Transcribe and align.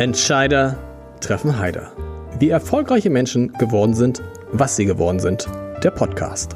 Entscheider 0.00 0.78
treffen 1.20 1.58
Heider. 1.58 1.92
Wie 2.38 2.50
erfolgreiche 2.50 3.10
Menschen 3.10 3.52
geworden 3.54 3.94
sind, 3.94 4.22
was 4.52 4.76
sie 4.76 4.84
geworden 4.84 5.18
sind. 5.18 5.48
Der 5.82 5.90
Podcast. 5.90 6.54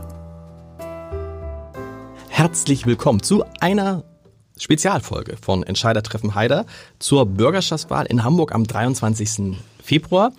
Herzlich 2.29 2.87
willkommen 2.87 3.21
zu 3.21 3.43
einer 3.59 4.05
Spezialfolge 4.57 5.37
von 5.37 5.65
Entscheider 5.65 6.05
treffen 6.05 6.37
Heider 6.37 6.67
zur 7.01 7.27
Bürgerschaftswahl 7.27 8.07
in 8.07 8.23
Hamburg 8.23 8.55
am 8.55 8.65
23. 8.65 9.59
Februar. 9.83 10.31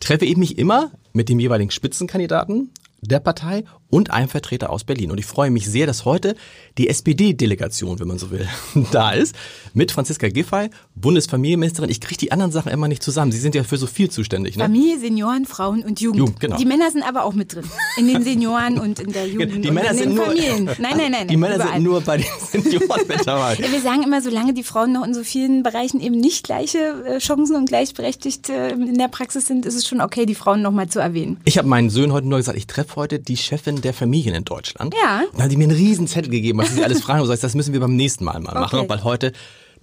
Treffe 0.00 0.24
ich 0.24 0.38
mich 0.38 0.56
immer 0.56 0.92
mit 1.12 1.28
dem 1.28 1.38
jeweiligen 1.38 1.70
Spitzenkandidaten 1.70 2.70
der 3.02 3.20
Partei 3.20 3.64
und 3.88 4.10
einem 4.10 4.28
Vertreter 4.28 4.70
aus 4.70 4.84
Berlin. 4.84 5.10
Und 5.10 5.18
ich 5.18 5.26
freue 5.26 5.50
mich 5.50 5.66
sehr, 5.66 5.86
dass 5.86 6.04
heute 6.04 6.34
die 6.78 6.88
SPD-Delegation, 6.88 8.00
wenn 8.00 8.08
man 8.08 8.18
so 8.18 8.30
will, 8.30 8.46
da 8.92 9.12
ist, 9.12 9.34
mit 9.74 9.92
Franziska 9.92 10.28
Giffey, 10.28 10.70
Bundesfamilienministerin. 10.94 11.90
Ich 11.90 12.00
kriege 12.00 12.18
die 12.18 12.32
anderen 12.32 12.52
Sachen 12.52 12.72
immer 12.72 12.88
nicht 12.88 13.02
zusammen. 13.02 13.32
Sie 13.32 13.38
sind 13.38 13.54
ja 13.54 13.62
für 13.64 13.76
so 13.76 13.86
viel 13.86 14.10
zuständig. 14.10 14.56
Ne? 14.56 14.64
Familie, 14.64 14.98
Senioren, 14.98 15.46
Frauen 15.46 15.82
und 15.82 16.00
Jugend. 16.00 16.18
Jugend 16.18 16.40
genau. 16.40 16.56
Die 16.56 16.64
Männer 16.64 16.90
sind 16.90 17.02
aber 17.02 17.24
auch 17.24 17.34
mit 17.34 17.54
drin. 17.54 17.64
In 17.96 18.08
den 18.08 18.22
Senioren 18.22 18.78
und 18.78 18.98
in 18.98 19.12
der 19.12 19.26
Jugend 19.26 19.64
die 19.64 19.70
Männer 19.70 19.90
in 19.90 19.96
sind 19.96 20.08
den 20.10 20.16
nur, 20.16 20.26
Familien. 20.26 20.64
Nein, 20.78 20.96
nein, 20.96 21.12
nein. 21.12 21.28
Die 21.28 21.36
Männer 21.36 21.56
überall. 21.56 21.72
sind 21.74 21.84
nur 21.84 22.00
bei 22.00 22.16
den 22.18 22.26
Senioren 22.50 23.06
mit 23.08 23.26
dabei. 23.26 23.54
Ja, 23.54 23.70
wir 23.70 23.80
sagen 23.80 24.02
immer, 24.02 24.20
solange 24.20 24.54
die 24.54 24.62
Frauen 24.62 24.92
noch 24.92 25.06
in 25.06 25.14
so 25.14 25.22
vielen 25.22 25.62
Bereichen 25.62 26.00
eben 26.00 26.18
nicht 26.18 26.44
gleiche 26.44 26.78
äh, 26.78 27.18
Chancen 27.18 27.56
und 27.56 27.66
gleichberechtigt 27.66 28.48
äh, 28.48 28.70
in 28.70 28.98
der 28.98 29.08
Praxis 29.08 29.46
sind, 29.46 29.66
ist 29.66 29.74
es 29.74 29.86
schon 29.86 30.00
okay, 30.00 30.26
die 30.26 30.34
Frauen 30.34 30.62
noch 30.62 30.72
mal 30.72 30.88
zu 30.88 30.98
erwähnen. 30.98 31.38
Ich 31.44 31.58
habe 31.58 31.68
meinen 31.68 31.90
Söhnen 31.90 32.12
heute 32.12 32.26
nur 32.26 32.38
gesagt, 32.38 32.58
ich 32.58 32.66
treffe 32.66 32.96
heute 32.96 33.18
die 33.18 33.36
Chefin 33.36 33.75
der 33.80 33.94
Familien 33.94 34.34
in 34.34 34.44
Deutschland. 34.44 34.94
Ja. 34.94 35.22
Dann 35.32 35.42
haben 35.42 35.48
die 35.50 35.56
mir 35.56 35.64
einen 35.64 35.76
riesen 35.76 36.06
Zettel 36.06 36.30
gegeben, 36.30 36.58
was 36.58 36.74
sie 36.74 36.84
alles 36.84 37.02
fragen. 37.02 37.22
Und 37.22 37.28
das 37.28 37.54
müssen 37.54 37.72
wir 37.72 37.80
beim 37.80 37.96
nächsten 37.96 38.24
Mal 38.24 38.40
mal 38.40 38.54
machen, 38.54 38.80
okay. 38.80 38.88
weil 38.88 39.04
heute 39.04 39.32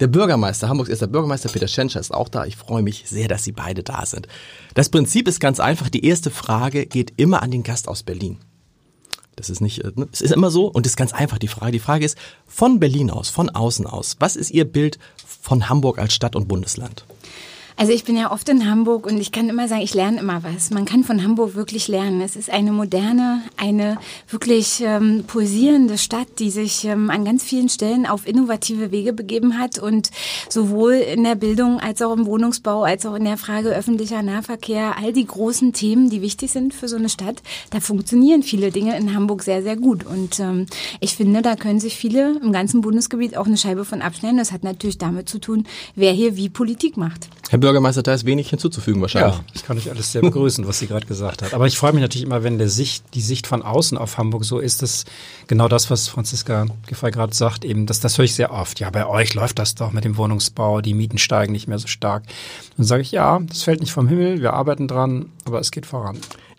der 0.00 0.08
Bürgermeister, 0.08 0.68
Hamburgs 0.68 0.90
erster 0.90 1.06
Bürgermeister 1.06 1.48
Peter 1.48 1.68
Schenscher 1.68 2.00
ist 2.00 2.12
auch 2.12 2.28
da. 2.28 2.44
Ich 2.46 2.56
freue 2.56 2.82
mich 2.82 3.04
sehr, 3.06 3.28
dass 3.28 3.44
Sie 3.44 3.52
beide 3.52 3.82
da 3.82 4.04
sind. 4.06 4.26
Das 4.74 4.88
Prinzip 4.88 5.28
ist 5.28 5.38
ganz 5.40 5.60
einfach. 5.60 5.88
Die 5.88 6.04
erste 6.04 6.30
Frage 6.30 6.86
geht 6.86 7.12
immer 7.16 7.42
an 7.42 7.50
den 7.50 7.62
Gast 7.62 7.88
aus 7.88 8.02
Berlin. 8.02 8.38
Das 9.36 9.50
ist 9.50 9.60
nicht, 9.60 9.82
ne? 9.96 10.08
es 10.12 10.20
ist 10.20 10.32
immer 10.32 10.50
so 10.50 10.66
und 10.66 10.86
es 10.86 10.92
ist 10.92 10.96
ganz 10.96 11.12
einfach 11.12 11.38
die 11.38 11.48
Frage. 11.48 11.72
Die 11.72 11.80
Frage 11.80 12.04
ist 12.04 12.16
von 12.46 12.78
Berlin 12.80 13.10
aus, 13.10 13.30
von 13.30 13.50
außen 13.50 13.86
aus. 13.86 14.16
Was 14.20 14.36
ist 14.36 14.50
Ihr 14.50 14.64
Bild 14.64 14.98
von 15.42 15.68
Hamburg 15.68 15.98
als 15.98 16.14
Stadt 16.14 16.36
und 16.36 16.48
Bundesland? 16.48 17.04
Also 17.76 17.92
ich 17.92 18.04
bin 18.04 18.16
ja 18.16 18.30
oft 18.30 18.48
in 18.48 18.70
Hamburg 18.70 19.04
und 19.04 19.18
ich 19.18 19.32
kann 19.32 19.48
immer 19.48 19.66
sagen, 19.66 19.82
ich 19.82 19.94
lerne 19.94 20.20
immer 20.20 20.44
was. 20.44 20.70
Man 20.70 20.84
kann 20.84 21.02
von 21.02 21.24
Hamburg 21.24 21.56
wirklich 21.56 21.88
lernen. 21.88 22.20
Es 22.20 22.36
ist 22.36 22.48
eine 22.48 22.70
moderne, 22.70 23.42
eine 23.56 23.98
wirklich 24.28 24.80
ähm, 24.80 25.24
pulsierende 25.26 25.98
Stadt, 25.98 26.28
die 26.38 26.50
sich 26.50 26.84
ähm, 26.84 27.10
an 27.10 27.24
ganz 27.24 27.42
vielen 27.42 27.68
Stellen 27.68 28.06
auf 28.06 28.28
innovative 28.28 28.92
Wege 28.92 29.12
begeben 29.12 29.58
hat 29.58 29.80
und 29.80 30.10
sowohl 30.48 30.92
in 30.92 31.24
der 31.24 31.34
Bildung 31.34 31.80
als 31.80 32.00
auch 32.00 32.12
im 32.16 32.26
Wohnungsbau, 32.26 32.84
als 32.84 33.06
auch 33.06 33.16
in 33.16 33.24
der 33.24 33.36
Frage 33.36 33.70
öffentlicher 33.70 34.22
Nahverkehr, 34.22 34.94
all 35.02 35.12
die 35.12 35.26
großen 35.26 35.72
Themen, 35.72 36.10
die 36.10 36.22
wichtig 36.22 36.52
sind 36.52 36.74
für 36.74 36.86
so 36.86 36.94
eine 36.94 37.08
Stadt, 37.08 37.42
da 37.70 37.80
funktionieren 37.80 38.44
viele 38.44 38.70
Dinge 38.70 38.96
in 38.96 39.16
Hamburg 39.16 39.42
sehr, 39.42 39.64
sehr 39.64 39.76
gut. 39.76 40.06
Und 40.06 40.38
ähm, 40.38 40.66
ich 41.00 41.16
finde, 41.16 41.42
da 41.42 41.56
können 41.56 41.80
sich 41.80 41.96
viele 41.96 42.38
im 42.40 42.52
ganzen 42.52 42.82
Bundesgebiet 42.82 43.36
auch 43.36 43.46
eine 43.46 43.56
Scheibe 43.56 43.84
von 43.84 44.00
abschneiden. 44.00 44.38
Das 44.38 44.52
hat 44.52 44.62
natürlich 44.62 44.98
damit 44.98 45.28
zu 45.28 45.40
tun, 45.40 45.64
wer 45.96 46.12
hier 46.12 46.36
wie 46.36 46.48
Politik 46.48 46.96
macht. 46.96 47.28
Herr 47.50 47.63
Bürgermeister, 47.64 48.02
da 48.02 48.12
ist 48.12 48.26
wenig 48.26 48.50
hinzuzufügen 48.50 49.00
wahrscheinlich. 49.00 49.36
Ja, 49.36 49.44
das 49.54 49.64
kann 49.64 49.78
ich 49.78 49.90
alles 49.90 50.12
sehr 50.12 50.20
begrüßen, 50.20 50.66
was 50.68 50.78
sie 50.80 50.86
gerade 50.86 51.06
gesagt 51.06 51.40
hat. 51.40 51.54
Aber 51.54 51.66
ich 51.66 51.78
freue 51.78 51.94
mich 51.94 52.02
natürlich 52.02 52.26
immer, 52.26 52.42
wenn 52.42 52.58
der 52.58 52.68
Sicht, 52.68 53.02
die 53.14 53.22
Sicht 53.22 53.46
von 53.46 53.62
außen 53.62 53.96
auf 53.96 54.18
Hamburg 54.18 54.44
so 54.44 54.58
ist, 54.58 54.82
dass 54.82 55.06
genau 55.46 55.66
das, 55.66 55.90
was 55.90 56.08
Franziska 56.08 56.66
Giffey 56.86 57.10
gerade 57.10 57.34
sagt, 57.34 57.64
eben, 57.64 57.86
dass 57.86 58.00
das 58.00 58.18
höre 58.18 58.26
ich 58.26 58.34
sehr 58.34 58.52
oft. 58.52 58.80
Ja, 58.80 58.90
bei 58.90 59.06
euch 59.06 59.32
läuft 59.32 59.58
das 59.58 59.74
doch 59.74 59.92
mit 59.92 60.04
dem 60.04 60.18
Wohnungsbau, 60.18 60.82
die 60.82 60.92
Mieten 60.92 61.16
steigen 61.16 61.52
nicht 61.52 61.66
mehr 61.66 61.78
so 61.78 61.86
stark. 61.86 62.24
Und 62.76 62.84
sage 62.84 63.00
ich, 63.00 63.12
ja, 63.12 63.40
das 63.40 63.62
fällt 63.62 63.80
nicht 63.80 63.92
vom 63.92 64.08
Himmel, 64.08 64.42
wir 64.42 64.52
arbeiten 64.52 64.86
dran, 64.86 65.30
aber 65.46 65.58
es 65.58 65.70
geht 65.70 65.86
voran. 65.86 66.18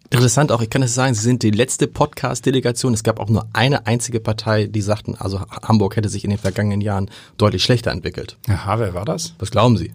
Interessant 0.09 0.51
auch, 0.51 0.61
ich 0.61 0.69
kann 0.69 0.81
es 0.81 0.95
sagen, 0.95 1.13
Sie 1.13 1.21
sind 1.21 1.43
die 1.43 1.51
letzte 1.51 1.87
Podcast-Delegation. 1.87 2.93
Es 2.93 3.03
gab 3.03 3.19
auch 3.19 3.29
nur 3.29 3.47
eine 3.53 3.85
einzige 3.85 4.19
Partei, 4.19 4.65
die 4.65 4.81
sagten, 4.81 5.15
also 5.15 5.41
Hamburg 5.61 5.97
hätte 5.97 6.09
sich 6.09 6.23
in 6.23 6.29
den 6.31 6.39
vergangenen 6.39 6.81
Jahren 6.81 7.09
deutlich 7.37 7.63
schlechter 7.63 7.91
entwickelt. 7.91 8.37
Aha, 8.47 8.79
wer 8.79 8.93
war 8.93 9.05
das? 9.05 9.33
Was 9.39 9.51
glauben 9.51 9.77
Sie? 9.77 9.91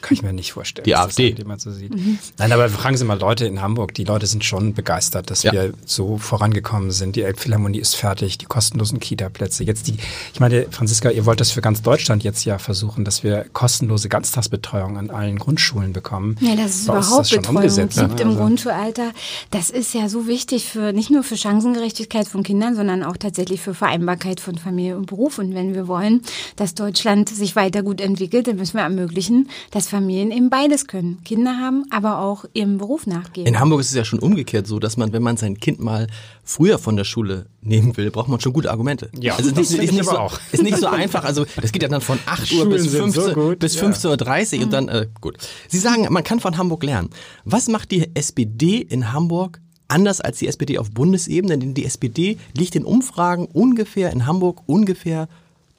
Kann 0.00 0.14
ich 0.14 0.22
mir 0.22 0.32
nicht 0.32 0.52
vorstellen. 0.52 0.84
Die 0.84 0.96
AfD. 0.96 1.32
Das 1.32 1.62
so 1.62 1.72
sieht. 1.72 1.94
Mhm. 1.94 2.18
Nein, 2.38 2.52
aber 2.52 2.68
fragen 2.68 2.96
Sie 2.96 3.04
mal 3.04 3.18
Leute 3.18 3.46
in 3.46 3.60
Hamburg. 3.60 3.94
Die 3.94 4.04
Leute 4.04 4.26
sind 4.26 4.44
schon 4.44 4.74
begeistert, 4.74 5.30
dass 5.30 5.42
ja. 5.42 5.52
wir 5.52 5.72
so 5.84 6.18
vorangekommen 6.18 6.90
sind. 6.90 7.16
Die 7.16 7.22
Elbphilharmonie 7.22 7.78
ist 7.78 7.96
fertig, 7.96 8.38
die 8.38 8.46
kostenlosen 8.46 9.00
Kita-Plätze. 9.00 9.64
Jetzt 9.64 9.88
die, 9.88 9.96
ich 10.32 10.40
meine, 10.40 10.66
Franziska, 10.70 11.10
ihr 11.10 11.26
wollt 11.26 11.40
das 11.40 11.50
für 11.50 11.60
ganz 11.60 11.82
Deutschland 11.82 12.22
jetzt 12.24 12.44
ja 12.44 12.58
versuchen, 12.58 13.04
dass 13.04 13.24
wir 13.24 13.46
kostenlose 13.52 14.08
Ganztagsbetreuung 14.08 14.98
an 14.98 15.10
allen 15.10 15.38
Grundschulen 15.38 15.92
bekommen. 15.92 16.36
Ja, 16.40 16.54
das 16.54 16.76
ist 16.76 16.84
überhaupt 16.84 17.20
das 17.20 17.30
Betreuung 17.30 17.88
gibt 17.88 17.96
ne? 17.96 18.22
im 18.22 18.28
also. 18.28 18.40
Grundschulalter. 18.40 19.12
Das 19.50 19.70
ist 19.70 19.94
ja 19.94 20.08
so 20.08 20.26
wichtig 20.26 20.66
für, 20.66 20.92
nicht 20.92 21.10
nur 21.10 21.22
für 21.22 21.36
Chancengerechtigkeit 21.36 22.28
von 22.28 22.42
Kindern, 22.42 22.76
sondern 22.76 23.02
auch 23.02 23.16
tatsächlich 23.16 23.60
für 23.60 23.74
Vereinbarkeit 23.74 24.40
von 24.40 24.58
Familie 24.58 24.96
und 24.96 25.06
Beruf. 25.06 25.38
Und 25.38 25.54
wenn 25.54 25.74
wir 25.74 25.88
wollen, 25.88 26.22
dass 26.56 26.74
Deutschland 26.74 27.28
sich 27.28 27.56
weiter 27.56 27.82
gut 27.82 28.00
entwickelt, 28.00 28.46
dann 28.46 28.56
müssen 28.56 28.74
wir 28.74 28.82
ermöglichen, 28.82 29.48
dass 29.70 29.87
Familien 29.88 30.30
eben 30.30 30.50
beides 30.50 30.86
können. 30.86 31.22
Kinder 31.24 31.58
haben, 31.58 31.84
aber 31.90 32.20
auch 32.20 32.44
ihrem 32.54 32.78
Beruf 32.78 33.06
nachgehen. 33.06 33.46
In 33.46 33.58
Hamburg 33.58 33.80
ist 33.80 33.88
es 33.88 33.94
ja 33.94 34.04
schon 34.04 34.18
umgekehrt 34.18 34.66
so, 34.66 34.78
dass 34.78 34.96
man, 34.96 35.12
wenn 35.12 35.22
man 35.22 35.36
sein 35.36 35.58
Kind 35.58 35.80
mal 35.80 36.06
früher 36.44 36.78
von 36.78 36.96
der 36.96 37.04
Schule 37.04 37.46
nehmen 37.60 37.96
will, 37.96 38.10
braucht 38.10 38.28
man 38.28 38.40
schon 38.40 38.52
gute 38.52 38.70
Argumente. 38.70 39.10
Ja, 39.18 39.34
also 39.36 39.50
das 39.50 39.70
ist, 39.70 39.78
ist, 39.78 39.92
nicht 39.92 40.04
so, 40.04 40.18
auch. 40.18 40.38
ist 40.52 40.62
nicht 40.62 40.78
so 40.78 40.86
einfach. 40.86 41.24
Also 41.24 41.44
das 41.60 41.72
geht 41.72 41.82
ja 41.82 41.88
dann 41.88 42.00
von 42.00 42.18
8 42.26 42.52
Uhr 42.52 42.68
bis 42.68 42.86
15, 42.86 43.34
so 43.34 43.54
bis 43.56 43.76
15.30 43.76 44.58
Uhr 44.58 44.64
und 44.64 44.72
dann, 44.72 44.88
äh, 44.88 45.06
gut. 45.20 45.36
Sie 45.68 45.78
sagen, 45.78 46.06
man 46.10 46.24
kann 46.24 46.40
von 46.40 46.56
Hamburg 46.56 46.84
lernen. 46.84 47.10
Was 47.44 47.68
macht 47.68 47.90
die 47.90 48.14
SPD 48.14 48.78
in 48.78 49.12
Hamburg 49.12 49.60
anders 49.88 50.20
als 50.20 50.38
die 50.38 50.46
SPD 50.46 50.78
auf 50.78 50.90
Bundesebene? 50.90 51.58
Denn 51.58 51.74
die 51.74 51.84
SPD 51.84 52.38
liegt 52.54 52.76
in 52.76 52.84
Umfragen 52.84 53.46
ungefähr 53.46 54.12
in 54.12 54.26
Hamburg 54.26 54.62
ungefähr 54.66 55.28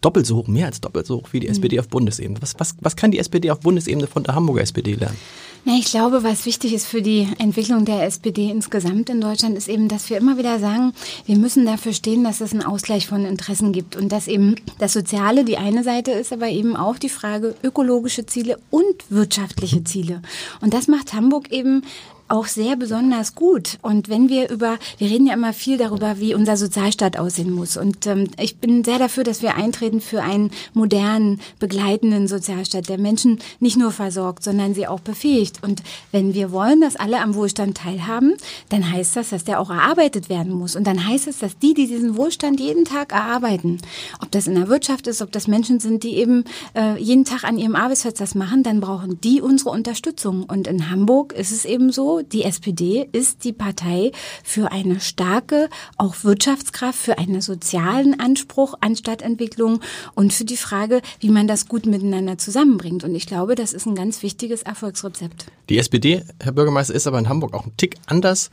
doppelt 0.01 0.25
so 0.25 0.37
hoch, 0.37 0.47
mehr 0.47 0.67
als 0.67 0.81
doppelt 0.81 1.05
so 1.05 1.17
hoch 1.17 1.29
wie 1.31 1.39
die 1.39 1.47
mhm. 1.47 1.53
SPD 1.53 1.79
auf 1.79 1.87
Bundesebene. 1.87 2.41
Was, 2.41 2.59
was, 2.59 2.75
was 2.81 2.95
kann 2.95 3.11
die 3.11 3.19
SPD 3.19 3.51
auf 3.51 3.59
Bundesebene 3.59 4.07
von 4.07 4.23
der 4.23 4.35
Hamburger 4.35 4.61
SPD 4.61 4.95
lernen? 4.95 5.17
Ja, 5.65 5.73
ich 5.73 5.85
glaube, 5.85 6.23
was 6.23 6.45
wichtig 6.45 6.73
ist 6.73 6.87
für 6.87 7.01
die 7.01 7.27
Entwicklung 7.37 7.83
der 7.83 8.03
SPD 8.05 8.49
insgesamt 8.49 9.09
in 9.09 9.19
Deutschland, 9.19 9.57
ist 9.57 9.67
eben, 9.67 9.89
dass 9.89 10.09
wir 10.09 10.17
immer 10.17 10.37
wieder 10.37 10.57
sagen, 10.57 10.93
wir 11.25 11.35
müssen 11.37 11.65
dafür 11.65 11.91
stehen, 11.91 12.23
dass 12.23 12.39
es 12.39 12.53
einen 12.53 12.63
Ausgleich 12.63 13.07
von 13.07 13.25
Interessen 13.25 13.73
gibt 13.73 13.97
und 13.97 14.09
dass 14.11 14.29
eben 14.29 14.55
das 14.77 14.93
Soziale 14.93 15.43
die 15.43 15.57
eine 15.57 15.83
Seite 15.83 16.11
ist, 16.11 16.31
aber 16.31 16.47
eben 16.47 16.77
auch 16.77 16.97
die 16.97 17.09
Frage 17.09 17.55
ökologische 17.61 18.25
Ziele 18.25 18.57
und 18.69 19.03
wirtschaftliche 19.09 19.83
Ziele. 19.83 20.21
Und 20.61 20.73
das 20.73 20.87
macht 20.87 21.13
Hamburg 21.13 21.51
eben 21.51 21.83
auch 22.29 22.45
sehr 22.45 22.75
besonders 22.75 23.35
gut. 23.35 23.77
Und 23.81 24.07
wenn 24.07 24.29
wir 24.29 24.49
über, 24.49 24.77
wir 24.97 25.09
reden 25.09 25.27
ja 25.27 25.33
immer 25.33 25.53
viel 25.53 25.77
darüber, 25.77 26.19
wie 26.19 26.35
unser 26.35 26.57
Sozialstaat 26.57 27.17
aussehen 27.17 27.51
muss. 27.51 27.75
Und 27.75 28.05
ähm, 28.07 28.29
ich 28.39 28.57
bin 28.57 28.83
sehr 28.83 28.99
dafür, 28.99 29.23
dass 29.23 29.41
wir 29.41 29.55
eintreten 29.55 29.99
für 29.99 30.21
einen 30.21 30.51
modernen, 30.73 31.41
begleitenden 31.59 32.27
Sozialstaat, 32.27 32.87
der 32.87 32.99
Menschen 32.99 33.39
nicht 33.59 33.77
nur 33.77 33.91
versorgt, 33.91 34.43
sondern 34.43 34.73
sie 34.73 34.87
auch 34.87 34.99
befähigt. 34.99 35.63
Und 35.63 35.81
wenn 36.11 36.33
wir 36.33 36.51
wollen, 36.51 36.81
dass 36.81 36.95
alle 36.95 37.19
am 37.19 37.35
Wohlstand 37.35 37.77
teilhaben, 37.77 38.35
dann 38.69 38.91
heißt 38.91 39.15
das, 39.15 39.29
dass 39.29 39.43
der 39.43 39.59
auch 39.59 39.69
erarbeitet 39.69 40.29
werden 40.29 40.53
muss. 40.53 40.75
Und 40.75 40.85
dann 40.85 41.07
heißt 41.07 41.27
es, 41.27 41.39
dass 41.39 41.57
die, 41.57 41.73
die 41.73 41.87
diesen 41.87 42.15
Wohlstand 42.15 42.59
jeden 42.59 42.85
Tag 42.85 43.11
erarbeiten, 43.11 43.79
ob 44.21 44.31
das 44.31 44.47
in 44.47 44.55
der 44.55 44.67
Wirtschaft 44.67 45.07
ist, 45.07 45.21
ob 45.21 45.31
das 45.31 45.47
Menschen 45.47 45.79
sind, 45.79 46.03
die 46.03 46.15
eben 46.15 46.43
äh, 46.75 47.01
jeden 47.01 47.25
Tag 47.25 47.43
an 47.43 47.57
ihrem 47.57 47.75
Arbeitsplatz 47.75 48.19
das 48.19 48.35
machen, 48.35 48.63
dann 48.63 48.79
brauchen 48.81 49.19
die 49.21 49.41
unsere 49.41 49.71
Unterstützung. 49.71 50.43
Und 50.43 50.67
in 50.67 50.89
Hamburg 50.89 51.33
ist 51.33 51.51
es 51.51 51.65
eben 51.65 51.91
so, 51.91 52.18
die 52.23 52.43
SPD 52.43 53.07
ist 53.11 53.43
die 53.43 53.53
Partei 53.53 54.11
für 54.43 54.71
eine 54.71 54.99
starke, 54.99 55.69
auch 55.97 56.23
Wirtschaftskraft, 56.23 56.99
für 56.99 57.17
einen 57.17 57.41
sozialen 57.41 58.19
Anspruch 58.19 58.75
an 58.81 58.95
Stadtentwicklung 58.95 59.81
und 60.15 60.33
für 60.33 60.45
die 60.45 60.57
Frage, 60.57 61.01
wie 61.19 61.29
man 61.29 61.47
das 61.47 61.67
gut 61.67 61.85
miteinander 61.85 62.37
zusammenbringt. 62.37 63.03
Und 63.03 63.15
ich 63.15 63.25
glaube, 63.25 63.55
das 63.55 63.73
ist 63.73 63.85
ein 63.85 63.95
ganz 63.95 64.23
wichtiges 64.23 64.63
Erfolgsrezept. 64.63 65.45
Die 65.69 65.77
SPD, 65.77 66.23
Herr 66.39 66.51
Bürgermeister, 66.51 66.93
ist 66.93 67.07
aber 67.07 67.19
in 67.19 67.29
Hamburg 67.29 67.53
auch 67.53 67.65
ein 67.65 67.73
Tick 67.77 67.97
anders. 68.05 68.49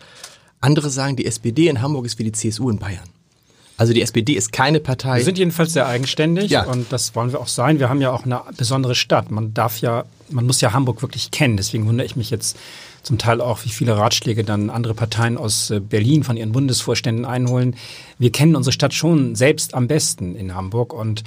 Andere 0.61 0.91
sagen, 0.91 1.17
die 1.17 1.27
SPD 1.27 1.69
in 1.69 1.83
Hamburg 1.83 2.07
ist 2.07 2.19
wie 2.19 2.25
die 2.25 2.33
CSU 2.33 2.71
in 2.71 2.79
Bayern. 2.79 3.09
Also 3.77 3.93
die 3.93 4.01
SPD 4.01 4.33
ist 4.33 4.53
keine 4.53 4.81
Partei. 4.81 5.19
Wir 5.19 5.25
sind 5.25 5.39
jedenfalls 5.39 5.75
sehr 5.75 5.87
eigenständig 5.87 6.51
ja. 6.51 6.65
und 6.65 6.91
das 6.91 7.15
wollen 7.15 7.33
wir 7.33 7.41
auch 7.41 7.49
sein. 7.49 7.79
Wir 7.79 7.91
haben 7.91 8.01
ja 8.01 8.11
auch 8.11 8.25
eine 8.25 8.41
besondere 8.57 8.95
Stadt. 8.95 9.31
Man 9.31 9.53
darf 9.53 9.81
ja, 9.81 10.05
man 10.31 10.47
muss 10.47 10.61
ja 10.61 10.73
Hamburg 10.73 11.03
wirklich 11.03 11.31
kennen. 11.31 11.57
Deswegen 11.57 11.87
wundere 11.87 12.07
ich 12.07 12.17
mich 12.17 12.31
jetzt 12.31 12.57
zum 13.03 13.19
Teil 13.19 13.41
auch, 13.41 13.65
wie 13.65 13.69
viele 13.69 13.97
Ratschläge 13.97 14.43
dann 14.43 14.69
andere 14.69 14.95
Parteien 14.95 15.39
aus 15.39 15.71
äh, 15.71 15.81
Berlin 15.81 16.25
von 16.25 16.37
ihren 16.37 16.53
Bundesvorständen 16.53 17.25
einholen. 17.25 17.77
wir 18.19 18.33
kennen 18.33 18.57
unsere 18.57 18.73
Stadt 18.73 18.95
schon 18.95 19.37
selbst 19.37 19.75
am 19.75 19.87
besten 19.87 20.35
in 20.35 20.55
Hamburg 20.55 20.93
und 20.93 21.23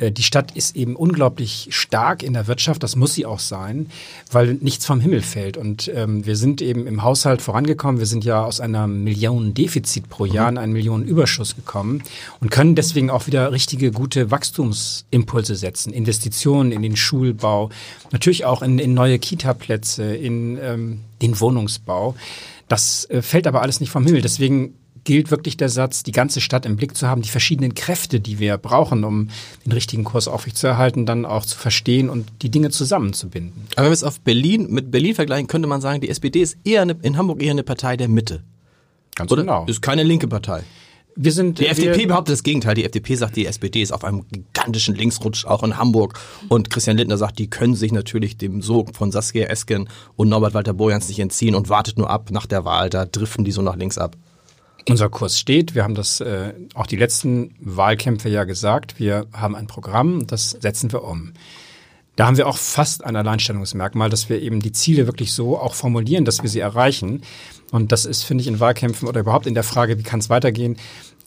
äh, 0.00 0.10
die 0.10 0.22
Stadt 0.22 0.52
ist 0.52 0.76
eben 0.76 0.96
unglaublich 0.96 1.68
stark 1.70 2.22
in 2.22 2.32
der 2.32 2.46
Wirtschaft, 2.46 2.82
das 2.82 2.96
muss 2.96 3.14
sie 3.14 3.26
auch 3.26 3.38
sein, 3.38 3.90
weil 4.32 4.54
nichts 4.54 4.86
vom 4.86 5.00
Himmel 5.00 5.22
fällt. 5.22 5.56
Und 5.56 5.90
ähm, 5.94 6.26
wir 6.26 6.36
sind 6.36 6.62
eben 6.62 6.86
im 6.86 7.02
Haushalt 7.02 7.42
vorangekommen. 7.42 7.98
Wir 7.98 8.06
sind 8.06 8.24
ja 8.24 8.44
aus 8.44 8.60
einer 8.60 8.86
Millionendefizit 8.86 10.08
pro 10.08 10.24
Jahr 10.24 10.48
in 10.48 10.58
einen 10.58 10.72
Millionenüberschuss 10.72 11.56
gekommen 11.56 12.02
und 12.40 12.50
können 12.50 12.74
deswegen 12.74 13.10
auch 13.10 13.26
wieder 13.26 13.52
richtige, 13.52 13.92
gute 13.92 14.30
Wachstumsimpulse 14.30 15.54
setzen. 15.54 15.92
Investitionen 15.92 16.72
in 16.72 16.82
den 16.82 16.96
Schulbau, 16.96 17.70
natürlich 18.10 18.39
auch 18.44 18.62
in, 18.62 18.78
in 18.78 18.94
neue 18.94 19.18
Kita-Plätze, 19.18 20.14
in 20.14 20.58
ähm, 20.62 21.00
den 21.22 21.38
Wohnungsbau. 21.40 22.14
Das 22.68 23.08
äh, 23.10 23.22
fällt 23.22 23.46
aber 23.46 23.62
alles 23.62 23.80
nicht 23.80 23.90
vom 23.90 24.04
Himmel. 24.04 24.22
Deswegen 24.22 24.74
gilt 25.04 25.30
wirklich 25.30 25.56
der 25.56 25.68
Satz, 25.68 26.02
die 26.02 26.12
ganze 26.12 26.40
Stadt 26.40 26.66
im 26.66 26.76
Blick 26.76 26.96
zu 26.96 27.06
haben, 27.06 27.22
die 27.22 27.28
verschiedenen 27.28 27.74
Kräfte, 27.74 28.20
die 28.20 28.38
wir 28.38 28.58
brauchen, 28.58 29.04
um 29.04 29.28
den 29.64 29.72
richtigen 29.72 30.04
Kurs 30.04 30.28
aufrechtzuerhalten, 30.28 31.06
dann 31.06 31.24
auch 31.24 31.46
zu 31.46 31.56
verstehen 31.56 32.10
und 32.10 32.28
die 32.42 32.50
Dinge 32.50 32.70
zusammenzubinden. 32.70 33.66
Aber 33.76 33.84
wenn 33.84 33.90
wir 33.90 33.94
es 33.94 34.04
auf 34.04 34.20
Berlin 34.20 34.66
mit 34.70 34.90
Berlin 34.90 35.14
vergleichen, 35.14 35.46
könnte 35.46 35.68
man 35.68 35.80
sagen, 35.80 36.00
die 36.00 36.10
SPD 36.10 36.42
ist 36.42 36.58
eher 36.64 36.82
eine, 36.82 36.96
in 37.02 37.16
Hamburg 37.16 37.42
eher 37.42 37.52
eine 37.52 37.62
Partei 37.62 37.96
der 37.96 38.08
Mitte. 38.08 38.42
Ganz 39.14 39.32
Oder? 39.32 39.42
genau. 39.42 39.64
Ist 39.66 39.82
keine 39.82 40.02
linke 40.02 40.28
Partei. 40.28 40.62
Wir 41.22 41.32
sind, 41.32 41.58
Die 41.58 41.64
wir, 41.64 41.70
FDP 41.72 42.06
behauptet 42.06 42.32
das 42.32 42.42
Gegenteil. 42.42 42.74
Die 42.74 42.84
FDP 42.86 43.14
sagt, 43.14 43.36
die 43.36 43.44
SPD 43.44 43.82
ist 43.82 43.92
auf 43.92 44.04
einem 44.04 44.24
gigantischen 44.30 44.94
Linksrutsch 44.94 45.44
auch 45.44 45.62
in 45.62 45.76
Hamburg. 45.76 46.18
Und 46.48 46.70
Christian 46.70 46.96
Lindner 46.96 47.18
sagt, 47.18 47.38
die 47.38 47.50
können 47.50 47.74
sich 47.74 47.92
natürlich 47.92 48.38
dem 48.38 48.62
Sog 48.62 48.96
von 48.96 49.12
Saskia 49.12 49.44
Esken 49.44 49.90
und 50.16 50.30
Norbert 50.30 50.54
Walter 50.54 50.72
Borjans 50.72 51.08
nicht 51.08 51.18
entziehen 51.18 51.54
und 51.54 51.68
wartet 51.68 51.98
nur 51.98 52.08
ab 52.08 52.30
nach 52.30 52.46
der 52.46 52.64
Wahl. 52.64 52.88
Da 52.88 53.04
driften 53.04 53.44
die 53.44 53.52
so 53.52 53.60
nach 53.60 53.76
links 53.76 53.98
ab. 53.98 54.16
Unser 54.88 55.10
Kurs 55.10 55.38
steht. 55.38 55.74
Wir 55.74 55.84
haben 55.84 55.94
das 55.94 56.22
äh, 56.22 56.54
auch 56.72 56.86
die 56.86 56.96
letzten 56.96 57.54
Wahlkämpfe 57.60 58.30
ja 58.30 58.44
gesagt. 58.44 58.98
Wir 58.98 59.26
haben 59.34 59.54
ein 59.54 59.66
Programm, 59.66 60.26
das 60.26 60.52
setzen 60.52 60.90
wir 60.90 61.04
um. 61.04 61.34
Da 62.16 62.26
haben 62.26 62.36
wir 62.36 62.48
auch 62.48 62.58
fast 62.58 63.04
ein 63.04 63.16
Alleinstellungsmerkmal, 63.16 64.10
dass 64.10 64.28
wir 64.28 64.42
eben 64.42 64.60
die 64.60 64.72
Ziele 64.72 65.06
wirklich 65.06 65.32
so 65.32 65.58
auch 65.58 65.74
formulieren, 65.74 66.24
dass 66.24 66.42
wir 66.42 66.50
sie 66.50 66.60
erreichen. 66.60 67.22
Und 67.70 67.92
das 67.92 68.04
ist, 68.04 68.22
finde 68.22 68.42
ich, 68.42 68.48
in 68.48 68.60
Wahlkämpfen 68.60 69.08
oder 69.08 69.20
überhaupt 69.20 69.46
in 69.46 69.54
der 69.54 69.62
Frage, 69.62 69.98
wie 69.98 70.02
kann 70.02 70.20
es 70.20 70.30
weitergehen, 70.30 70.76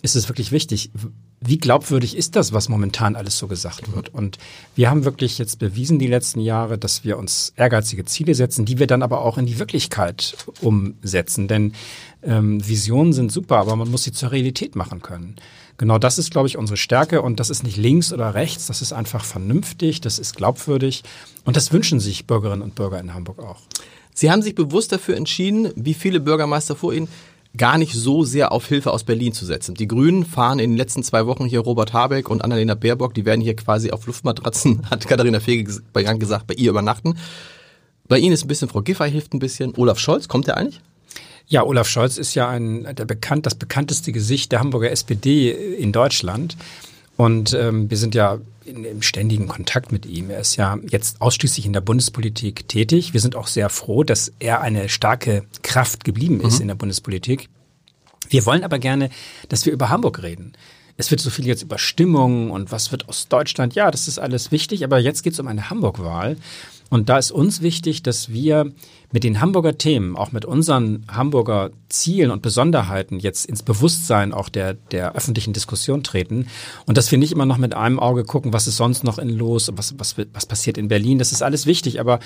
ist 0.01 0.15
es 0.15 0.27
wirklich 0.27 0.51
wichtig. 0.51 0.91
Wie 1.39 1.57
glaubwürdig 1.57 2.15
ist 2.15 2.35
das, 2.35 2.53
was 2.53 2.69
momentan 2.69 3.15
alles 3.15 3.37
so 3.37 3.47
gesagt 3.47 3.95
wird? 3.95 4.09
Und 4.09 4.37
wir 4.75 4.89
haben 4.89 5.05
wirklich 5.05 5.37
jetzt 5.37 5.59
bewiesen 5.59 5.99
die 5.99 6.07
letzten 6.07 6.39
Jahre, 6.39 6.77
dass 6.77 7.03
wir 7.03 7.17
uns 7.17 7.53
ehrgeizige 7.55 8.05
Ziele 8.05 8.35
setzen, 8.35 8.65
die 8.65 8.79
wir 8.79 8.87
dann 8.87 9.01
aber 9.01 9.21
auch 9.21 9.37
in 9.37 9.45
die 9.45 9.59
Wirklichkeit 9.59 10.35
umsetzen. 10.61 11.47
Denn 11.47 11.73
ähm, 12.21 12.65
Visionen 12.65 13.13
sind 13.13 13.31
super, 13.31 13.57
aber 13.57 13.75
man 13.75 13.89
muss 13.89 14.03
sie 14.03 14.11
zur 14.11 14.31
Realität 14.31 14.75
machen 14.75 15.01
können. 15.01 15.37
Genau 15.77 15.97
das 15.97 16.17
ist, 16.17 16.31
glaube 16.31 16.47
ich, 16.47 16.57
unsere 16.57 16.77
Stärke 16.77 17.21
und 17.21 17.39
das 17.39 17.49
ist 17.49 17.63
nicht 17.63 17.77
links 17.77 18.13
oder 18.13 18.35
rechts, 18.35 18.67
das 18.67 18.81
ist 18.81 18.93
einfach 18.93 19.25
vernünftig, 19.25 20.01
das 20.01 20.19
ist 20.19 20.35
glaubwürdig 20.35 21.03
und 21.45 21.55
das 21.55 21.73
wünschen 21.73 21.99
sich 21.99 22.27
Bürgerinnen 22.27 22.61
und 22.61 22.75
Bürger 22.75 22.99
in 22.99 23.13
Hamburg 23.13 23.39
auch. 23.39 23.61
Sie 24.13 24.31
haben 24.31 24.41
sich 24.41 24.55
bewusst 24.55 24.91
dafür 24.91 25.17
entschieden, 25.17 25.71
wie 25.75 25.93
viele 25.93 26.19
Bürgermeister 26.19 26.75
vor 26.75 26.93
Ihnen, 26.93 27.07
gar 27.55 27.77
nicht 27.77 27.93
so 27.93 28.23
sehr 28.23 28.51
auf 28.51 28.67
Hilfe 28.67 28.91
aus 28.91 29.03
Berlin 29.03 29.33
zu 29.33 29.45
setzen. 29.45 29.75
Die 29.75 29.87
Grünen 29.87 30.25
fahren 30.25 30.59
in 30.59 30.71
den 30.71 30.77
letzten 30.77 31.03
zwei 31.03 31.27
Wochen 31.27 31.45
hier 31.45 31.59
Robert 31.59 31.93
Habeck 31.93 32.29
und 32.29 32.43
Annalena 32.43 32.73
Baerbock, 32.73 33.13
die 33.13 33.25
werden 33.25 33.41
hier 33.41 33.55
quasi 33.55 33.91
auf 33.91 34.07
Luftmatratzen, 34.07 34.81
hat 34.89 35.07
Katharina 35.07 35.39
Fege 35.39 35.81
bei 35.93 36.01
Jan 36.01 36.19
gesagt, 36.19 36.47
bei 36.47 36.55
ihr 36.55 36.71
übernachten. 36.71 37.15
Bei 38.07 38.17
Ihnen 38.17 38.33
ist 38.33 38.43
ein 38.43 38.47
bisschen, 38.47 38.69
Frau 38.69 38.81
Giffey 38.81 39.09
hilft 39.09 39.33
ein 39.33 39.39
bisschen. 39.39 39.73
Olaf 39.77 39.97
Scholz, 39.97 40.27
kommt 40.27 40.47
der 40.47 40.57
eigentlich? 40.57 40.81
Ja, 41.47 41.63
Olaf 41.63 41.87
Scholz 41.87 42.17
ist 42.17 42.35
ja 42.35 42.49
ein, 42.49 42.83
der 42.83 43.05
bekannt, 43.05 43.45
das 43.45 43.55
bekannteste 43.55 44.11
Gesicht 44.11 44.51
der 44.51 44.59
Hamburger 44.59 44.91
SPD 44.91 45.51
in 45.51 45.91
Deutschland. 45.91 46.57
Und 47.15 47.53
ähm, 47.53 47.89
wir 47.89 47.97
sind 47.97 48.15
ja 48.15 48.39
in, 48.65 48.83
im 48.83 49.01
ständigen 49.01 49.47
Kontakt 49.47 49.91
mit 49.91 50.05
ihm. 50.05 50.29
Er 50.29 50.39
ist 50.39 50.55
ja 50.55 50.77
jetzt 50.89 51.21
ausschließlich 51.21 51.65
in 51.65 51.73
der 51.73 51.81
Bundespolitik 51.81 52.67
tätig. 52.67 53.13
Wir 53.13 53.19
sind 53.19 53.35
auch 53.35 53.47
sehr 53.47 53.69
froh, 53.69 54.03
dass 54.03 54.31
er 54.39 54.61
eine 54.61 54.89
starke 54.89 55.43
Kraft 55.61 56.03
geblieben 56.03 56.41
ist 56.41 56.59
in 56.59 56.67
der 56.67 56.75
Bundespolitik. 56.75 57.49
Wir 58.29 58.45
wollen 58.45 58.63
aber 58.63 58.79
gerne, 58.79 59.09
dass 59.49 59.65
wir 59.65 59.73
über 59.73 59.89
Hamburg 59.89 60.23
reden. 60.23 60.53
Es 60.95 61.09
wird 61.09 61.21
so 61.21 61.29
viel 61.29 61.47
jetzt 61.47 61.63
über 61.63 61.79
Stimmung 61.79 62.51
und 62.51 62.71
was 62.71 62.91
wird 62.91 63.09
aus 63.09 63.27
Deutschland. 63.27 63.73
Ja, 63.73 63.89
das 63.89 64.07
ist 64.07 64.19
alles 64.19 64.51
wichtig, 64.51 64.83
aber 64.83 64.99
jetzt 64.99 65.23
geht 65.23 65.33
es 65.33 65.39
um 65.39 65.47
eine 65.47 65.69
Hamburg-Wahl. 65.69 66.37
Und 66.89 67.09
da 67.09 67.17
ist 67.17 67.31
uns 67.31 67.61
wichtig, 67.61 68.03
dass 68.03 68.31
wir 68.31 68.71
mit 69.13 69.23
den 69.23 69.39
Hamburger 69.39 69.77
Themen, 69.77 70.17
auch 70.17 70.31
mit 70.33 70.43
unseren 70.43 71.05
Hamburger 71.09 71.69
Zielen 71.87 72.31
und 72.31 72.41
Besonderheiten 72.41 73.19
jetzt 73.19 73.45
ins 73.45 73.63
Bewusstsein 73.63 74.33
auch 74.33 74.49
der, 74.49 74.73
der 74.73 75.13
öffentlichen 75.15 75.53
Diskussion 75.53 76.03
treten 76.03 76.47
und 76.87 76.97
dass 76.97 77.11
wir 77.11 77.17
nicht 77.19 77.31
immer 77.31 77.45
noch 77.45 77.57
mit 77.59 77.75
einem 77.75 77.99
Auge 77.99 78.23
gucken, 78.25 78.51
was 78.51 78.67
ist 78.67 78.77
sonst 78.77 79.03
noch 79.03 79.19
in 79.19 79.29
los, 79.29 79.71
was, 79.75 79.93
was, 79.99 80.15
was 80.33 80.45
passiert 80.47 80.77
in 80.77 80.87
Berlin. 80.87 81.19
Das 81.19 81.31
ist 81.31 81.43
alles 81.43 81.65
wichtig, 81.67 81.99
aber 81.99 82.19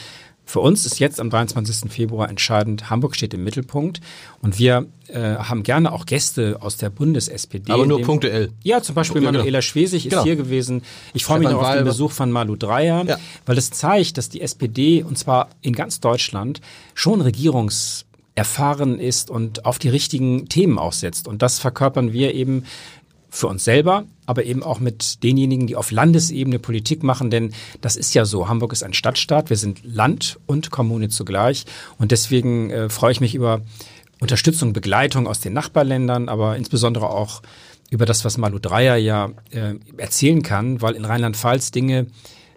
für 0.45 0.61
uns 0.61 0.85
ist 0.85 0.99
jetzt 0.99 1.19
am 1.19 1.29
23. 1.29 1.91
Februar 1.91 2.29
entscheidend, 2.29 2.89
Hamburg 2.89 3.17
steht 3.17 3.33
im 3.33 3.43
Mittelpunkt 3.43 3.99
und 4.41 4.57
wir 4.57 4.85
äh, 5.09 5.19
haben 5.35 5.63
gerne 5.63 5.91
auch 5.91 6.05
Gäste 6.05 6.57
aus 6.61 6.77
der 6.77 6.89
Bundes-SPD. 6.89 7.69
Aber 7.73 7.85
nur 7.85 7.97
Dem- 7.99 8.05
punktuell. 8.05 8.51
Ja, 8.63 8.81
zum 8.81 8.95
Beispiel 8.95 9.21
Ja, 9.21 9.27
genau. 9.31 9.39
Manuela 9.39 9.61
Schwesig 9.61 10.05
ist 10.05 10.11
Genau. 10.11 10.23
hier 10.23 10.37
gewesen. 10.37 10.83
Ich 11.13 11.25
freue 11.25 11.39
mich 11.39 11.49
noch 11.49 11.61
auf 11.61 11.75
den 11.75 11.83
Besuch 11.83 12.11
von 12.13 12.31
Malu 12.31 12.55
Dreyer, 12.55 13.03
Ja. 13.05 13.17
weil 13.45 13.57
es 13.57 13.71
zeigt, 13.71 14.17
dass 14.17 14.29
die 14.29 14.39
SPD, 14.39 15.03
und 15.03 15.17
zwar 15.17 15.49
in 15.61 15.73
ganz 15.73 15.99
Deutschland, 15.99 16.61
schon 16.94 17.21
regierungserfahren 17.21 19.00
ist 19.00 19.29
und 19.29 19.65
auf 19.65 19.79
die 19.79 19.89
richtigen 19.89 20.50
Themen 20.50 20.79
auch 20.79 20.94
setzt. 20.94 21.27
Und 21.27 21.41
das 21.41 21.59
verkörpern 21.59 22.13
wir 22.13 22.33
eben 22.33 22.63
für 23.29 23.47
uns 23.47 23.63
selber, 23.63 24.06
aber 24.25 24.45
eben 24.45 24.63
auch 24.63 24.79
mit 24.79 25.24
denjenigen, 25.24 25.68
die 25.68 25.75
auf 25.75 25.91
Landesebene 25.91 26.59
Politik 26.59 27.03
machen, 27.03 27.29
denn 27.29 27.53
das 27.81 27.95
ist 27.95 28.13
ja 28.13 28.25
so. 28.25 28.47
Hamburg 28.47 28.74
ist 28.74 28.83
ein 28.83 28.94
Stadtstaat, 28.94 29.50
wir 29.50 29.57
sind 29.57 29.81
Land 29.83 30.39
und 30.45 30.71
Kommune 30.71 31.09
zugleich 31.09 31.65
und 31.97 32.12
deswegen 32.12 32.69
äh, 32.71 32.89
freue 32.89 33.12
ich 33.12 33.21
mich 33.21 33.35
über 33.35 33.62
Unterstützung, 34.19 34.73
Begleitung 34.73 35.27
aus 35.27 35.39
den 35.39 35.53
Nachbarländern, 35.53 36.30
aber 36.30 36.57
insbesondere 36.57 37.09
auch 37.09 37.41
über 37.89 38.06
das, 38.06 38.25
was 38.25 38.38
Malu 38.38 38.59
Dreyer 38.59 38.97
ja 38.97 39.30
äh, 39.51 39.75
erzählen 39.97 40.41
kann, 40.41 40.81
weil 40.81 40.95
in 40.95 41.06
Rheinland-Pfalz 41.06 41.71
Dinge 41.71 42.07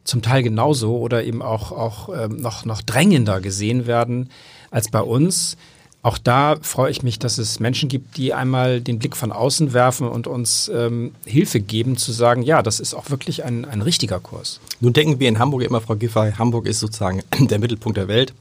zum 0.05 0.23
Teil 0.23 0.43
genauso 0.43 0.97
oder 0.99 1.25
eben 1.25 1.43
auch, 1.43 1.73
auch 1.73 2.09
ähm, 2.09 2.37
noch, 2.37 2.65
noch 2.65 2.83
drängender 2.83 3.41
gesehen 3.41 3.87
werden 3.87 4.31
als 4.71 4.91
bei 4.91 5.01
uns. 5.01 5.57
Auch 6.03 6.17
da 6.17 6.57
freue 6.63 6.91
ich 6.91 7.03
mich, 7.03 7.19
dass 7.19 7.37
es 7.37 7.61
Menschen 7.61 7.91
gibt, 7.91 8.17
die 8.17 8.33
einmal 8.33 8.81
den 8.81 8.99
Blick 8.99 9.17
von 9.17 9.33
außen 9.33 9.75
werfen 9.75 10.09
und 10.09 10.27
uns 10.27 10.71
ähm, 10.75 11.13
Hilfe 11.27 11.61
geben, 11.61 11.99
zu 11.99 12.13
sagen, 12.13 12.41
ja, 12.43 12.63
das 12.63 12.81
ist 12.81 12.95
auch 12.95 13.11
wirklich 13.11 13.45
ein, 13.45 13.67
ein 13.67 13.83
richtiger 13.83 14.19
Kurs. 14.19 14.61
Nun 14.81 14.95
denken 14.95 15.21
wir 15.21 15.29
in 15.29 15.39
Hamburg 15.39 15.63
immer, 15.63 15.83
Frau 15.83 15.97
Giffey, 15.97 16.33
Hamburg 16.33 16.67
ist 16.67 16.81
sozusagen 16.81 17.23
der 17.39 17.59
Mittelpunkt 17.59 17.99
der 17.99 18.09
Welt. 18.09 18.33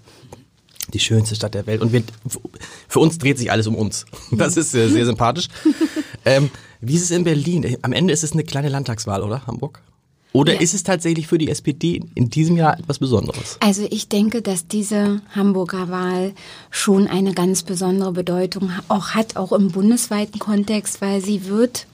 Die 0.94 1.00
schönste 1.00 1.36
Stadt 1.36 1.54
der 1.54 1.68
Welt. 1.68 1.82
Und 1.82 1.92
wir, 1.92 2.02
für 2.88 3.00
uns 3.00 3.18
dreht 3.18 3.38
sich 3.38 3.52
alles 3.52 3.68
um 3.68 3.76
uns. 3.76 4.06
Das 4.32 4.56
ist 4.56 4.72
sehr, 4.72 4.90
sehr 4.90 5.06
sympathisch. 5.06 5.50
Ähm, 6.26 6.50
wie 6.82 6.96
ist 6.96 7.04
es 7.04 7.12
in 7.12 7.26
Berlin? 7.26 7.78
Am 7.82 7.92
Ende 7.92 8.14
ist 8.14 8.24
es 8.24 8.32
eine 8.32 8.44
kleine 8.44 8.70
Landtagswahl, 8.70 9.22
oder? 9.22 9.46
Hamburg? 9.46 9.82
Oder 10.31 10.54
Ja. 10.54 10.60
ist 10.60 10.74
es 10.76 10.84
tatsächlich 10.84 11.28
für 11.28 11.38
die 11.40 11.50
SPD 11.50 12.01
in 12.13 12.30
diesem 12.30 12.56
Jahr 12.56 12.77
etwas 12.77 13.00
Besonderes? 13.00 13.58
Also 13.62 13.88
ich 13.89 14.10
denke, 14.10 14.42
dass 14.42 14.68
diese 14.68 15.22
Hamburger 15.34 15.89
Wahl 15.89 16.34
schon 16.70 17.08
eine 17.08 17.34
ganz 17.34 17.63
besondere 17.63 18.12
Bedeutung 18.12 18.72
auch 18.89 19.10
hat, 19.10 19.38
auch 19.38 19.51
im 19.53 19.72
bundesweiten 19.72 20.39
Kontext, 20.39 21.01
weil 21.01 21.22
sie 21.22 21.46
wird, 21.48 21.88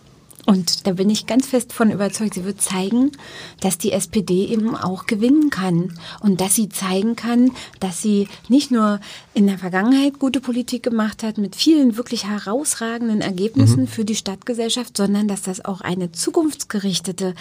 und 0.46 0.86
da 0.86 0.92
bin 0.92 1.10
ich 1.10 1.26
ganz 1.28 1.48
fest 1.48 1.72
von 1.72 1.90
überzeugt, 1.92 2.34
sie 2.34 2.44
wird 2.44 2.62
zeigen, 2.62 3.14
dass 3.62 3.78
die 3.78 3.94
SPD 3.94 4.46
eben 4.48 4.76
auch 4.76 5.06
gewinnen 5.08 5.50
kann 5.50 5.98
und 6.20 6.42
dass 6.42 6.56
sie 6.56 6.68
zeigen 6.68 7.16
kann, 7.16 7.52
dass 7.80 8.02
sie 8.02 8.28
nicht 8.50 8.70
nur 8.70 9.00
in 9.34 9.48
der 9.48 9.58
Vergangenheit 9.58 10.20
gute 10.20 10.42
Politik 10.42 10.84
gemacht 10.84 11.24
hat 11.24 11.38
mit 11.38 11.56
vielen 11.56 11.96
wirklich 11.96 12.28
herausragenden 12.28 13.22
Ergebnissen 13.22 13.88
für 13.88 14.04
die 14.04 14.14
Stadtgesellschaft, 14.16 14.98
sondern 14.98 15.30
dass 15.30 15.42
das 15.44 15.64
auch 15.64 15.80
eine 15.82 16.12
zukunftsgerichtete 16.12 17.34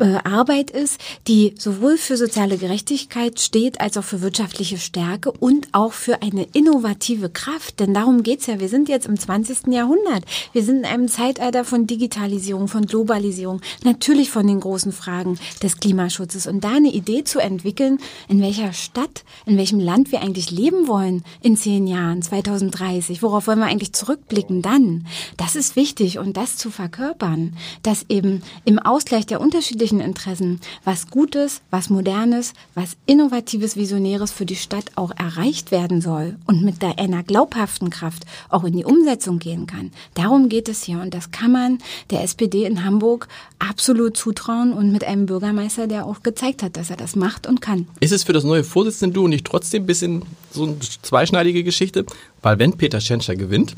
äh, 0.00 0.16
Arbeit 0.24 0.70
ist, 0.70 1.00
die 1.28 1.54
sowohl 1.58 1.96
für 1.96 2.16
soziale 2.16 2.58
Gerechtigkeit 2.58 3.38
steht, 3.38 3.80
als 3.80 3.96
auch 3.96 4.04
für 4.04 4.22
wirtschaftliche 4.22 4.78
Stärke 4.78 5.30
und 5.30 5.68
auch 5.72 5.92
für 5.92 6.22
eine 6.22 6.46
innovative 6.52 7.28
Kraft. 7.28 7.80
Denn 7.80 7.94
darum 7.94 8.22
geht's 8.22 8.46
ja. 8.46 8.60
Wir 8.60 8.68
sind 8.68 8.88
jetzt 8.88 9.06
im 9.06 9.18
20. 9.18 9.68
Jahrhundert. 9.68 10.24
Wir 10.52 10.64
sind 10.64 10.78
in 10.78 10.84
einem 10.86 11.08
Zeitalter 11.08 11.64
von 11.64 11.86
Digitalisierung, 11.86 12.66
von 12.66 12.86
Globalisierung, 12.86 13.60
natürlich 13.84 14.30
von 14.30 14.46
den 14.46 14.60
großen 14.60 14.92
Fragen 14.92 15.38
des 15.62 15.78
Klimaschutzes. 15.78 16.46
Und 16.46 16.64
da 16.64 16.70
eine 16.70 16.92
Idee 16.92 17.24
zu 17.24 17.38
entwickeln, 17.38 17.98
in 18.28 18.40
welcher 18.40 18.72
Stadt, 18.72 19.24
in 19.46 19.56
welchem 19.56 19.80
Land 19.80 20.12
wir 20.12 20.22
eigentlich 20.22 20.50
leben 20.50 20.88
wollen 20.88 21.22
in 21.42 21.56
zehn 21.56 21.86
Jahren, 21.86 22.22
2030, 22.22 23.22
worauf 23.22 23.46
wollen 23.46 23.58
wir 23.58 23.66
eigentlich 23.66 23.92
zurückblicken 23.92 24.62
dann, 24.62 25.06
das 25.36 25.56
ist 25.56 25.76
wichtig 25.76 26.18
und 26.18 26.36
das 26.36 26.56
zu 26.56 26.70
verkörpern, 26.70 27.56
dass 27.82 28.06
eben 28.08 28.42
im 28.64 28.78
Ausgleich 28.78 29.26
der 29.26 29.40
unterschiedlichen 29.40 29.89
öffentlichen 29.90 30.00
Interessen 30.00 30.60
was 30.84 31.08
Gutes, 31.08 31.62
was 31.70 31.90
Modernes, 31.90 32.52
was 32.74 32.96
Innovatives, 33.06 33.76
Visionäres 33.76 34.30
für 34.30 34.46
die 34.46 34.56
Stadt 34.56 34.84
auch 34.94 35.10
erreicht 35.16 35.70
werden 35.70 36.00
soll 36.00 36.36
und 36.46 36.62
mit 36.62 36.82
einer 36.82 37.22
glaubhaften 37.22 37.90
Kraft 37.90 38.24
auch 38.48 38.64
in 38.64 38.76
die 38.76 38.84
Umsetzung 38.84 39.38
gehen 39.38 39.66
kann. 39.66 39.90
Darum 40.14 40.48
geht 40.48 40.68
es 40.68 40.82
hier 40.84 41.00
und 41.00 41.12
das 41.14 41.30
kann 41.30 41.52
man 41.52 41.78
der 42.10 42.22
SPD 42.22 42.64
in 42.64 42.84
Hamburg 42.84 43.28
absolut 43.58 44.16
zutrauen 44.16 44.72
und 44.72 44.92
mit 44.92 45.04
einem 45.04 45.26
Bürgermeister, 45.26 45.86
der 45.86 46.06
auch 46.06 46.22
gezeigt 46.22 46.62
hat, 46.62 46.76
dass 46.76 46.90
er 46.90 46.96
das 46.96 47.16
macht 47.16 47.46
und 47.46 47.60
kann. 47.60 47.88
Ist 48.00 48.12
es 48.12 48.24
für 48.24 48.32
das 48.32 48.44
neue 48.44 48.64
Vorsitzende 48.64 49.14
du 49.14 49.28
nicht 49.28 49.46
trotzdem 49.46 49.82
ein 49.82 49.86
bisschen 49.86 50.22
so 50.50 50.64
eine 50.64 50.78
zweischneidige 50.78 51.64
Geschichte? 51.64 52.04
Weil 52.42 52.58
wenn 52.58 52.76
Peter 52.76 53.00
Schenscher 53.00 53.36
gewinnt, 53.36 53.74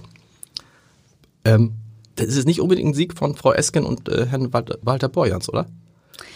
ähm, 1.45 1.73
das 2.17 2.37
ist 2.37 2.47
nicht 2.47 2.61
unbedingt 2.61 2.91
ein 2.91 2.95
Sieg 2.95 3.17
von 3.17 3.35
Frau 3.35 3.53
Esken 3.53 3.85
und 3.85 4.09
äh, 4.09 4.27
Herrn 4.27 4.53
Walter 4.53 5.09
Borjans, 5.09 5.49
oder? 5.49 5.67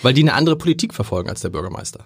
Weil 0.03 0.15
die 0.15 0.23
eine 0.23 0.35
andere 0.35 0.57
Politik 0.57 0.95
verfolgen 0.95 1.29
als 1.29 1.41
der 1.41 1.51
Bürgermeister. 1.51 2.05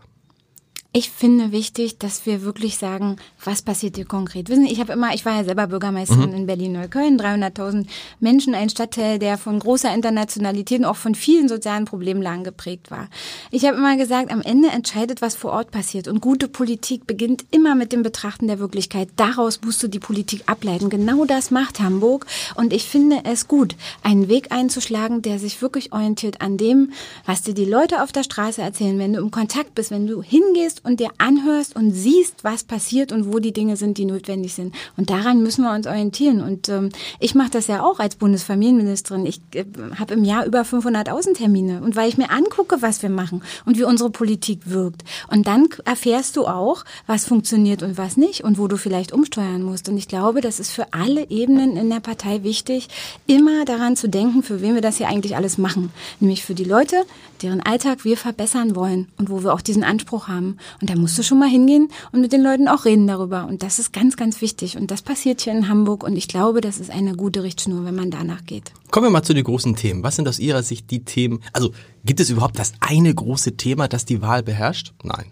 Ich 0.93 1.09
finde 1.11 1.53
wichtig, 1.53 1.99
dass 1.99 2.27
wir 2.27 2.43
wirklich 2.43 2.77
sagen, 2.77 3.15
was 3.45 3.63
passiert 3.63 3.95
hier 3.95 4.07
konkret. 4.07 4.49
Wissen 4.49 4.67
Sie, 4.67 4.73
ich 4.73 4.81
habe 4.81 4.93
immer, 4.93 5.15
ich 5.15 5.25
war 5.25 5.37
ja 5.37 5.45
selber 5.45 5.69
Bürgermeisterin 5.69 6.31
mhm. 6.31 6.37
in 6.37 6.47
Berlin-Neukölln, 6.47 7.17
300.000 7.17 7.87
Menschen, 8.19 8.57
ein 8.57 8.71
Stadtteil, 8.71 9.21
der 9.21 9.39
von 9.39 9.61
großer 9.61 9.95
Internationalität 9.95 10.81
und 10.81 10.87
auch 10.87 10.97
von 10.97 11.15
vielen 11.15 11.49
sozialen 11.49 11.85
Problemlagen 11.85 12.43
geprägt 12.43 12.91
war. 12.91 13.09
Ich 13.53 13.65
habe 13.67 13.77
immer 13.77 13.97
gesagt, 13.97 14.33
am 14.33 14.43
Ende 14.43 14.71
entscheidet, 14.71 15.23
was 15.23 15.37
vor 15.37 15.53
Ort 15.53 15.71
passiert. 15.71 16.09
Und 16.09 16.21
gute 16.21 16.49
Politik 16.49 17.07
beginnt 17.07 17.45
immer 17.53 17.77
mit 17.77 17.93
dem 17.93 18.03
Betrachten 18.03 18.49
der 18.49 18.59
Wirklichkeit. 18.59 19.11
Daraus 19.15 19.61
musst 19.65 19.81
du 19.85 19.87
die 19.87 20.01
Politik 20.01 20.43
ableiten. 20.47 20.91
Genau 20.91 21.25
das 21.25 21.53
macht 21.53 21.79
Hamburg. 21.79 22.27
Und 22.57 22.73
ich 22.73 22.83
finde 22.89 23.21
es 23.23 23.47
gut, 23.47 23.77
einen 24.03 24.27
Weg 24.27 24.51
einzuschlagen, 24.51 25.23
der 25.23 25.39
sich 25.39 25.63
wirklich 25.63 25.93
orientiert 25.93 26.41
an 26.41 26.57
dem, 26.57 26.91
was 27.27 27.43
dir 27.43 27.55
die 27.55 27.65
Leute 27.65 28.03
auf 28.03 28.11
der 28.11 28.25
Straße 28.25 28.61
erzählen, 28.61 28.99
wenn 28.99 29.13
du 29.13 29.21
im 29.21 29.31
Kontakt 29.31 29.77
bist, 29.77 29.93
wenn 29.93 30.09
du 30.09 30.21
hingehst 30.21 30.80
und 30.83 31.01
dir 31.01 31.11
anhörst 31.19 31.77
und 31.77 31.93
siehst, 31.93 32.45
was 32.45 32.65
passiert 32.65 33.13
und 33.13 33.33
wo 33.33 33.39
die 33.39 33.53
Dinge 33.53 33.77
sind, 33.77 33.99
die 33.99 34.05
notwendig 34.05 34.55
sind. 34.55 34.75
Und 34.97 35.11
daran 35.11 35.43
müssen 35.43 35.63
wir 35.63 35.73
uns 35.75 35.87
orientieren. 35.87 36.43
Und 36.43 36.69
ähm, 36.69 36.91
ich 37.19 37.35
mache 37.35 37.51
das 37.51 37.67
ja 37.67 37.83
auch 37.83 37.99
als 37.99 38.17
Bundesfamilienministerin. 38.17 39.27
Ich 39.27 39.41
äh, 39.55 39.65
habe 39.99 40.15
im 40.15 40.25
Jahr 40.25 40.47
über 40.47 40.65
500 40.65 41.11
Außentermine. 41.11 41.83
Und 41.83 41.97
weil 41.97 42.09
ich 42.09 42.19
mir 42.19 42.31
angucke, 42.31 42.77
was 42.81 43.03
wir 43.03 43.11
machen 43.11 43.43
und 43.67 43.79
wie 43.79 43.85
unsere 43.85 44.11
Politik 44.11 44.61
wirkt. 44.65 45.05
Und 45.29 45.47
dann 45.47 45.69
erfährst 45.85 46.37
du 46.37 46.47
auch, 46.47 46.85
was 47.07 47.25
funktioniert 47.25 47.83
und 47.83 47.99
was 47.99 48.17
nicht 48.17 48.45
und 48.45 48.59
wo 48.59 48.69
du 48.69 48.77
vielleicht 48.77 49.13
umsteuern 49.13 49.63
musst. 49.63 49.89
Und 49.89 49.97
ich 49.97 50.09
glaube, 50.09 50.41
das 50.41 50.61
ist 50.61 50.71
für 50.71 50.93
alle 50.93 51.29
Ebenen 51.31 51.77
in 51.77 51.91
der 51.91 52.01
Partei 52.01 52.43
wichtig, 52.43 52.89
immer 53.27 53.65
daran 53.65 53.97
zu 53.97 54.09
denken, 54.09 54.43
für 54.43 54.61
wen 54.61 54.75
wir 54.75 54.83
das 54.83 54.97
hier 54.97 55.09
eigentlich 55.09 55.37
alles 55.37 55.59
machen. 55.59 55.93
Nämlich 56.21 56.45
für 56.45 56.55
die 56.55 56.65
Leute, 56.65 57.05
deren 57.43 57.61
Alltag 57.61 58.05
wir 58.05 58.17
verbessern 58.17 58.77
wollen 58.77 59.09
und 59.19 59.31
wo 59.31 59.43
wir 59.43 59.53
auch 59.53 59.61
diesen 59.61 59.85
Anspruch 59.85 60.29
haben. 60.29 60.59
Und 60.81 60.91
da 60.91 60.97
musst 60.97 61.19
du 61.19 61.23
schon 61.23 61.39
mal 61.39 61.49
hingehen 61.49 61.89
und 62.13 62.21
mit 62.21 62.33
den 62.33 62.43
Leuten 62.43 62.69
auch 62.69 62.85
reden 62.85 63.07
darüber. 63.07 63.47
Und 63.47 63.63
das 63.63 63.79
ist 63.79 63.93
ganz, 63.93 64.17
ganz 64.17 64.41
wichtig. 64.41 64.77
Und 64.77 64.91
das 64.91 65.03
passiert 65.03 65.41
hier 65.41 65.53
in 65.53 65.69
Hamburg. 65.69 66.05
Und 66.05 66.17
ich 66.17 66.29
glaube, 66.29 66.61
das 66.61 66.79
ist 66.79 66.91
eine 66.91 67.15
gute 67.15 67.43
Richtschnur, 67.43 67.85
wenn 67.85 67.95
man 67.95 68.11
danach 68.11 68.45
geht. 68.45 68.73
Kommen 68.91 69.07
wir 69.07 69.11
mal 69.11 69.23
zu 69.23 69.35
den 69.35 69.45
großen 69.45 69.77
Themen. 69.77 70.03
Was 70.03 70.17
sind 70.17 70.29
aus 70.29 70.39
Ihrer 70.39 70.63
Sicht 70.63 70.91
die 70.91 71.05
Themen? 71.05 71.41
Also 71.53 71.73
gibt 72.05 72.21
es 72.21 72.31
überhaupt 72.31 72.59
das 72.59 72.73
eine 72.81 73.15
große 73.15 73.57
Thema, 73.57 73.89
das 73.89 74.05
die 74.05 74.23
Wahl 74.23 74.43
beherrscht? 74.43 74.93
Nein. 75.03 75.27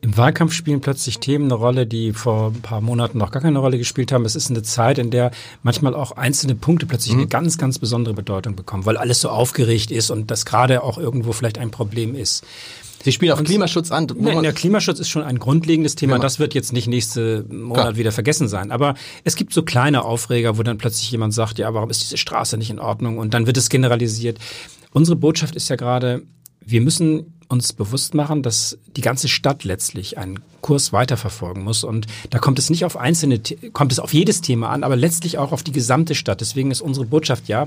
Im 0.00 0.16
Wahlkampf 0.16 0.52
spielen 0.52 0.80
plötzlich 0.80 1.18
Themen 1.18 1.46
eine 1.46 1.54
Rolle, 1.54 1.86
die 1.86 2.12
vor 2.12 2.48
ein 2.48 2.62
paar 2.62 2.80
Monaten 2.80 3.18
noch 3.18 3.30
gar 3.30 3.42
keine 3.42 3.58
Rolle 3.58 3.78
gespielt 3.78 4.12
haben. 4.12 4.24
Es 4.24 4.36
ist 4.36 4.50
eine 4.50 4.62
Zeit, 4.62 4.98
in 4.98 5.10
der 5.10 5.30
manchmal 5.62 5.94
auch 5.94 6.12
einzelne 6.12 6.54
Punkte 6.54 6.86
plötzlich 6.86 7.14
mhm. 7.14 7.20
eine 7.20 7.28
ganz, 7.28 7.58
ganz 7.58 7.78
besondere 7.78 8.14
Bedeutung 8.14 8.54
bekommen, 8.54 8.86
weil 8.86 8.96
alles 8.96 9.20
so 9.20 9.30
aufgeregt 9.30 9.90
ist 9.90 10.10
und 10.10 10.30
das 10.30 10.44
gerade 10.46 10.82
auch 10.82 10.98
irgendwo 10.98 11.32
vielleicht 11.32 11.58
ein 11.58 11.70
Problem 11.70 12.14
ist. 12.14 12.44
Sie 13.04 13.12
spielen 13.12 13.32
auf 13.32 13.38
und 13.38 13.44
Klimaschutz 13.44 13.90
an. 13.90 14.08
Nein, 14.16 14.42
der 14.42 14.54
Klimaschutz 14.54 14.98
ist 14.98 15.10
schon 15.10 15.22
ein 15.22 15.38
grundlegendes 15.38 15.94
Thema. 15.94 16.18
Das 16.18 16.38
wird 16.38 16.54
jetzt 16.54 16.72
nicht 16.72 16.88
nächste 16.88 17.44
Monat 17.50 17.82
Klar. 17.82 17.96
wieder 17.96 18.12
vergessen 18.12 18.48
sein. 18.48 18.70
Aber 18.70 18.94
es 19.24 19.36
gibt 19.36 19.52
so 19.52 19.62
kleine 19.62 20.06
Aufreger, 20.06 20.56
wo 20.56 20.62
dann 20.62 20.78
plötzlich 20.78 21.10
jemand 21.10 21.34
sagt, 21.34 21.58
ja, 21.58 21.74
warum 21.74 21.90
ist 21.90 22.00
diese 22.00 22.16
Straße 22.16 22.56
nicht 22.56 22.70
in 22.70 22.78
Ordnung? 22.78 23.18
Und 23.18 23.34
dann 23.34 23.46
wird 23.46 23.58
es 23.58 23.68
generalisiert. 23.68 24.38
Unsere 24.92 25.16
Botschaft 25.16 25.54
ist 25.54 25.68
ja 25.68 25.76
gerade, 25.76 26.22
wir 26.64 26.80
müssen 26.80 27.34
uns 27.48 27.74
bewusst 27.74 28.14
machen, 28.14 28.42
dass 28.42 28.78
die 28.96 29.02
ganze 29.02 29.28
Stadt 29.28 29.64
letztlich 29.64 30.16
einen 30.16 30.40
Kurs 30.62 30.94
weiterverfolgen 30.94 31.62
muss. 31.62 31.84
Und 31.84 32.06
da 32.30 32.38
kommt 32.38 32.58
es 32.58 32.70
nicht 32.70 32.86
auf 32.86 32.96
einzelne, 32.96 33.38
kommt 33.74 33.92
es 33.92 33.98
auf 33.98 34.14
jedes 34.14 34.40
Thema 34.40 34.70
an, 34.70 34.82
aber 34.82 34.96
letztlich 34.96 35.36
auch 35.36 35.52
auf 35.52 35.62
die 35.62 35.72
gesamte 35.72 36.14
Stadt. 36.14 36.40
Deswegen 36.40 36.70
ist 36.70 36.80
unsere 36.80 37.04
Botschaft 37.04 37.48
ja, 37.48 37.66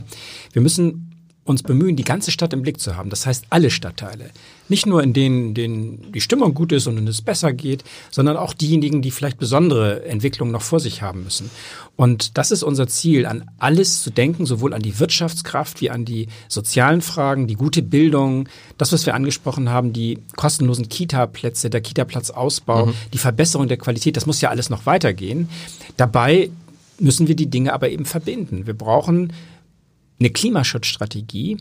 wir 0.52 0.64
müssen 0.64 1.07
uns 1.48 1.64
bemühen, 1.64 1.96
die 1.96 2.04
ganze 2.04 2.32
Stadt 2.32 2.54
im 2.54 2.62
Blick 2.62 2.80
zu 2.80 2.96
haben. 2.96 3.10
Das 3.10 3.26
heißt, 3.26 3.46
alle 3.50 3.70
Stadtteile. 3.70 4.30
Nicht 4.70 4.86
nur 4.86 5.02
in 5.02 5.14
denen, 5.14 5.54
denen 5.54 6.12
die 6.12 6.20
Stimmung 6.20 6.54
gut 6.54 6.74
ist 6.74 6.88
und 6.88 7.08
es 7.08 7.22
besser 7.22 7.54
geht, 7.54 7.86
sondern 8.12 8.36
auch 8.36 8.54
diejenigen, 8.54 9.02
die 9.02 9.12
vielleicht 9.12 9.40
besondere 9.40 10.06
Entwicklungen 10.06 10.52
noch 10.52 10.62
vor 10.62 10.80
sich 10.80 11.02
haben 11.02 11.24
müssen. 11.24 11.50
Und 11.96 12.38
das 12.38 12.52
ist 12.52 12.64
unser 12.64 12.88
Ziel, 12.88 13.26
an 13.26 13.50
alles 13.60 14.04
zu 14.04 14.12
denken, 14.12 14.46
sowohl 14.46 14.74
an 14.74 14.82
die 14.82 15.00
Wirtschaftskraft 15.00 15.80
wie 15.80 15.90
an 15.90 16.04
die 16.04 16.28
sozialen 16.50 17.02
Fragen, 17.02 17.48
die 17.48 17.56
gute 17.56 17.82
Bildung, 17.82 18.50
das, 18.78 18.92
was 18.92 19.06
wir 19.06 19.16
angesprochen 19.16 19.70
haben, 19.70 19.94
die 19.94 20.20
kostenlosen 20.36 20.90
Kita-Plätze, 20.90 21.70
der 21.70 21.82
Kita-Platzausbau, 21.82 22.88
mhm. 22.88 22.94
die 23.14 23.18
Verbesserung 23.18 23.70
der 23.70 23.78
Qualität, 23.78 24.18
das 24.18 24.26
muss 24.26 24.42
ja 24.42 24.50
alles 24.50 24.70
noch 24.70 24.86
weitergehen. 24.86 25.50
Dabei 25.96 26.50
müssen 27.00 27.28
wir 27.28 27.36
die 27.36 27.50
Dinge 27.50 27.74
aber 27.74 27.90
eben 27.90 28.06
verbinden. 28.06 28.68
Wir 28.68 28.74
brauchen 28.74 29.34
eine 30.20 30.30
Klimaschutzstrategie, 30.30 31.58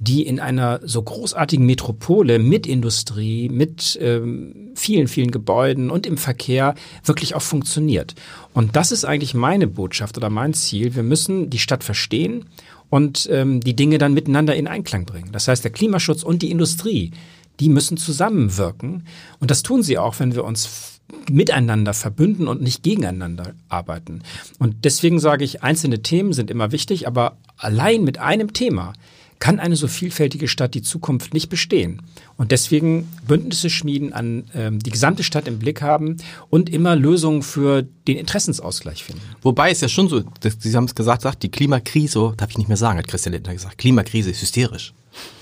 die 0.00 0.24
in 0.24 0.38
einer 0.38 0.80
so 0.84 1.02
großartigen 1.02 1.66
Metropole 1.66 2.38
mit 2.38 2.66
Industrie, 2.66 3.48
mit 3.48 3.98
ähm, 4.00 4.70
vielen, 4.74 5.08
vielen 5.08 5.32
Gebäuden 5.32 5.90
und 5.90 6.06
im 6.06 6.16
Verkehr 6.16 6.76
wirklich 7.04 7.34
auch 7.34 7.42
funktioniert. 7.42 8.14
Und 8.54 8.76
das 8.76 8.92
ist 8.92 9.04
eigentlich 9.04 9.34
meine 9.34 9.66
Botschaft 9.66 10.16
oder 10.16 10.30
mein 10.30 10.54
Ziel. 10.54 10.94
Wir 10.94 11.02
müssen 11.02 11.50
die 11.50 11.58
Stadt 11.58 11.82
verstehen 11.82 12.44
und 12.90 13.28
ähm, 13.32 13.60
die 13.60 13.74
Dinge 13.74 13.98
dann 13.98 14.14
miteinander 14.14 14.54
in 14.54 14.68
Einklang 14.68 15.04
bringen. 15.04 15.30
Das 15.32 15.48
heißt, 15.48 15.64
der 15.64 15.72
Klimaschutz 15.72 16.22
und 16.22 16.42
die 16.42 16.50
Industrie, 16.52 17.10
die 17.58 17.68
müssen 17.68 17.96
zusammenwirken. 17.96 19.04
Und 19.40 19.50
das 19.50 19.64
tun 19.64 19.82
sie 19.82 19.98
auch, 19.98 20.20
wenn 20.20 20.36
wir 20.36 20.44
uns 20.44 20.97
miteinander 21.30 21.94
verbünden 21.94 22.48
und 22.48 22.60
nicht 22.62 22.82
gegeneinander 22.82 23.54
arbeiten. 23.68 24.22
Und 24.58 24.84
deswegen 24.84 25.18
sage 25.18 25.44
ich, 25.44 25.62
einzelne 25.62 26.02
Themen 26.02 26.32
sind 26.32 26.50
immer 26.50 26.72
wichtig, 26.72 27.06
aber 27.06 27.36
allein 27.56 28.04
mit 28.04 28.18
einem 28.18 28.52
Thema 28.52 28.92
kann 29.38 29.60
eine 29.60 29.76
so 29.76 29.86
vielfältige 29.86 30.48
Stadt 30.48 30.74
die 30.74 30.82
Zukunft 30.82 31.32
nicht 31.32 31.48
bestehen. 31.48 32.02
Und 32.36 32.50
deswegen 32.50 33.08
Bündnisse 33.26 33.70
schmieden, 33.70 34.12
an 34.12 34.44
ähm, 34.54 34.80
die 34.80 34.90
gesamte 34.90 35.22
Stadt 35.22 35.46
im 35.46 35.58
Blick 35.58 35.80
haben 35.80 36.16
und 36.50 36.68
immer 36.68 36.96
Lösungen 36.96 37.42
für 37.42 37.86
den 38.06 38.16
Interessensausgleich 38.16 39.04
finden. 39.04 39.22
Wobei 39.42 39.70
es 39.70 39.80
ja 39.80 39.88
schon 39.88 40.08
so, 40.08 40.22
Sie 40.58 40.76
haben 40.76 40.84
es 40.84 40.94
gesagt, 40.94 41.22
sagt, 41.22 41.42
die 41.42 41.50
Klimakrise, 41.50 42.32
darf 42.36 42.50
ich 42.50 42.58
nicht 42.58 42.68
mehr 42.68 42.76
sagen, 42.76 42.98
hat 42.98 43.08
Christian 43.08 43.32
Lindner 43.32 43.52
gesagt, 43.52 43.78
Klimakrise 43.78 44.30
ist 44.30 44.42
hysterisch. 44.42 44.92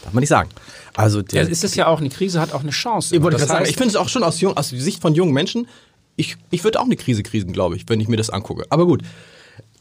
Darf 0.02 0.12
man 0.12 0.20
nicht 0.20 0.28
sagen. 0.28 0.50
Also 0.94 1.22
der, 1.22 1.44
ja, 1.44 1.48
ist 1.48 1.64
es 1.64 1.74
ja 1.74 1.86
auch, 1.86 2.00
eine 2.00 2.08
Krise 2.08 2.40
hat 2.40 2.52
auch 2.52 2.62
eine 2.62 2.70
Chance. 2.70 3.14
Ich, 3.14 3.22
das 3.22 3.48
sagen, 3.48 3.66
ich 3.68 3.76
finde 3.76 3.88
es 3.88 3.96
auch 3.96 4.08
schon 4.08 4.22
aus, 4.22 4.40
jung, 4.40 4.56
aus 4.56 4.70
Sicht 4.70 5.02
von 5.02 5.14
jungen 5.14 5.32
Menschen, 5.32 5.68
ich, 6.16 6.36
ich 6.50 6.64
würde 6.64 6.80
auch 6.80 6.84
eine 6.84 6.96
Krise 6.96 7.22
krisen, 7.22 7.52
glaube 7.52 7.76
ich, 7.76 7.84
wenn 7.88 8.00
ich 8.00 8.08
mir 8.08 8.16
das 8.16 8.30
angucke. 8.30 8.64
Aber 8.70 8.86
gut, 8.86 9.02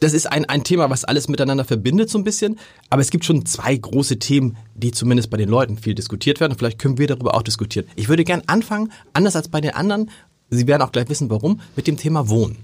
das 0.02 0.14
ist 0.14 0.30
ein, 0.30 0.46
ein 0.46 0.64
Thema, 0.64 0.90
was 0.90 1.06
alles 1.06 1.28
miteinander 1.28 1.64
verbindet 1.64 2.10
so 2.10 2.18
ein 2.18 2.24
bisschen. 2.24 2.60
Aber 2.90 3.02
es 3.02 3.10
gibt 3.10 3.26
schon 3.26 3.46
zwei 3.46 3.76
große 3.76 4.20
Themen, 4.20 4.58
die 4.76 4.92
zumindest 4.92 5.30
bei 5.30 5.38
den 5.38 5.50
Leuten 5.50 5.78
viel 5.78 5.96
diskutiert 5.96 6.40
werden. 6.40 6.58
vielleicht 6.58 6.80
können 6.80 6.98
wir 6.98 7.08
darüber 7.08 7.36
auch 7.36 7.44
diskutieren. 7.44 7.88
Ich 7.96 8.10
würde 8.10 8.24
gern 8.24 8.44
anfangen, 8.48 8.92
anders 9.14 9.36
als 9.36 9.48
bei 9.48 9.62
den 9.62 9.74
anderen, 9.74 10.12
Sie 10.50 10.68
werden 10.68 10.84
auch 10.84 10.92
gleich 10.92 11.10
wissen, 11.10 11.30
warum, 11.32 11.60
mit 11.76 11.88
dem 11.88 11.98
Thema 11.98 12.30
Wohnen. 12.30 12.58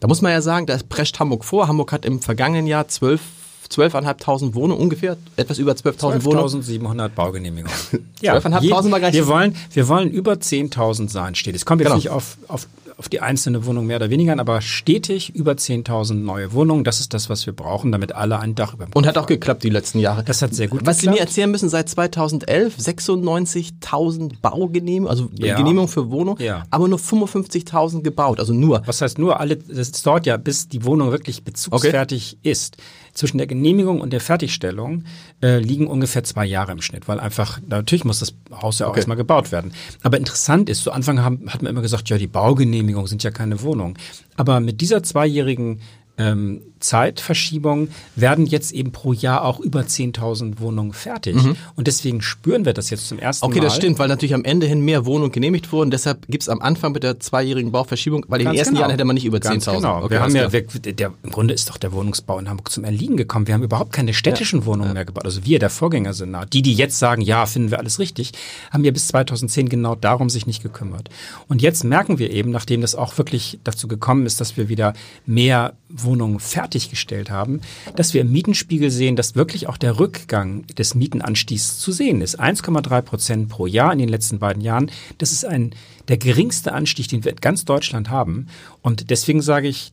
Da 0.00 0.08
muss 0.08 0.20
man 0.20 0.32
ja 0.32 0.42
sagen, 0.42 0.66
da 0.66 0.78
prescht 0.86 1.18
Hamburg 1.18 1.44
vor. 1.44 1.68
Hamburg 1.68 1.90
hat 1.90 2.04
im 2.04 2.20
vergangenen 2.20 2.66
Jahr 2.66 2.86
zwölf 2.88 3.22
12.500 3.70 4.54
Wohnungen, 4.54 4.80
ungefähr 4.80 5.16
etwas 5.36 5.58
über 5.58 5.72
12.000 5.72 6.24
Wohnungen. 6.24 6.62
12.700 6.62 7.08
Baugenehmigungen. 7.10 7.76
ja, 8.20 8.36
12.500 8.36 8.90
war 8.90 9.00
gleich. 9.00 9.14
Wir 9.14 9.26
wollen, 9.26 9.54
wir 9.72 9.88
wollen 9.88 10.10
über 10.10 10.32
10.000 10.32 11.08
sein, 11.08 11.34
steht. 11.34 11.54
Es 11.54 11.64
kommt 11.64 11.80
jetzt 11.80 11.88
genau. 11.88 11.96
nicht 11.96 12.10
auf, 12.10 12.38
auf 12.48 12.66
auf 12.98 13.08
die 13.08 13.20
einzelne 13.20 13.66
Wohnung 13.66 13.86
mehr 13.86 13.96
oder 13.96 14.08
weniger 14.08 14.32
an, 14.32 14.40
aber 14.40 14.62
stetig 14.62 15.34
über 15.34 15.52
10.000 15.52 16.14
neue 16.14 16.52
Wohnungen. 16.52 16.82
Das 16.82 17.00
ist 17.00 17.12
das, 17.12 17.28
was 17.28 17.44
wir 17.44 17.52
brauchen, 17.52 17.92
damit 17.92 18.12
alle 18.12 18.38
ein 18.38 18.54
Dach 18.54 18.72
über 18.72 18.84
dem 18.84 18.90
Kopf 18.90 18.96
Und 18.96 19.06
hat 19.06 19.18
auch 19.18 19.26
geklappt 19.26 19.62
die 19.64 19.70
letzten 19.70 19.98
Jahre. 19.98 20.24
Das 20.24 20.40
hat 20.40 20.54
sehr 20.54 20.68
gut 20.68 20.86
Was 20.86 20.98
geklappt. 20.98 21.16
Sie 21.16 21.20
mir 21.20 21.20
erzählen 21.20 21.50
müssen, 21.50 21.68
seit 21.68 21.88
2011 21.90 22.76
96.000 22.78 24.40
Baugenehmigungen, 24.40 25.10
also 25.10 25.28
ja. 25.34 25.56
Genehmigungen 25.56 25.88
für 25.88 26.10
Wohnungen, 26.10 26.42
ja. 26.42 26.64
aber 26.70 26.88
nur 26.88 26.98
55.000 26.98 28.02
gebaut, 28.02 28.40
also 28.40 28.54
nur. 28.54 28.82
Was 28.86 29.02
heißt 29.02 29.18
nur? 29.18 29.40
Alle, 29.40 29.56
das 29.56 29.92
dauert 30.02 30.24
ja, 30.24 30.38
bis 30.38 30.68
die 30.68 30.84
Wohnung 30.84 31.10
wirklich 31.10 31.44
bezugsfertig 31.44 32.38
okay. 32.40 32.50
ist 32.50 32.78
zwischen 33.16 33.38
der 33.38 33.46
Genehmigung 33.46 34.00
und 34.00 34.12
der 34.12 34.20
Fertigstellung 34.20 35.04
äh, 35.42 35.58
liegen 35.58 35.86
ungefähr 35.86 36.22
zwei 36.22 36.44
Jahre 36.44 36.72
im 36.72 36.82
Schnitt, 36.82 37.08
weil 37.08 37.18
einfach, 37.18 37.60
natürlich 37.66 38.04
muss 38.04 38.20
das 38.20 38.34
Haus 38.52 38.78
ja 38.78 38.86
auch 38.86 38.90
okay. 38.90 39.00
erstmal 39.00 39.16
gebaut 39.16 39.52
werden. 39.52 39.72
Aber 40.02 40.18
interessant 40.18 40.68
ist, 40.68 40.82
zu 40.82 40.92
Anfang 40.92 41.22
haben, 41.22 41.50
hat 41.50 41.62
man 41.62 41.70
immer 41.70 41.82
gesagt, 41.82 42.08
ja, 42.08 42.18
die 42.18 42.26
Baugenehmigung 42.26 43.06
sind 43.06 43.22
ja 43.22 43.30
keine 43.30 43.62
Wohnung. 43.62 43.98
Aber 44.36 44.60
mit 44.60 44.80
dieser 44.80 45.02
zweijährigen 45.02 45.80
ähm, 46.18 46.62
Zeitverschiebung 46.86 47.88
werden 48.14 48.46
jetzt 48.46 48.70
eben 48.70 48.92
pro 48.92 49.12
Jahr 49.12 49.44
auch 49.44 49.58
über 49.58 49.80
10.000 49.80 50.60
Wohnungen 50.60 50.92
fertig. 50.92 51.34
Mhm. 51.34 51.56
Und 51.74 51.88
deswegen 51.88 52.22
spüren 52.22 52.64
wir 52.64 52.74
das 52.74 52.90
jetzt 52.90 53.08
zum 53.08 53.18
ersten 53.18 53.44
okay, 53.44 53.54
Mal. 53.54 53.58
Okay, 53.58 53.66
das 53.66 53.76
stimmt, 53.76 53.98
weil 53.98 54.08
natürlich 54.08 54.34
am 54.34 54.44
Ende 54.44 54.66
hin 54.66 54.80
mehr 54.80 55.04
Wohnungen 55.04 55.32
genehmigt 55.32 55.72
wurden. 55.72 55.90
Deshalb 55.90 56.26
gibt 56.28 56.44
es 56.44 56.48
am 56.48 56.60
Anfang 56.60 56.92
mit 56.92 57.02
der 57.02 57.18
zweijährigen 57.18 57.72
Bauverschiebung, 57.72 58.24
weil 58.28 58.40
in 58.40 58.46
den 58.46 58.54
ersten 58.54 58.74
genau. 58.74 58.82
Jahren 58.82 58.92
hätte 58.92 59.04
man 59.04 59.14
nicht 59.14 59.24
über 59.24 59.38
10.000. 59.38 59.74
Genau. 59.74 59.98
Okay, 60.04 60.10
wir 60.10 60.20
haben 60.20 60.36
ja, 60.36 60.52
wir, 60.52 60.62
der, 60.62 61.12
im 61.24 61.30
Grunde 61.30 61.54
ist 61.54 61.68
doch 61.68 61.76
der 61.76 61.92
Wohnungsbau 61.92 62.38
in 62.38 62.48
Hamburg 62.48 62.70
zum 62.70 62.84
Erliegen 62.84 63.16
gekommen. 63.16 63.48
Wir 63.48 63.54
haben 63.54 63.64
überhaupt 63.64 63.92
keine 63.92 64.14
städtischen 64.14 64.60
ja. 64.60 64.66
Wohnungen 64.66 64.92
mehr 64.92 65.04
gebaut. 65.04 65.24
Also 65.24 65.44
wir, 65.44 65.58
der 65.58 65.70
Vorgängersenat, 65.70 66.52
die, 66.52 66.62
die 66.62 66.74
jetzt 66.74 67.00
sagen, 67.00 67.20
ja, 67.20 67.46
finden 67.46 67.72
wir 67.72 67.80
alles 67.80 67.98
richtig, 67.98 68.30
haben 68.70 68.84
ja 68.84 68.92
bis 68.92 69.08
2010 69.08 69.68
genau 69.68 69.96
darum 69.96 70.30
sich 70.30 70.46
nicht 70.46 70.62
gekümmert. 70.62 71.08
Und 71.48 71.62
jetzt 71.62 71.82
merken 71.82 72.20
wir 72.20 72.30
eben, 72.30 72.50
nachdem 72.50 72.80
das 72.80 72.94
auch 72.94 73.18
wirklich 73.18 73.58
dazu 73.64 73.88
gekommen 73.88 74.24
ist, 74.24 74.40
dass 74.40 74.56
wir 74.56 74.68
wieder 74.68 74.94
mehr 75.26 75.74
Wohnungen 75.88 76.38
fertiggestellt 76.76 77.30
haben, 77.30 77.60
dass 77.96 78.14
wir 78.14 78.20
im 78.20 78.32
Mietenspiegel 78.32 78.90
sehen, 78.90 79.16
dass 79.16 79.34
wirklich 79.34 79.68
auch 79.68 79.76
der 79.78 79.98
Rückgang 79.98 80.66
des 80.66 80.94
Mietenanstiegs 80.94 81.78
zu 81.78 81.92
sehen 81.92 82.20
ist. 82.20 82.38
1,3 82.38 83.02
Prozent 83.02 83.48
pro 83.48 83.66
Jahr 83.66 83.92
in 83.92 83.98
den 83.98 84.08
letzten 84.08 84.38
beiden 84.38 84.62
Jahren. 84.62 84.90
Das 85.18 85.32
ist 85.32 85.44
ein, 85.44 85.74
der 86.08 86.18
geringste 86.18 86.72
Anstieg, 86.72 87.08
den 87.08 87.24
wir 87.24 87.32
in 87.32 87.40
ganz 87.40 87.64
Deutschland 87.64 88.10
haben. 88.10 88.48
Und 88.82 89.10
deswegen 89.10 89.42
sage 89.42 89.68
ich, 89.68 89.92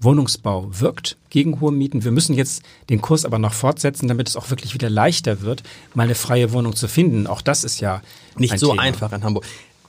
Wohnungsbau 0.00 0.68
wirkt 0.70 1.16
gegen 1.30 1.60
hohe 1.60 1.72
Mieten. 1.72 2.04
Wir 2.04 2.10
müssen 2.10 2.34
jetzt 2.34 2.62
den 2.90 3.00
Kurs 3.00 3.24
aber 3.24 3.38
noch 3.38 3.52
fortsetzen, 3.52 4.08
damit 4.08 4.28
es 4.28 4.36
auch 4.36 4.50
wirklich 4.50 4.74
wieder 4.74 4.90
leichter 4.90 5.40
wird, 5.40 5.62
mal 5.94 6.02
eine 6.02 6.16
freie 6.16 6.52
Wohnung 6.52 6.74
zu 6.74 6.88
finden. 6.88 7.26
Auch 7.26 7.40
das 7.40 7.64
ist 7.64 7.80
ja 7.80 8.02
nicht 8.36 8.58
so 8.58 8.70
Thema. 8.70 8.82
einfach 8.82 9.12
in 9.12 9.22
Hamburg. 9.22 9.44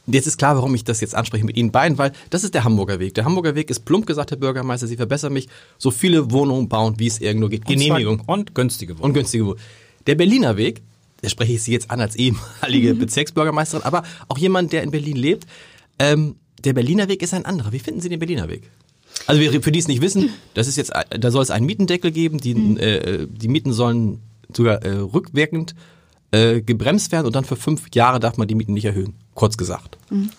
Jetzt 0.07 0.27
ist 0.27 0.37
klar, 0.37 0.55
warum 0.55 0.75
ich 0.75 0.83
das 0.83 1.01
jetzt 1.01 1.15
anspreche 1.15 1.45
mit 1.45 1.57
Ihnen 1.57 1.71
beiden, 1.71 1.97
weil 1.97 2.11
das 2.29 2.43
ist 2.43 2.53
der 2.53 2.63
Hamburger 2.63 2.99
Weg. 2.99 3.15
Der 3.15 3.25
Hamburger 3.25 3.55
Weg 3.55 3.69
ist 3.69 3.85
plump 3.85 4.05
gesagt, 4.05 4.31
Herr 4.31 4.37
Bürgermeister, 4.37 4.87
Sie 4.87 4.97
verbessern 4.97 5.33
mich, 5.33 5.47
so 5.77 5.89
viele 5.89 6.31
Wohnungen 6.31 6.69
bauen, 6.69 6.95
wie 6.97 7.07
es 7.07 7.19
irgendwo 7.19 7.47
geht. 7.47 7.65
Genehmigung. 7.65 8.19
Und, 8.19 8.29
und 8.29 8.55
günstige 8.55 8.93
Wohnungen. 8.93 9.05
Und 9.05 9.13
günstige 9.13 9.45
Wohnungen. 9.45 9.61
Der 10.05 10.15
Berliner 10.15 10.57
Weg, 10.57 10.83
da 11.21 11.29
spreche 11.29 11.53
ich 11.53 11.63
Sie 11.63 11.71
jetzt 11.71 11.89
an 11.89 12.01
als 12.01 12.15
ehemalige. 12.15 12.93
Bezirksbürgermeisterin, 12.95 13.83
aber 13.83 14.03
auch 14.27 14.37
jemand, 14.37 14.73
der 14.73 14.83
in 14.83 14.91
Berlin 14.91 15.15
lebt. 15.15 15.47
Ähm, 15.97 16.35
der 16.63 16.73
Berliner 16.73 17.07
Weg 17.07 17.23
ist 17.23 17.33
ein 17.33 17.45
anderer. 17.45 17.71
Wie 17.71 17.79
finden 17.79 18.01
Sie 18.01 18.09
den 18.09 18.19
Berliner 18.19 18.47
Weg? 18.47 18.69
Also 19.27 19.41
für 19.61 19.71
die 19.71 19.79
es 19.79 19.87
nicht 19.87 20.01
wissen, 20.01 20.29
das 20.53 20.67
ist 20.67 20.75
jetzt, 20.75 20.91
da 21.09 21.31
soll 21.31 21.41
es 21.41 21.49
einen 21.49 21.65
Mietendeckel 21.65 22.11
geben, 22.11 22.37
die, 22.37 22.53
mhm. 22.53 22.77
äh, 22.77 23.27
die 23.27 23.47
Mieten 23.47 23.73
sollen 23.73 24.21
sogar 24.53 24.83
äh, 24.83 24.97
rückwirkend 24.97 25.73
äh, 26.31 26.61
gebremst 26.61 27.11
werden 27.11 27.25
und 27.25 27.35
dann 27.35 27.45
für 27.45 27.55
fünf 27.55 27.87
Jahre 27.93 28.19
darf 28.19 28.37
man 28.37 28.47
die 28.47 28.55
Mieten 28.55 28.73
nicht 28.73 28.85
erhöhen, 28.85 29.15
kurz 29.35 29.55
gesagt. 29.57 29.97
Mhm. 30.09 30.31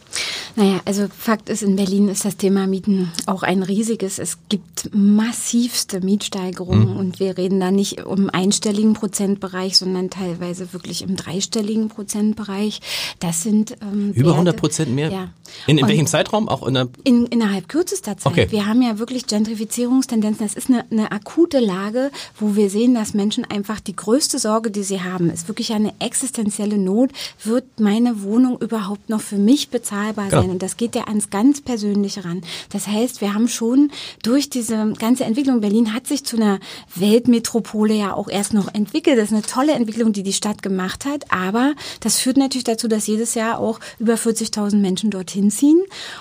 Naja, 0.57 0.81
also 0.87 1.07
Fakt 1.17 1.51
ist, 1.51 1.63
in 1.63 1.77
Berlin 1.77 2.09
ist 2.09 2.25
das 2.25 2.39
Thema 2.39 2.67
Mieten 2.67 3.13
auch 3.27 3.43
ein 3.43 3.63
riesiges. 3.63 4.19
Es 4.19 4.39
gibt 4.49 4.91
massivste 4.95 6.01
Mietsteigerungen 6.01 6.93
mhm. 6.93 6.97
und 6.97 7.21
wir 7.21 7.37
reden 7.37 7.61
da 7.61 7.71
nicht 7.71 8.07
um 8.07 8.31
einstelligen 8.31 8.95
Prozentbereich, 8.95 9.77
sondern 9.77 10.09
teilweise 10.09 10.73
wirklich 10.73 11.03
im 11.03 11.15
dreistelligen 11.15 11.89
Prozentbereich. 11.89 12.81
Das 13.21 13.43
sind 13.43 13.77
ähm, 13.83 14.13
über 14.13 14.33
100 14.33 14.57
Prozent 14.57 14.95
mehr. 14.95 15.11
Ja. 15.11 15.29
In, 15.67 15.77
in 15.77 15.87
welchem 15.87 16.07
Zeitraum? 16.07 16.49
Auch 16.49 16.67
in, 16.67 16.75
der 16.75 16.89
in 17.05 17.27
innerhalb 17.27 17.69
kürzester 17.69 18.17
Zeit. 18.17 18.33
Okay. 18.33 18.47
Wir 18.51 18.67
haben 18.67 18.81
ja 18.81 18.99
wirklich 18.99 19.27
Gentrifizierungstendenzen. 19.27 20.47
Das 20.47 20.55
ist 20.55 20.71
eine, 20.71 20.85
eine 20.91 21.13
akute 21.13 21.61
Lage, 21.61 22.11
wo 22.41 22.57
wir 22.57 22.71
sehen, 22.71 22.95
dass 22.95 23.15
Menschen 23.15 23.45
einfach 23.45 23.81
die 23.81 23.95
größte 23.95 24.39
Sorge, 24.39 24.71
die 24.71 24.83
sie 24.83 25.03
haben, 25.03 25.31
ist 25.31 25.49
wirklich 25.49 25.73
eine 25.73 25.93
existenzielle 25.99 26.79
Not. 26.79 27.11
Wird 27.45 27.79
meine 27.79 28.23
Wohnung 28.23 28.59
überhaupt 28.59 29.11
noch 29.11 29.21
für 29.21 29.37
mich 29.37 29.69
bezahlbar 29.69 30.29
genau. 30.29 30.43
sein? 30.43 30.46
Und 30.51 30.63
das 30.63 30.77
geht 30.77 30.95
ja 30.95 31.05
ans 31.05 31.31
ganz 31.31 31.61
Persönliche 31.61 32.25
ran. 32.25 32.43
Das 32.71 32.87
heißt, 32.87 33.21
wir 33.21 33.35
haben 33.35 33.49
schon 33.49 33.91
durch 34.23 34.51
diese 34.51 34.93
ganze 34.99 35.25
Entwicklung, 35.25 35.61
Berlin 35.61 35.95
hat 35.95 36.07
sich 36.07 36.25
zu 36.25 36.37
einer 36.37 36.59
Weltmetropole 36.95 37.95
ja 37.95 38.15
auch 38.15 38.29
erst 38.29 38.55
noch 38.55 38.73
entwickelt. 38.75 39.19
Das 39.19 39.27
ist 39.27 39.33
eine 39.33 39.43
tolle 39.43 39.73
Entwicklung, 39.73 40.13
die 40.13 40.23
die 40.23 40.33
Stadt 40.33 40.63
gemacht 40.63 41.05
hat. 41.05 41.31
Aber 41.33 41.75
das 42.01 42.19
führt 42.19 42.37
natürlich 42.37 42.65
dazu, 42.65 42.89
dass 42.89 43.07
jedes 43.07 43.35
Jahr 43.35 43.59
auch 43.59 43.81
über 43.99 44.15
40.000 44.15 44.77
Menschen 44.77 45.11
dorthin 45.11 45.51
ziehen. 45.51 45.81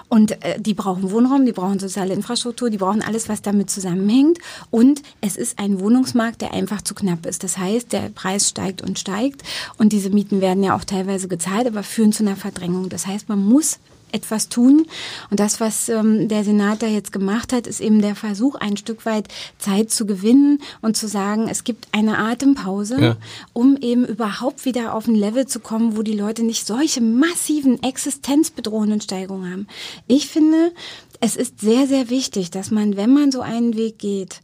Und 0.09 0.43
äh, 0.43 0.59
die 0.59 0.73
brauchen 0.73 1.11
Wohnraum, 1.11 1.45
die 1.45 1.51
brauchen 1.51 1.79
soziale 1.79 2.13
Infrastruktur, 2.13 2.69
die 2.69 2.77
brauchen 2.77 3.01
alles, 3.01 3.29
was 3.29 3.41
damit 3.41 3.69
zusammenhängt. 3.69 4.39
Und 4.71 5.01
es 5.21 5.37
ist 5.37 5.59
ein 5.59 5.79
Wohnungsmarkt, 5.79 6.41
der 6.41 6.53
einfach 6.53 6.81
zu 6.81 6.95
knapp 6.95 7.25
ist. 7.25 7.43
Das 7.43 7.57
heißt, 7.57 7.93
der 7.93 8.09
Preis 8.09 8.49
steigt 8.49 8.81
und 8.81 8.99
steigt. 8.99 9.43
Und 9.77 9.93
diese 9.93 10.09
Mieten 10.09 10.41
werden 10.41 10.63
ja 10.63 10.75
auch 10.75 10.83
teilweise 10.83 11.27
gezahlt, 11.27 11.67
aber 11.67 11.83
führen 11.83 12.11
zu 12.11 12.23
einer 12.23 12.35
Verdrängung. 12.35 12.89
Das 12.89 13.07
heißt, 13.07 13.29
man 13.29 13.43
muss 13.43 13.79
etwas 14.15 14.49
tun. 14.49 14.87
Und 15.29 15.39
das, 15.39 15.59
was 15.59 15.89
ähm, 15.89 16.27
der 16.27 16.43
Senat 16.43 16.81
da 16.81 16.87
jetzt 16.87 17.11
gemacht 17.11 17.53
hat, 17.53 17.67
ist 17.67 17.81
eben 17.81 18.01
der 18.01 18.15
Versuch, 18.15 18.55
ein 18.55 18.77
Stück 18.77 19.05
weit 19.05 19.27
Zeit 19.57 19.91
zu 19.91 20.05
gewinnen 20.05 20.59
und 20.81 20.97
zu 20.97 21.07
sagen, 21.07 21.47
es 21.49 21.63
gibt 21.63 21.87
eine 21.91 22.17
Atempause, 22.17 22.99
ja. 22.99 23.17
um 23.53 23.77
eben 23.77 24.05
überhaupt 24.05 24.65
wieder 24.65 24.93
auf 24.93 25.07
ein 25.07 25.15
Level 25.15 25.45
zu 25.45 25.59
kommen, 25.59 25.97
wo 25.97 26.01
die 26.01 26.17
Leute 26.17 26.43
nicht 26.43 26.65
solche 26.65 27.01
massiven 27.01 27.83
existenzbedrohenden 27.83 29.01
Steigerungen 29.01 29.51
haben. 29.51 29.67
Ich 30.07 30.27
finde, 30.27 30.71
es 31.19 31.35
ist 31.35 31.59
sehr, 31.59 31.87
sehr 31.87 32.09
wichtig, 32.09 32.51
dass 32.51 32.71
man, 32.71 32.95
wenn 32.95 33.13
man 33.13 33.31
so 33.31 33.41
einen 33.41 33.75
Weg 33.75 33.99
geht, 33.99 34.41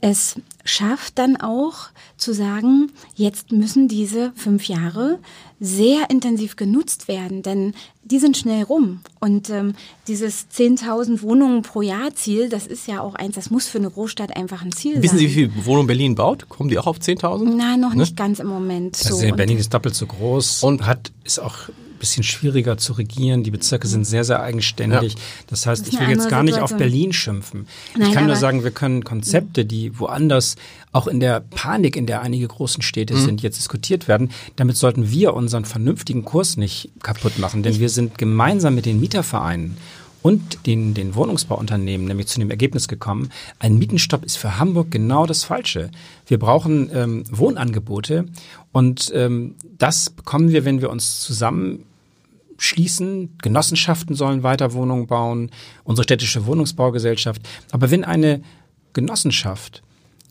es 0.00 0.36
schafft 0.64 1.18
dann 1.18 1.36
auch 1.36 1.88
zu 2.16 2.32
sagen, 2.32 2.92
jetzt 3.14 3.52
müssen 3.52 3.88
diese 3.88 4.32
fünf 4.34 4.68
Jahre 4.68 5.18
sehr 5.58 6.08
intensiv 6.08 6.56
genutzt 6.56 7.06
werden, 7.08 7.42
denn 7.42 7.74
die 8.02 8.18
sind 8.18 8.36
schnell 8.36 8.62
rum. 8.62 9.00
Und 9.20 9.50
ähm, 9.50 9.74
dieses 10.06 10.46
10.000 10.50 11.22
Wohnungen 11.22 11.62
pro 11.62 11.82
Jahr 11.82 12.14
Ziel, 12.14 12.48
das 12.48 12.66
ist 12.66 12.86
ja 12.86 13.00
auch 13.00 13.14
eins, 13.14 13.34
das 13.34 13.50
muss 13.50 13.68
für 13.68 13.78
eine 13.78 13.90
Großstadt 13.90 14.36
einfach 14.36 14.62
ein 14.62 14.72
Ziel 14.72 15.02
Wissen 15.02 15.18
sein. 15.18 15.18
Wissen 15.18 15.18
Sie, 15.18 15.26
wie 15.26 15.34
viel 15.54 15.66
Wohnungen 15.66 15.86
Berlin 15.86 16.14
baut? 16.14 16.48
Kommen 16.48 16.70
die 16.70 16.78
auch 16.78 16.86
auf 16.86 16.98
10.000? 16.98 17.56
Nein, 17.56 17.80
noch 17.80 17.92
ne? 17.92 18.00
nicht 18.00 18.16
ganz 18.16 18.38
im 18.38 18.46
Moment. 18.46 18.96
Also 18.96 19.16
so. 19.16 19.34
Berlin 19.34 19.58
ist 19.58 19.72
doppelt 19.72 19.94
so 19.94 20.06
groß 20.06 20.62
und 20.62 20.86
hat 20.86 21.12
ist 21.24 21.38
auch 21.38 21.68
bisschen 22.00 22.24
schwieriger 22.24 22.76
zu 22.76 22.94
regieren. 22.94 23.44
Die 23.44 23.52
Bezirke 23.52 23.86
sind 23.86 24.04
sehr, 24.04 24.24
sehr 24.24 24.42
eigenständig. 24.42 25.12
Ja. 25.12 25.20
Das 25.46 25.66
heißt, 25.66 25.86
das 25.86 25.94
ich 25.94 26.00
will 26.00 26.08
jetzt 26.08 26.28
gar 26.28 26.42
nicht 26.42 26.58
auf 26.58 26.76
Berlin 26.76 27.12
schimpfen. 27.12 27.66
Nein, 27.96 28.08
ich 28.08 28.14
kann 28.14 28.26
nur 28.26 28.34
sagen, 28.34 28.64
wir 28.64 28.72
können 28.72 29.04
Konzepte, 29.04 29.64
die 29.64 29.98
woanders 29.98 30.56
auch 30.90 31.06
in 31.06 31.20
der 31.20 31.40
Panik, 31.40 31.94
in 31.94 32.06
der 32.06 32.22
einige 32.22 32.48
großen 32.48 32.82
Städte 32.82 33.14
mhm. 33.14 33.24
sind, 33.24 33.42
jetzt 33.42 33.58
diskutiert 33.58 34.08
werden. 34.08 34.32
Damit 34.56 34.76
sollten 34.76 35.10
wir 35.10 35.34
unseren 35.34 35.64
vernünftigen 35.64 36.24
Kurs 36.24 36.56
nicht 36.56 36.90
kaputt 37.02 37.38
machen, 37.38 37.62
denn 37.62 37.78
wir 37.78 37.88
sind 37.88 38.18
gemeinsam 38.18 38.74
mit 38.74 38.86
den 38.86 38.98
Mietervereinen 38.98 39.76
und 40.22 40.66
den, 40.66 40.94
den 40.94 41.14
Wohnungsbauunternehmen 41.14 42.06
nämlich 42.06 42.26
zu 42.26 42.40
dem 42.40 42.50
Ergebnis 42.50 42.88
gekommen, 42.88 43.30
ein 43.58 43.78
Mietenstopp 43.78 44.24
ist 44.24 44.36
für 44.36 44.58
Hamburg 44.58 44.90
genau 44.90 45.26
das 45.26 45.44
Falsche. 45.44 45.90
Wir 46.26 46.38
brauchen 46.38 46.90
ähm, 46.92 47.24
Wohnangebote 47.30 48.26
und 48.72 49.10
ähm, 49.14 49.54
das 49.78 50.10
bekommen 50.10 50.50
wir, 50.50 50.64
wenn 50.64 50.80
wir 50.80 50.90
uns 50.90 51.20
zusammen 51.20 51.84
schließen. 52.60 53.36
Genossenschaften 53.38 54.14
sollen 54.14 54.42
weiter 54.42 54.72
Wohnungen 54.74 55.06
bauen, 55.06 55.50
unsere 55.82 56.04
städtische 56.04 56.46
Wohnungsbaugesellschaft. 56.46 57.42
Aber 57.72 57.90
wenn 57.90 58.04
eine 58.04 58.42
Genossenschaft, 58.92 59.82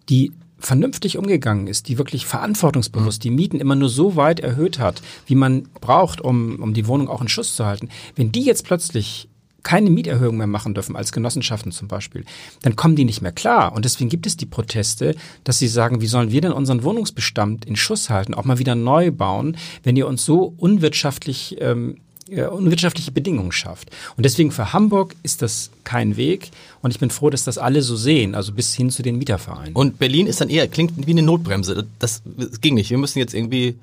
die 0.10 0.32
vernünftig 0.60 1.18
umgegangen 1.18 1.68
ist, 1.68 1.88
die 1.88 1.98
wirklich 1.98 2.26
verantwortungsbewusst 2.26 3.24
die 3.24 3.32
Mieten 3.32 3.60
immer 3.60 3.76
nur 3.76 3.90
so 3.90 4.16
weit 4.16 4.40
erhöht 4.42 4.78
hat, 4.78 5.02
wie 5.26 5.36
man 5.36 5.64
braucht, 5.82 6.22
um, 6.22 6.58
um 6.62 6.74
die 6.74 6.86
Wohnung 6.86 7.08
auch 7.08 7.22
in 7.22 7.30
Schuss 7.30 7.56
zu 7.56 7.66
halten, 7.66 7.90
wenn 8.16 8.32
die 8.32 8.44
jetzt 8.44 8.66
plötzlich 8.66 9.30
keine 9.64 9.90
Mieterhöhung 9.90 10.38
mehr 10.38 10.48
machen 10.48 10.74
dürfen, 10.74 10.96
als 10.96 11.12
Genossenschaften 11.12 11.72
zum 11.72 11.88
Beispiel, 11.88 12.26
dann 12.62 12.76
kommen 12.76 12.96
die 12.96 13.06
nicht 13.06 13.22
mehr 13.22 13.32
klar. 13.32 13.74
Und 13.74 13.86
deswegen 13.86 14.10
gibt 14.10 14.26
es 14.26 14.38
die 14.38 14.46
Proteste, 14.46 15.16
dass 15.44 15.60
sie 15.60 15.68
sagen, 15.68 16.02
wie 16.02 16.08
sollen 16.08 16.32
wir 16.32 16.42
denn 16.42 16.52
unseren 16.52 16.84
Wohnungsbestand 16.84 17.66
in 17.66 17.76
Schuss 17.76 18.10
halten, 18.10 18.34
auch 18.34 18.46
mal 18.46 18.60
wieder 18.60 18.76
neu 18.76 19.12
bauen, 19.12 19.58
wenn 19.84 19.96
ihr 19.96 20.08
uns 20.08 20.26
so 20.26 20.54
unwirtschaftlich 20.58 21.58
ähm, 21.60 21.98
äh, 22.32 22.48
unwirtschaftliche 22.48 23.12
Bedingungen 23.12 23.52
schafft. 23.52 23.90
Und 24.18 24.24
deswegen 24.26 24.52
für 24.52 24.74
Hamburg 24.74 25.16
ist 25.24 25.42
das 25.42 25.72
kein 25.84 26.18
Weg. 26.18 26.52
Und 26.82 26.92
ich 26.92 27.00
bin 27.00 27.10
froh, 27.10 27.30
dass 27.30 27.44
das 27.44 27.58
alle 27.58 27.82
so 27.82 27.96
sehen, 27.96 28.36
also 28.36 28.52
bis 28.54 28.74
hin 28.74 28.90
zu 28.90 29.04
den 29.04 29.18
Mietervereinen. 29.18 29.74
Und 29.74 30.00
Berlin 30.00 30.28
ist 30.28 30.42
dann 30.42 30.50
eher, 30.50 30.68
klingt 30.68 31.06
wie 31.06 31.12
eine 31.12 31.24
Notbremse. 31.24 31.88
Das, 32.00 32.22
das 32.26 32.62
ging 32.62 32.76
nicht. 32.76 32.90
Wir 32.90 32.98
müssen 32.98 33.20
jetzt 33.20 33.34
irgendwie 33.34 33.76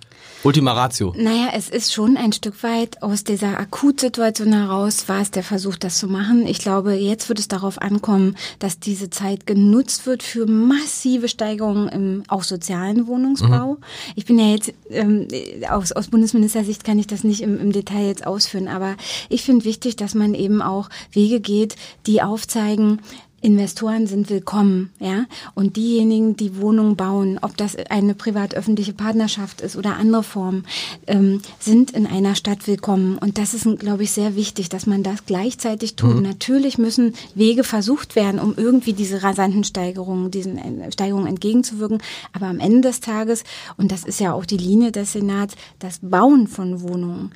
Ultima 0.46 0.72
Ratio. 0.74 1.12
Naja, 1.16 1.48
es 1.54 1.68
ist 1.68 1.92
schon 1.92 2.16
ein 2.16 2.32
Stück 2.32 2.62
weit 2.62 3.02
aus 3.02 3.24
dieser 3.24 3.58
Akutsituation 3.58 4.52
heraus, 4.52 5.08
war 5.08 5.20
es 5.20 5.32
der 5.32 5.42
Versuch, 5.42 5.74
das 5.76 5.98
zu 5.98 6.06
machen. 6.06 6.46
Ich 6.46 6.58
glaube, 6.58 6.94
jetzt 6.94 7.28
wird 7.28 7.40
es 7.40 7.48
darauf 7.48 7.82
ankommen, 7.82 8.36
dass 8.60 8.78
diese 8.78 9.10
Zeit 9.10 9.46
genutzt 9.46 10.06
wird 10.06 10.22
für 10.22 10.46
massive 10.46 11.28
Steigerungen 11.28 11.88
im 11.88 12.22
auch 12.28 12.44
sozialen 12.44 13.08
Wohnungsbau. 13.08 13.72
Mhm. 13.72 13.84
Ich 14.14 14.24
bin 14.26 14.38
ja 14.38 14.46
jetzt, 14.46 14.72
ähm, 14.90 15.26
aus, 15.68 15.90
aus 15.90 16.08
Bundesministersicht 16.08 16.84
kann 16.84 17.00
ich 17.00 17.08
das 17.08 17.24
nicht 17.24 17.40
im, 17.40 17.60
im 17.60 17.72
Detail 17.72 18.06
jetzt 18.06 18.24
ausführen, 18.36 18.68
aber 18.68 18.96
ich 19.28 19.42
finde 19.42 19.64
wichtig, 19.64 19.96
dass 19.96 20.14
man 20.14 20.34
eben 20.34 20.62
auch 20.62 20.90
Wege 21.12 21.40
geht, 21.40 21.76
die 22.06 22.22
aufzeigen, 22.22 23.00
Investoren 23.42 24.06
sind 24.06 24.30
willkommen, 24.30 24.90
ja. 24.98 25.26
Und 25.54 25.76
diejenigen, 25.76 26.36
die 26.36 26.56
Wohnungen 26.56 26.96
bauen, 26.96 27.38
ob 27.42 27.56
das 27.56 27.76
eine 27.76 28.14
privat-öffentliche 28.14 28.94
Partnerschaft 28.94 29.60
ist 29.60 29.76
oder 29.76 29.96
andere 29.96 30.22
Formen, 30.22 30.66
ähm, 31.06 31.42
sind 31.60 31.92
in 31.92 32.06
einer 32.06 32.34
Stadt 32.34 32.66
willkommen. 32.66 33.18
Und 33.18 33.38
das 33.38 33.52
ist, 33.52 33.68
glaube 33.78 34.04
ich, 34.04 34.10
sehr 34.10 34.36
wichtig, 34.36 34.70
dass 34.70 34.86
man 34.86 35.02
das 35.02 35.26
gleichzeitig 35.26 35.94
tut. 35.96 36.16
Mhm. 36.16 36.22
Natürlich 36.22 36.78
müssen 36.78 37.14
Wege 37.34 37.62
versucht 37.62 38.16
werden, 38.16 38.40
um 38.40 38.54
irgendwie 38.56 38.94
diese 38.94 39.22
rasanten 39.22 39.64
Steigerungen, 39.64 40.30
diesen 40.30 40.56
äh, 40.56 40.90
Steigerungen 40.90 41.28
entgegenzuwirken. 41.28 42.02
Aber 42.32 42.46
am 42.46 42.58
Ende 42.58 42.88
des 42.88 43.00
Tages, 43.00 43.44
und 43.76 43.92
das 43.92 44.02
ist 44.02 44.18
ja 44.18 44.32
auch 44.32 44.46
die 44.46 44.56
Linie 44.56 44.92
des 44.92 45.12
Senats, 45.12 45.54
das 45.78 46.00
Bauen 46.02 46.48
von 46.48 46.80
Wohnungen, 46.80 47.32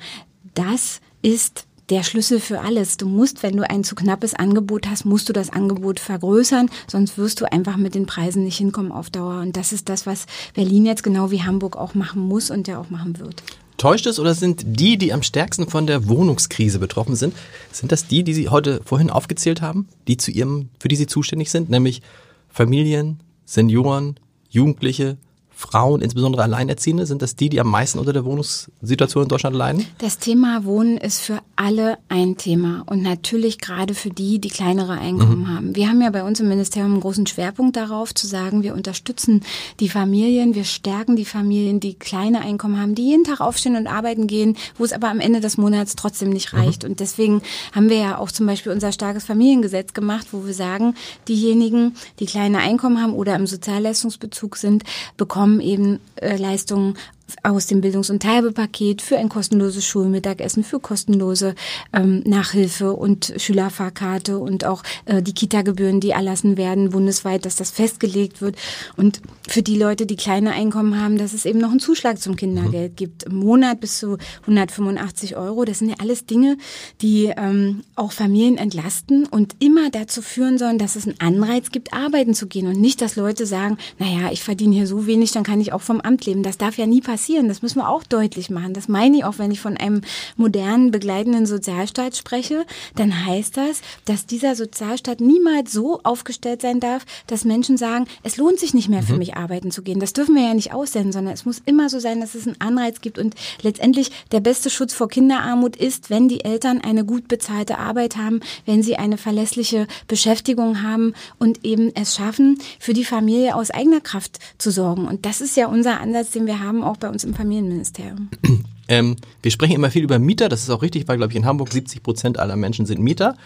das 0.53 1.01
ist 1.21 1.65
der 1.89 2.03
Schlüssel 2.03 2.39
für 2.39 2.61
alles. 2.61 2.97
Du 2.97 3.07
musst, 3.07 3.43
wenn 3.43 3.57
du 3.57 3.69
ein 3.69 3.83
zu 3.83 3.95
knappes 3.95 4.33
Angebot 4.33 4.87
hast, 4.87 5.05
musst 5.05 5.27
du 5.27 5.33
das 5.33 5.49
Angebot 5.49 5.99
vergrößern, 5.99 6.69
sonst 6.87 7.17
wirst 7.17 7.41
du 7.41 7.51
einfach 7.51 7.75
mit 7.75 7.95
den 7.95 8.05
Preisen 8.05 8.45
nicht 8.45 8.57
hinkommen 8.57 8.91
auf 8.91 9.09
Dauer. 9.09 9.41
Und 9.41 9.57
das 9.57 9.73
ist 9.73 9.89
das, 9.89 10.05
was 10.05 10.25
Berlin 10.53 10.85
jetzt 10.85 11.03
genau 11.03 11.31
wie 11.31 11.43
Hamburg 11.43 11.75
auch 11.75 11.93
machen 11.93 12.21
muss 12.21 12.49
und 12.49 12.67
ja 12.67 12.79
auch 12.79 12.89
machen 12.89 13.19
wird. 13.19 13.43
Täuscht 13.77 14.05
es 14.05 14.19
oder 14.19 14.33
sind 14.35 14.63
die, 14.65 14.97
die 14.97 15.11
am 15.11 15.23
stärksten 15.23 15.67
von 15.67 15.87
der 15.87 16.07
Wohnungskrise 16.07 16.79
betroffen 16.79 17.15
sind, 17.15 17.33
sind 17.71 17.91
das 17.91 18.07
die, 18.07 18.23
die 18.23 18.33
Sie 18.33 18.49
heute 18.49 18.79
vorhin 18.85 19.09
aufgezählt 19.09 19.61
haben, 19.61 19.87
die 20.07 20.17
zu 20.17 20.31
ihrem, 20.31 20.69
für 20.79 20.87
die 20.87 20.95
Sie 20.95 21.07
zuständig 21.07 21.51
sind, 21.51 21.69
nämlich 21.69 22.01
Familien, 22.47 23.21
Senioren, 23.43 24.15
Jugendliche, 24.49 25.17
Frauen, 25.61 26.01
insbesondere 26.01 26.41
Alleinerziehende, 26.41 27.05
sind 27.05 27.21
das 27.21 27.35
die, 27.35 27.47
die 27.47 27.59
am 27.59 27.69
meisten 27.69 27.99
unter 27.99 28.13
der 28.13 28.25
Wohnungssituation 28.25 29.23
in 29.23 29.29
Deutschland 29.29 29.55
leiden? 29.55 29.85
Das 29.99 30.17
Thema 30.17 30.65
Wohnen 30.65 30.97
ist 30.97 31.19
für 31.19 31.39
alle 31.55 31.99
ein 32.09 32.35
Thema 32.35 32.83
und 32.87 33.03
natürlich 33.03 33.59
gerade 33.59 33.93
für 33.93 34.09
die, 34.09 34.39
die 34.39 34.49
kleinere 34.49 34.93
Einkommen 34.93 35.41
mhm. 35.41 35.55
haben. 35.55 35.75
Wir 35.75 35.87
haben 35.87 36.01
ja 36.01 36.09
bei 36.09 36.23
uns 36.23 36.39
im 36.39 36.49
Ministerium 36.49 36.93
einen 36.93 37.01
großen 37.01 37.27
Schwerpunkt 37.27 37.75
darauf, 37.75 38.13
zu 38.15 38.25
sagen, 38.25 38.63
wir 38.63 38.73
unterstützen 38.73 39.41
die 39.79 39.87
Familien, 39.87 40.55
wir 40.55 40.63
stärken 40.63 41.15
die 41.15 41.25
Familien, 41.25 41.79
die 41.79 41.93
kleine 41.93 42.41
Einkommen 42.41 42.81
haben, 42.81 42.95
die 42.95 43.09
jeden 43.09 43.23
Tag 43.23 43.39
aufstehen 43.39 43.75
und 43.75 43.85
arbeiten 43.85 44.25
gehen, 44.25 44.57
wo 44.77 44.83
es 44.83 44.93
aber 44.93 45.09
am 45.09 45.19
Ende 45.19 45.41
des 45.41 45.57
Monats 45.57 45.95
trotzdem 45.95 46.31
nicht 46.31 46.51
mhm. 46.53 46.59
reicht. 46.59 46.83
Mhm. 46.83 46.89
Und 46.89 46.99
deswegen 46.99 47.43
haben 47.71 47.89
wir 47.89 47.97
ja 47.97 48.17
auch 48.17 48.31
zum 48.31 48.47
Beispiel 48.47 48.71
unser 48.71 48.91
starkes 48.91 49.25
Familiengesetz 49.25 49.93
gemacht, 49.93 50.27
wo 50.31 50.45
wir 50.45 50.55
sagen, 50.55 50.95
diejenigen, 51.27 51.95
die 52.19 52.25
kleine 52.25 52.57
Einkommen 52.57 52.99
haben 52.99 53.13
oder 53.13 53.35
im 53.35 53.45
Sozialleistungsbezug 53.45 54.57
sind, 54.57 54.83
bekommen 55.17 55.50
bekommen 55.51 55.59
eben 55.59 55.99
äh, 56.15 56.37
Leistungen 56.37 56.97
aus 57.43 57.67
dem 57.67 57.81
Bildungs- 57.81 58.09
und 58.09 58.21
Teilbepaket 58.21 59.01
für 59.01 59.17
ein 59.17 59.29
kostenloses 59.29 59.85
Schulmittagessen, 59.85 60.63
für 60.63 60.79
kostenlose 60.79 61.55
ähm, 61.93 62.21
Nachhilfe 62.25 62.93
und 62.93 63.33
Schülerfahrkarte 63.37 64.37
und 64.37 64.65
auch 64.65 64.83
äh, 65.05 65.21
die 65.21 65.33
Kita-Gebühren, 65.33 65.99
die 65.99 66.11
erlassen 66.11 66.57
werden 66.57 66.91
bundesweit, 66.91 67.45
dass 67.45 67.55
das 67.55 67.71
festgelegt 67.71 68.41
wird. 68.41 68.55
Und 68.97 69.21
für 69.47 69.61
die 69.61 69.77
Leute, 69.77 70.05
die 70.05 70.15
kleine 70.15 70.51
Einkommen 70.51 70.99
haben, 70.99 71.17
dass 71.17 71.33
es 71.33 71.45
eben 71.45 71.59
noch 71.59 71.71
einen 71.71 71.79
Zuschlag 71.79 72.19
zum 72.19 72.35
Kindergeld 72.35 72.93
mhm. 72.93 72.95
gibt. 72.95 73.23
Im 73.23 73.35
Monat 73.35 73.79
bis 73.79 73.99
zu 73.99 74.17
185 74.41 75.35
Euro. 75.35 75.65
Das 75.65 75.79
sind 75.79 75.89
ja 75.89 75.95
alles 75.99 76.25
Dinge, 76.25 76.57
die 77.01 77.31
ähm, 77.35 77.81
auch 77.95 78.11
Familien 78.11 78.57
entlasten 78.57 79.25
und 79.25 79.55
immer 79.59 79.89
dazu 79.89 80.21
führen 80.21 80.57
sollen, 80.57 80.77
dass 80.77 80.95
es 80.95 81.07
einen 81.07 81.19
Anreiz 81.19 81.71
gibt, 81.71 81.93
arbeiten 81.93 82.33
zu 82.33 82.47
gehen 82.47 82.67
und 82.67 82.79
nicht, 82.79 83.01
dass 83.01 83.15
Leute 83.15 83.45
sagen, 83.45 83.77
naja, 83.97 84.31
ich 84.31 84.43
verdiene 84.43 84.75
hier 84.75 84.87
so 84.87 85.07
wenig, 85.07 85.31
dann 85.31 85.43
kann 85.43 85.61
ich 85.61 85.73
auch 85.73 85.81
vom 85.81 86.01
Amt 86.01 86.25
leben. 86.25 86.43
Das 86.43 86.57
darf 86.57 86.77
ja 86.77 86.85
nie 86.85 87.01
passieren 87.01 87.20
passieren. 87.21 87.47
Das 87.47 87.61
müssen 87.61 87.77
wir 87.77 87.87
auch 87.87 88.03
deutlich 88.03 88.49
machen. 88.49 88.73
Das 88.73 88.87
meine 88.87 89.17
ich 89.17 89.25
auch, 89.25 89.37
wenn 89.37 89.51
ich 89.51 89.59
von 89.59 89.77
einem 89.77 90.01
modernen, 90.37 90.89
begleitenden 90.89 91.45
Sozialstaat 91.45 92.17
spreche, 92.17 92.65
dann 92.95 93.27
heißt 93.27 93.57
das, 93.57 93.81
dass 94.05 94.25
dieser 94.25 94.55
Sozialstaat 94.55 95.21
niemals 95.21 95.71
so 95.71 95.99
aufgestellt 96.01 96.63
sein 96.63 96.79
darf, 96.79 97.05
dass 97.27 97.45
Menschen 97.45 97.77
sagen, 97.77 98.07
es 98.23 98.37
lohnt 98.37 98.59
sich 98.59 98.73
nicht 98.73 98.89
mehr 98.89 99.03
für 99.03 99.13
mhm. 99.13 99.19
mich 99.19 99.35
arbeiten 99.35 99.69
zu 99.69 99.83
gehen. 99.83 99.99
Das 99.99 100.13
dürfen 100.13 100.33
wir 100.33 100.41
ja 100.41 100.55
nicht 100.55 100.73
aussenden, 100.73 101.11
sondern 101.11 101.35
es 101.35 101.45
muss 101.45 101.61
immer 101.65 101.89
so 101.89 101.99
sein, 101.99 102.21
dass 102.21 102.33
es 102.33 102.47
einen 102.47 102.59
Anreiz 102.59 103.01
gibt 103.01 103.19
und 103.19 103.35
letztendlich 103.61 104.11
der 104.31 104.39
beste 104.39 104.71
Schutz 104.71 104.95
vor 104.95 105.07
Kinderarmut 105.07 105.75
ist, 105.75 106.09
wenn 106.09 106.27
die 106.27 106.43
Eltern 106.43 106.81
eine 106.81 107.05
gut 107.05 107.27
bezahlte 107.27 107.77
Arbeit 107.77 108.17
haben, 108.17 108.39
wenn 108.65 108.81
sie 108.81 108.95
eine 108.95 109.17
verlässliche 109.17 109.85
Beschäftigung 110.07 110.81
haben 110.81 111.13
und 111.37 111.63
eben 111.63 111.93
es 111.93 112.15
schaffen, 112.15 112.57
für 112.79 112.93
die 112.93 113.05
Familie 113.05 113.55
aus 113.55 113.69
eigener 113.69 114.01
Kraft 114.01 114.39
zu 114.57 114.71
sorgen. 114.71 115.07
Und 115.07 115.27
das 115.27 115.39
ist 115.39 115.55
ja 115.55 115.67
unser 115.67 116.01
Ansatz, 116.01 116.31
den 116.31 116.47
wir 116.47 116.59
haben, 116.59 116.83
auch 116.83 116.97
bei 116.97 117.10
uns 117.11 117.23
im 117.23 117.33
Familienministerium. 117.33 118.29
Ähm, 118.87 119.15
wir 119.41 119.51
sprechen 119.51 119.75
immer 119.75 119.89
viel 119.89 120.03
über 120.03 120.19
Mieter, 120.19 120.49
das 120.49 120.63
ist 120.63 120.69
auch 120.69 120.81
richtig, 120.81 121.07
weil, 121.07 121.15
glaube 121.15 121.31
ich, 121.31 121.37
in 121.37 121.45
Hamburg 121.45 121.71
70 121.71 122.03
Prozent 122.03 122.39
aller 122.39 122.57
Menschen 122.57 122.85
sind 122.85 122.99
Mieter. 122.99 123.37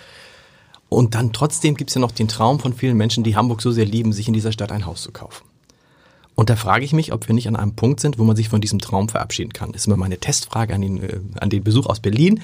Und 0.90 1.14
dann 1.14 1.34
trotzdem 1.34 1.76
gibt 1.76 1.92
es 1.92 1.96
ja 1.96 2.02
noch 2.02 2.12
den 2.12 2.28
Traum 2.28 2.60
von 2.60 2.74
vielen 2.74 2.98
Menschen, 2.98 3.24
die 3.24 3.36
Hamburg 3.36 3.62
so 3.62 3.72
sehr 3.72 3.86
lieben, 3.86 4.12
sich 4.12 4.28
in 4.28 4.34
dieser 4.34 4.52
Stadt 4.52 4.72
ein 4.72 4.88
Haus 4.88 5.04
zu 5.04 5.12
kaufen. 5.12 5.46
Und 6.34 6.50
da 6.50 6.56
frage 6.56 6.84
ich 6.84 6.94
mich, 6.94 7.14
ob 7.14 7.28
wir 7.28 7.36
nicht 7.36 7.48
an 7.48 7.56
einem 7.56 7.76
Punkt 7.76 8.00
sind, 8.00 8.18
wo 8.18 8.24
man 8.24 8.36
sich 8.36 8.50
von 8.50 8.60
diesem 8.60 8.80
Traum 8.80 9.08
verabschieden 9.08 9.54
kann. 9.54 9.72
Das 9.72 9.84
ist 9.84 9.88
immer 9.88 9.98
meine 9.98 10.18
Testfrage 10.18 10.74
an 10.74 10.82
den, 10.82 11.04
äh, 11.04 11.20
an 11.40 11.50
den 11.50 11.64
Besuch 11.64 11.86
aus 11.86 12.00
Berlin. 12.00 12.42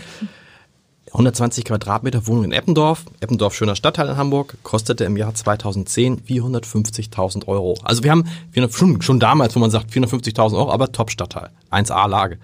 120 1.11 1.65
Quadratmeter 1.65 2.25
Wohnung 2.27 2.45
in 2.45 2.51
Eppendorf. 2.53 3.03
Eppendorf, 3.19 3.53
schöner 3.53 3.75
Stadtteil 3.75 4.07
in 4.09 4.17
Hamburg, 4.17 4.57
kostete 4.63 5.03
im 5.03 5.17
Jahr 5.17 5.33
2010 5.33 6.21
450.000 6.21 7.47
Euro. 7.47 7.77
Also 7.83 8.03
wir 8.03 8.11
haben 8.11 8.23
schon, 8.71 9.01
schon 9.01 9.19
damals, 9.19 9.55
wo 9.55 9.59
man 9.59 9.71
sagt 9.71 9.91
450.000 9.91 10.55
Euro, 10.55 10.71
aber 10.71 10.91
Top-Stadtteil, 10.91 11.49
1A-Lage. 11.69 12.37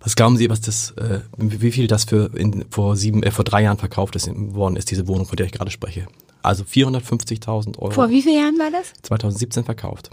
Was 0.00 0.16
glauben 0.16 0.36
Sie, 0.36 0.48
was 0.48 0.60
das, 0.60 0.92
äh, 0.92 1.20
wie 1.36 1.70
viel 1.70 1.86
das 1.86 2.04
für 2.04 2.30
in, 2.34 2.64
vor 2.70 2.96
sieben, 2.96 3.22
äh, 3.22 3.30
vor 3.30 3.44
drei 3.44 3.62
Jahren 3.62 3.78
verkauft 3.78 4.16
ist, 4.16 4.30
worden 4.34 4.76
ist, 4.76 4.90
diese 4.90 5.08
Wohnung, 5.08 5.26
von 5.26 5.36
der 5.36 5.46
ich 5.46 5.52
gerade 5.52 5.70
spreche? 5.70 6.06
Also 6.42 6.64
450.000 6.64 7.78
Euro. 7.78 7.90
Vor 7.90 8.08
wie 8.10 8.22
vielen 8.22 8.38
Jahren 8.38 8.58
war 8.58 8.70
das? 8.70 8.92
2017 9.02 9.64
verkauft. 9.64 10.10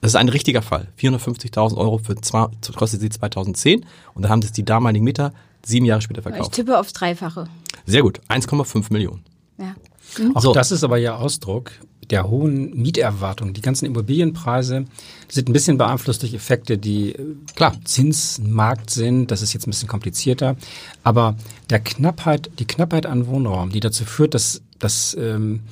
Das 0.00 0.12
ist 0.12 0.16
ein 0.16 0.28
richtiger 0.28 0.62
Fall. 0.62 0.88
450.000 1.00 1.76
Euro 1.76 1.98
für 1.98 2.16
zwei, 2.16 2.46
kostet 2.76 3.00
sie 3.00 3.08
2010 3.10 3.84
und 4.14 4.22
da 4.22 4.28
haben 4.28 4.40
das 4.40 4.52
die 4.52 4.64
damaligen 4.64 5.04
Mieter 5.04 5.32
sieben 5.66 5.86
Jahre 5.86 6.00
später 6.00 6.22
verkauft. 6.22 6.50
Ich 6.50 6.56
tippe 6.56 6.78
aufs 6.78 6.92
Dreifache. 6.92 7.48
Sehr 7.84 8.02
gut, 8.02 8.20
1,5 8.28 8.92
Millionen. 8.92 9.24
Ja. 9.58 9.74
Mhm. 10.18 10.36
Auch 10.36 10.42
so. 10.42 10.52
das 10.52 10.70
ist 10.70 10.84
aber 10.84 10.96
ja 10.98 11.16
Ausdruck 11.16 11.72
der 12.10 12.28
hohen 12.28 12.74
Mieterwartung. 12.76 13.52
Die 13.52 13.60
ganzen 13.60 13.86
Immobilienpreise 13.86 14.84
sind 15.28 15.48
ein 15.48 15.52
bisschen 15.52 15.76
beeinflusst 15.76 16.22
durch 16.22 16.34
Effekte, 16.34 16.78
die 16.78 17.12
äh, 17.12 17.36
klar 17.54 17.74
Zinsmarkt 17.84 18.90
sind. 18.90 19.30
Das 19.30 19.42
ist 19.42 19.52
jetzt 19.52 19.66
ein 19.66 19.70
bisschen 19.70 19.88
komplizierter. 19.88 20.56
Aber 21.02 21.36
der 21.68 21.80
Knappheit, 21.80 22.50
die 22.58 22.66
Knappheit 22.66 23.06
an 23.06 23.26
Wohnraum, 23.26 23.70
die 23.70 23.80
dazu 23.80 24.04
führt, 24.04 24.34
dass, 24.34 24.62
dass 24.78 25.16
ähm, 25.18 25.62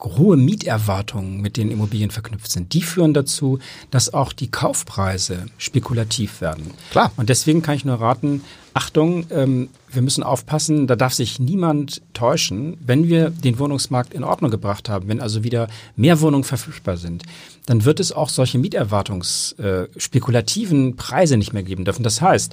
hohe 0.00 0.36
Mieterwartungen 0.36 1.40
mit 1.40 1.56
den 1.56 1.70
Immobilien 1.70 2.10
verknüpft 2.10 2.50
sind, 2.50 2.74
die 2.74 2.82
führen 2.82 3.14
dazu, 3.14 3.60
dass 3.90 4.12
auch 4.12 4.32
die 4.32 4.50
Kaufpreise 4.50 5.46
spekulativ 5.56 6.40
werden. 6.40 6.72
Klar. 6.90 7.12
Und 7.16 7.28
deswegen 7.28 7.62
kann 7.62 7.76
ich 7.76 7.84
nur 7.84 8.00
raten, 8.00 8.42
Achtung, 8.74 9.26
ähm, 9.30 9.70
wir 9.90 10.02
müssen 10.02 10.22
aufpassen, 10.24 10.88
da 10.88 10.96
darf 10.96 11.14
sich 11.14 11.38
niemand 11.38 12.02
täuschen, 12.12 12.76
wenn 12.84 13.06
wir 13.08 13.30
den 13.30 13.60
Wohnungsmarkt 13.60 14.12
in 14.12 14.24
Ordnung 14.24 14.50
gebracht 14.50 14.88
haben, 14.88 15.06
wenn 15.06 15.20
also 15.20 15.44
wieder 15.44 15.68
mehr 15.94 16.20
Wohnungen 16.20 16.42
verfügbar 16.42 16.96
sind, 16.96 17.22
dann 17.66 17.84
wird 17.84 18.00
es 18.00 18.10
auch 18.10 18.28
solche 18.28 18.58
Mieterwartungsspekulativen 18.58 20.90
äh, 20.90 20.94
Preise 20.94 21.36
nicht 21.36 21.52
mehr 21.52 21.62
geben 21.62 21.84
dürfen. 21.84 22.02
Das 22.02 22.20
heißt, 22.20 22.52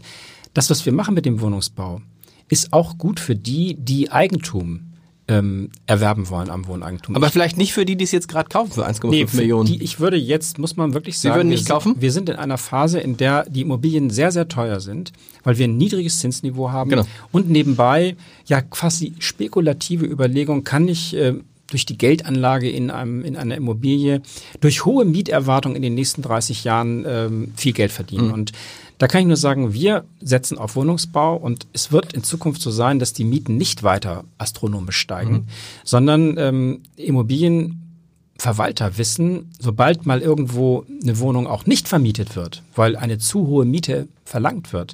das, 0.54 0.69
was 0.69 0.86
wir 0.86 0.93
machen 0.93 1.15
mit 1.15 1.25
dem 1.25 1.41
Wohnungsbau, 1.41 2.04
ist 2.49 2.71
auch 2.71 2.99
gut 2.99 3.19
für 3.19 3.36
die, 3.36 3.77
die 3.80 4.12
Eigentum 4.12 4.90
ähm, 5.32 5.70
erwerben 5.86 6.30
wollen 6.30 6.50
am 6.50 6.67
Wohneigentum. 6.67 7.15
Aber 7.15 7.30
vielleicht 7.30 7.58
nicht 7.58 7.72
für 7.72 7.86
die, 7.86 7.96
die 7.96 8.04
es 8.04 8.12
jetzt 8.12 8.28
gerade 8.28 8.50
kaufen 8.50 8.72
für 8.72 8.86
1,5 8.86 9.10
nee, 9.10 9.26
Millionen. 9.34 9.65
Die, 9.65 9.82
ich 9.82 10.00
würde 10.00 10.17
jetzt, 10.17 10.60
muss 10.60 10.76
man 10.76 10.94
wirklich 10.94 11.17
sagen, 11.17 11.34
Sie 11.34 11.39
würden 11.39 11.50
nicht 11.50 11.67
wir 11.67 11.74
kaufen? 11.74 11.94
Sind, 11.94 12.02
wir 12.02 12.12
sind 12.12 12.30
in 12.30 12.36
einer 12.36 12.58
Phase, 12.58 13.00
in 13.00 13.15
der 13.15 13.46
die 13.50 13.62
Immobilien 13.62 14.10
sehr, 14.10 14.32
sehr 14.32 14.50
teuer 14.50 14.82
sind, 14.82 15.13
weil 15.44 15.58
wir 15.58 15.67
ein 15.67 15.78
niedriges 15.78 16.20
Zinsniveau 16.20 16.72
haben. 16.72 16.89
Genau. 16.89 17.06
Und 17.32 17.50
nebenbei 17.50 18.17
ja 18.46 18.62
quasi 18.62 19.13
spekulative 19.20 20.06
Überlegung, 20.06 20.65
kann 20.65 20.89
ich 20.89 21.15
äh, 21.15 21.36
durch 21.67 21.86
die 21.86 21.98
Geldanlage 21.98 22.70
in, 22.70 22.91
einem, 22.91 23.24
in 23.24 23.38
einer 23.38 23.56
Immobilie, 23.56 24.22
durch 24.60 24.84
hohe 24.84 25.06
Mieterwartungen 25.06 25.78
in 25.78 25.82
den 25.82 25.96
nächsten 25.96 26.22
30 26.22 26.65
Jahren 26.65 27.06
ähm, 27.08 27.54
viel 27.56 27.72
Geld 27.72 27.94
verdienen. 27.94 28.28
Mhm. 28.28 28.34
Und 28.34 28.52
da 29.01 29.07
kann 29.07 29.21
ich 29.21 29.27
nur 29.27 29.35
sagen, 29.35 29.73
wir 29.73 30.05
setzen 30.19 30.59
auf 30.59 30.75
Wohnungsbau 30.75 31.35
und 31.35 31.65
es 31.73 31.91
wird 31.91 32.13
in 32.13 32.23
Zukunft 32.23 32.61
so 32.61 32.69
sein, 32.69 32.99
dass 32.99 33.13
die 33.13 33.23
Mieten 33.23 33.57
nicht 33.57 33.81
weiter 33.81 34.25
astronomisch 34.37 34.97
steigen, 34.97 35.33
mhm. 35.33 35.45
sondern 35.83 36.37
ähm, 36.37 36.81
Immobilienverwalter 36.97 38.99
wissen, 38.99 39.49
sobald 39.57 40.05
mal 40.05 40.21
irgendwo 40.21 40.85
eine 41.01 41.17
Wohnung 41.17 41.47
auch 41.47 41.65
nicht 41.65 41.87
vermietet 41.87 42.35
wird, 42.35 42.61
weil 42.75 42.95
eine 42.95 43.17
zu 43.17 43.47
hohe 43.47 43.65
Miete 43.65 44.07
verlangt 44.23 44.71
wird, 44.71 44.93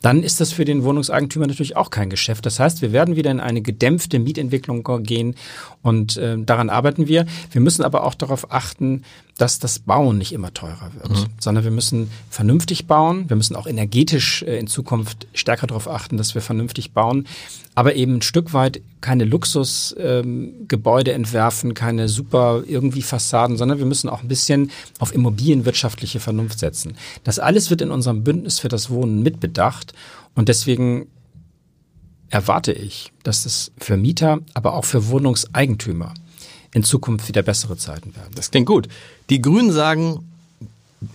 dann 0.00 0.22
ist 0.22 0.40
das 0.40 0.52
für 0.52 0.64
den 0.64 0.82
Wohnungseigentümer 0.82 1.46
natürlich 1.46 1.76
auch 1.76 1.90
kein 1.90 2.08
Geschäft. 2.08 2.46
Das 2.46 2.58
heißt, 2.58 2.80
wir 2.80 2.92
werden 2.92 3.16
wieder 3.16 3.30
in 3.30 3.40
eine 3.40 3.60
gedämpfte 3.60 4.18
Mietentwicklung 4.18 4.82
gehen 5.02 5.34
und 5.82 6.16
äh, 6.16 6.38
daran 6.38 6.70
arbeiten 6.70 7.06
wir. 7.06 7.26
Wir 7.50 7.60
müssen 7.60 7.84
aber 7.84 8.04
auch 8.04 8.14
darauf 8.14 8.50
achten, 8.50 9.02
dass 9.42 9.58
das 9.58 9.80
Bauen 9.80 10.18
nicht 10.18 10.32
immer 10.32 10.54
teurer 10.54 10.92
wird, 10.94 11.10
mhm. 11.10 11.26
sondern 11.40 11.64
wir 11.64 11.72
müssen 11.72 12.08
vernünftig 12.30 12.86
bauen. 12.86 13.28
Wir 13.28 13.34
müssen 13.34 13.56
auch 13.56 13.66
energetisch 13.66 14.44
äh, 14.44 14.56
in 14.56 14.68
Zukunft 14.68 15.26
stärker 15.34 15.66
darauf 15.66 15.88
achten, 15.88 16.16
dass 16.16 16.36
wir 16.36 16.42
vernünftig 16.42 16.92
bauen, 16.92 17.26
aber 17.74 17.96
eben 17.96 18.18
ein 18.18 18.22
Stück 18.22 18.52
weit 18.52 18.80
keine 19.00 19.24
Luxusgebäude 19.24 21.10
ähm, 21.10 21.16
entwerfen, 21.16 21.74
keine 21.74 22.08
super 22.08 22.62
irgendwie 22.64 23.02
Fassaden, 23.02 23.56
sondern 23.56 23.78
wir 23.78 23.86
müssen 23.86 24.08
auch 24.08 24.22
ein 24.22 24.28
bisschen 24.28 24.70
auf 25.00 25.12
immobilienwirtschaftliche 25.12 26.20
Vernunft 26.20 26.60
setzen. 26.60 26.94
Das 27.24 27.40
alles 27.40 27.68
wird 27.68 27.80
in 27.80 27.90
unserem 27.90 28.22
Bündnis 28.22 28.60
für 28.60 28.68
das 28.68 28.90
Wohnen 28.90 29.24
mitbedacht 29.24 29.92
und 30.36 30.48
deswegen 30.48 31.08
erwarte 32.30 32.70
ich, 32.70 33.12
dass 33.24 33.44
es 33.44 33.72
für 33.76 33.96
Mieter, 33.96 34.38
aber 34.54 34.74
auch 34.74 34.84
für 34.84 35.08
Wohnungseigentümer 35.08 36.14
in 36.72 36.84
Zukunft 36.84 37.28
wieder 37.28 37.42
bessere 37.42 37.76
Zeiten 37.76 38.14
werden. 38.16 38.32
Das 38.34 38.50
klingt 38.50 38.66
gut. 38.66 38.88
Die 39.30 39.40
Grünen 39.40 39.72
sagen, 39.72 40.28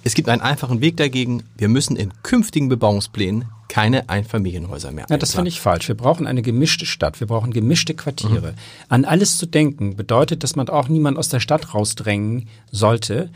es 0.03 0.13
gibt 0.13 0.29
einen 0.29 0.41
einfachen 0.41 0.81
Weg 0.81 0.97
dagegen. 0.97 1.43
Wir 1.57 1.67
müssen 1.67 1.95
in 1.95 2.11
künftigen 2.23 2.69
Bebauungsplänen 2.69 3.45
keine 3.67 4.09
Einfamilienhäuser 4.09 4.91
mehr. 4.91 5.05
Ja, 5.09 5.17
das 5.17 5.33
finde 5.33 5.49
ich 5.49 5.59
falsch. 5.59 5.87
Wir 5.87 5.95
brauchen 5.95 6.25
eine 6.25 6.41
gemischte 6.41 6.85
Stadt. 6.85 7.19
Wir 7.19 7.27
brauchen 7.27 7.51
gemischte 7.51 7.93
Quartiere. 7.93 8.51
Mhm. 8.51 8.57
An 8.89 9.05
alles 9.05 9.37
zu 9.37 9.45
denken 9.45 9.95
bedeutet, 9.95 10.43
dass 10.43 10.55
man 10.55 10.69
auch 10.69 10.87
niemand 10.87 11.17
aus 11.17 11.29
der 11.29 11.39
Stadt 11.39 11.73
rausdrängen 11.73 12.47
sollte. 12.71 13.29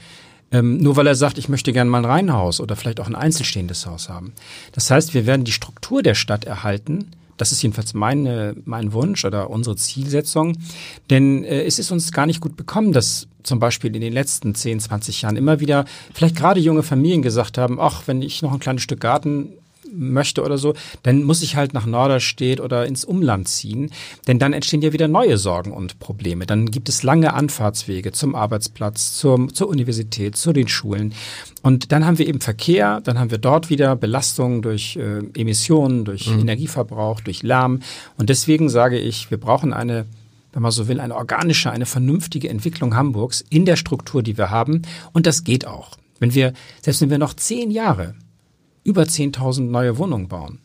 Ähm, 0.51 0.77
nur 0.77 0.95
weil 0.95 1.07
er 1.07 1.15
sagt, 1.15 1.38
ich 1.38 1.49
möchte 1.49 1.73
gerne 1.73 1.89
mal 1.89 1.99
ein 1.99 2.05
Reihenhaus 2.05 2.60
oder 2.60 2.75
vielleicht 2.75 2.99
auch 2.99 3.07
ein 3.07 3.15
einzelstehendes 3.15 3.86
Haus 3.86 4.10
haben. 4.10 4.34
Das 4.73 4.91
heißt, 4.91 5.13
wir 5.13 5.25
werden 5.25 5.45
die 5.45 5.51
Struktur 5.53 6.03
der 6.03 6.15
Stadt 6.15 6.45
erhalten, 6.45 7.12
das 7.41 7.51
ist 7.51 7.63
jedenfalls 7.63 7.95
meine, 7.95 8.56
mein 8.65 8.93
Wunsch 8.93 9.25
oder 9.25 9.49
unsere 9.49 9.75
Zielsetzung. 9.75 10.58
Denn 11.10 11.43
äh, 11.43 11.63
es 11.63 11.80
ist 11.80 11.91
uns 11.91 12.12
gar 12.12 12.27
nicht 12.27 12.39
gut 12.39 12.56
bekommen, 12.56 12.93
dass 12.93 13.27
zum 13.41 13.58
Beispiel 13.58 13.95
in 13.95 14.01
den 14.01 14.13
letzten 14.13 14.54
10, 14.54 14.80
20 14.80 15.23
Jahren 15.23 15.38
immer 15.38 15.60
wieder 15.60 15.86
vielleicht 16.13 16.36
gerade 16.36 16.60
junge 16.60 16.84
Familien 16.84 17.23
gesagt 17.23 17.58
haben, 17.58 17.80
ach, 17.80 18.04
wenn 18.06 18.21
ich 18.21 18.43
noch 18.43 18.54
ein 18.54 18.60
kleines 18.60 18.84
Stück 18.84 18.99
Garten 18.99 19.54
möchte 19.93 20.43
oder 20.43 20.58
so, 20.58 20.73
dann 21.04 21.23
muss 21.23 21.41
ich 21.41 21.56
halt 21.56 21.73
nach 21.73 21.86
Norderstedt 21.86 22.60
oder 22.60 22.86
ins 22.86 23.06
Umland 23.06 23.47
ziehen, 23.47 23.91
denn 24.27 24.39
dann 24.39 24.54
entstehen 24.54 24.82
ja 24.82 24.93
wieder 24.93 25.08
neue 25.08 25.38
Sorgen 25.38 25.71
und 25.71 25.99
Probleme. 25.99 26.45
Dann 26.45 26.67
gibt 26.67 26.89
es 26.89 27.04
lange 27.04 27.34
Anfahrtswege 27.34 28.12
zum 28.12 28.36
Arbeitsplatz, 28.36 29.17
zur, 29.17 29.49
zur 29.54 29.67
Universität, 29.67 30.36
zu 30.36 30.54
den 30.54 30.67
Schulen. 30.67 31.13
Und 31.62 31.91
dann 31.91 32.06
haben 32.06 32.17
wir 32.17 32.27
eben 32.27 32.41
Verkehr, 32.41 33.01
dann 33.01 33.19
haben 33.19 33.32
wir 33.32 33.38
dort 33.38 33.69
wieder 33.69 33.95
Belastungen 33.95 34.62
durch 34.62 34.95
äh, 34.95 35.21
Emissionen, 35.39 36.06
durch 36.06 36.27
mhm. 36.27 36.41
Energieverbrauch, 36.41 37.21
durch 37.21 37.43
Lärm. 37.43 37.82
Und 38.17 38.30
deswegen 38.30 38.69
sage 38.69 38.97
ich, 38.97 39.30
wir 39.32 39.39
brauchen 39.39 39.73
eine 39.73 40.06
wenn 40.54 40.62
man 40.62 40.71
so 40.71 40.88
will, 40.88 40.99
eine 40.99 41.15
organische, 41.15 41.71
eine 41.71 41.86
vernünftige 41.86 42.49
Entwicklung 42.49 42.95
Hamburgs 42.95 43.43
in 43.49 43.65
der 43.65 43.77
Struktur, 43.77 44.21
die 44.21 44.38
wir 44.38 44.49
haben. 44.49 44.82
Und 45.13 45.25
das 45.25 45.43
geht 45.43 45.65
auch. 45.65 45.97
Wenn 46.19 46.34
wir, 46.36 46.54
selbst 46.82 47.01
wenn 47.01 47.10
wir 47.10 47.17
noch 47.17 47.34
zehn 47.34 47.71
Jahre 47.71 48.15
über 48.84 49.04
10.000 49.04 49.62
neue 49.62 49.98
Wohnungen 49.98 50.28
bauen, 50.28 50.60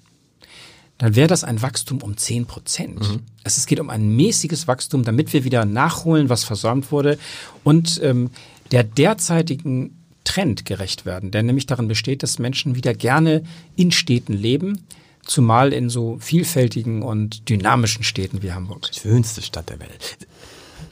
dann 0.98 1.14
wäre 1.14 1.28
das 1.28 1.44
ein 1.44 1.60
Wachstum 1.60 2.02
um 2.02 2.16
10 2.16 2.46
Prozent. 2.46 3.00
Mhm. 3.00 3.20
Also 3.44 3.58
es 3.58 3.66
geht 3.66 3.80
um 3.80 3.90
ein 3.90 4.16
mäßiges 4.16 4.66
Wachstum, 4.66 5.04
damit 5.04 5.32
wir 5.32 5.44
wieder 5.44 5.64
nachholen, 5.64 6.28
was 6.28 6.44
versäumt 6.44 6.90
wurde 6.90 7.18
und 7.64 8.00
ähm, 8.02 8.30
der 8.70 8.82
derzeitigen 8.84 10.02
Trend 10.24 10.64
gerecht 10.64 11.06
werden, 11.06 11.30
der 11.30 11.42
nämlich 11.42 11.66
darin 11.66 11.88
besteht, 11.88 12.22
dass 12.22 12.38
Menschen 12.38 12.74
wieder 12.74 12.94
gerne 12.94 13.42
in 13.76 13.92
Städten 13.92 14.32
leben, 14.32 14.84
zumal 15.24 15.72
in 15.72 15.88
so 15.88 16.18
vielfältigen 16.20 17.02
und 17.02 17.48
dynamischen 17.48 18.02
Städten 18.02 18.42
wie 18.42 18.52
Hamburg. 18.52 18.90
Die 18.92 19.00
schönste 19.00 19.42
Stadt 19.42 19.68
der 19.68 19.78
Welt. 19.80 20.18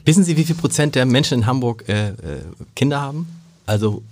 Wissen 0.05 0.23
Sie, 0.23 0.37
wie 0.37 0.45
viel 0.45 0.55
Prozent 0.55 0.95
der 0.95 1.05
Menschen 1.05 1.39
in 1.39 1.45
Hamburg 1.45 1.89
äh, 1.89 2.09
äh 2.09 2.13
Kinder 2.75 3.01
haben? 3.01 3.27
Also 3.67 4.03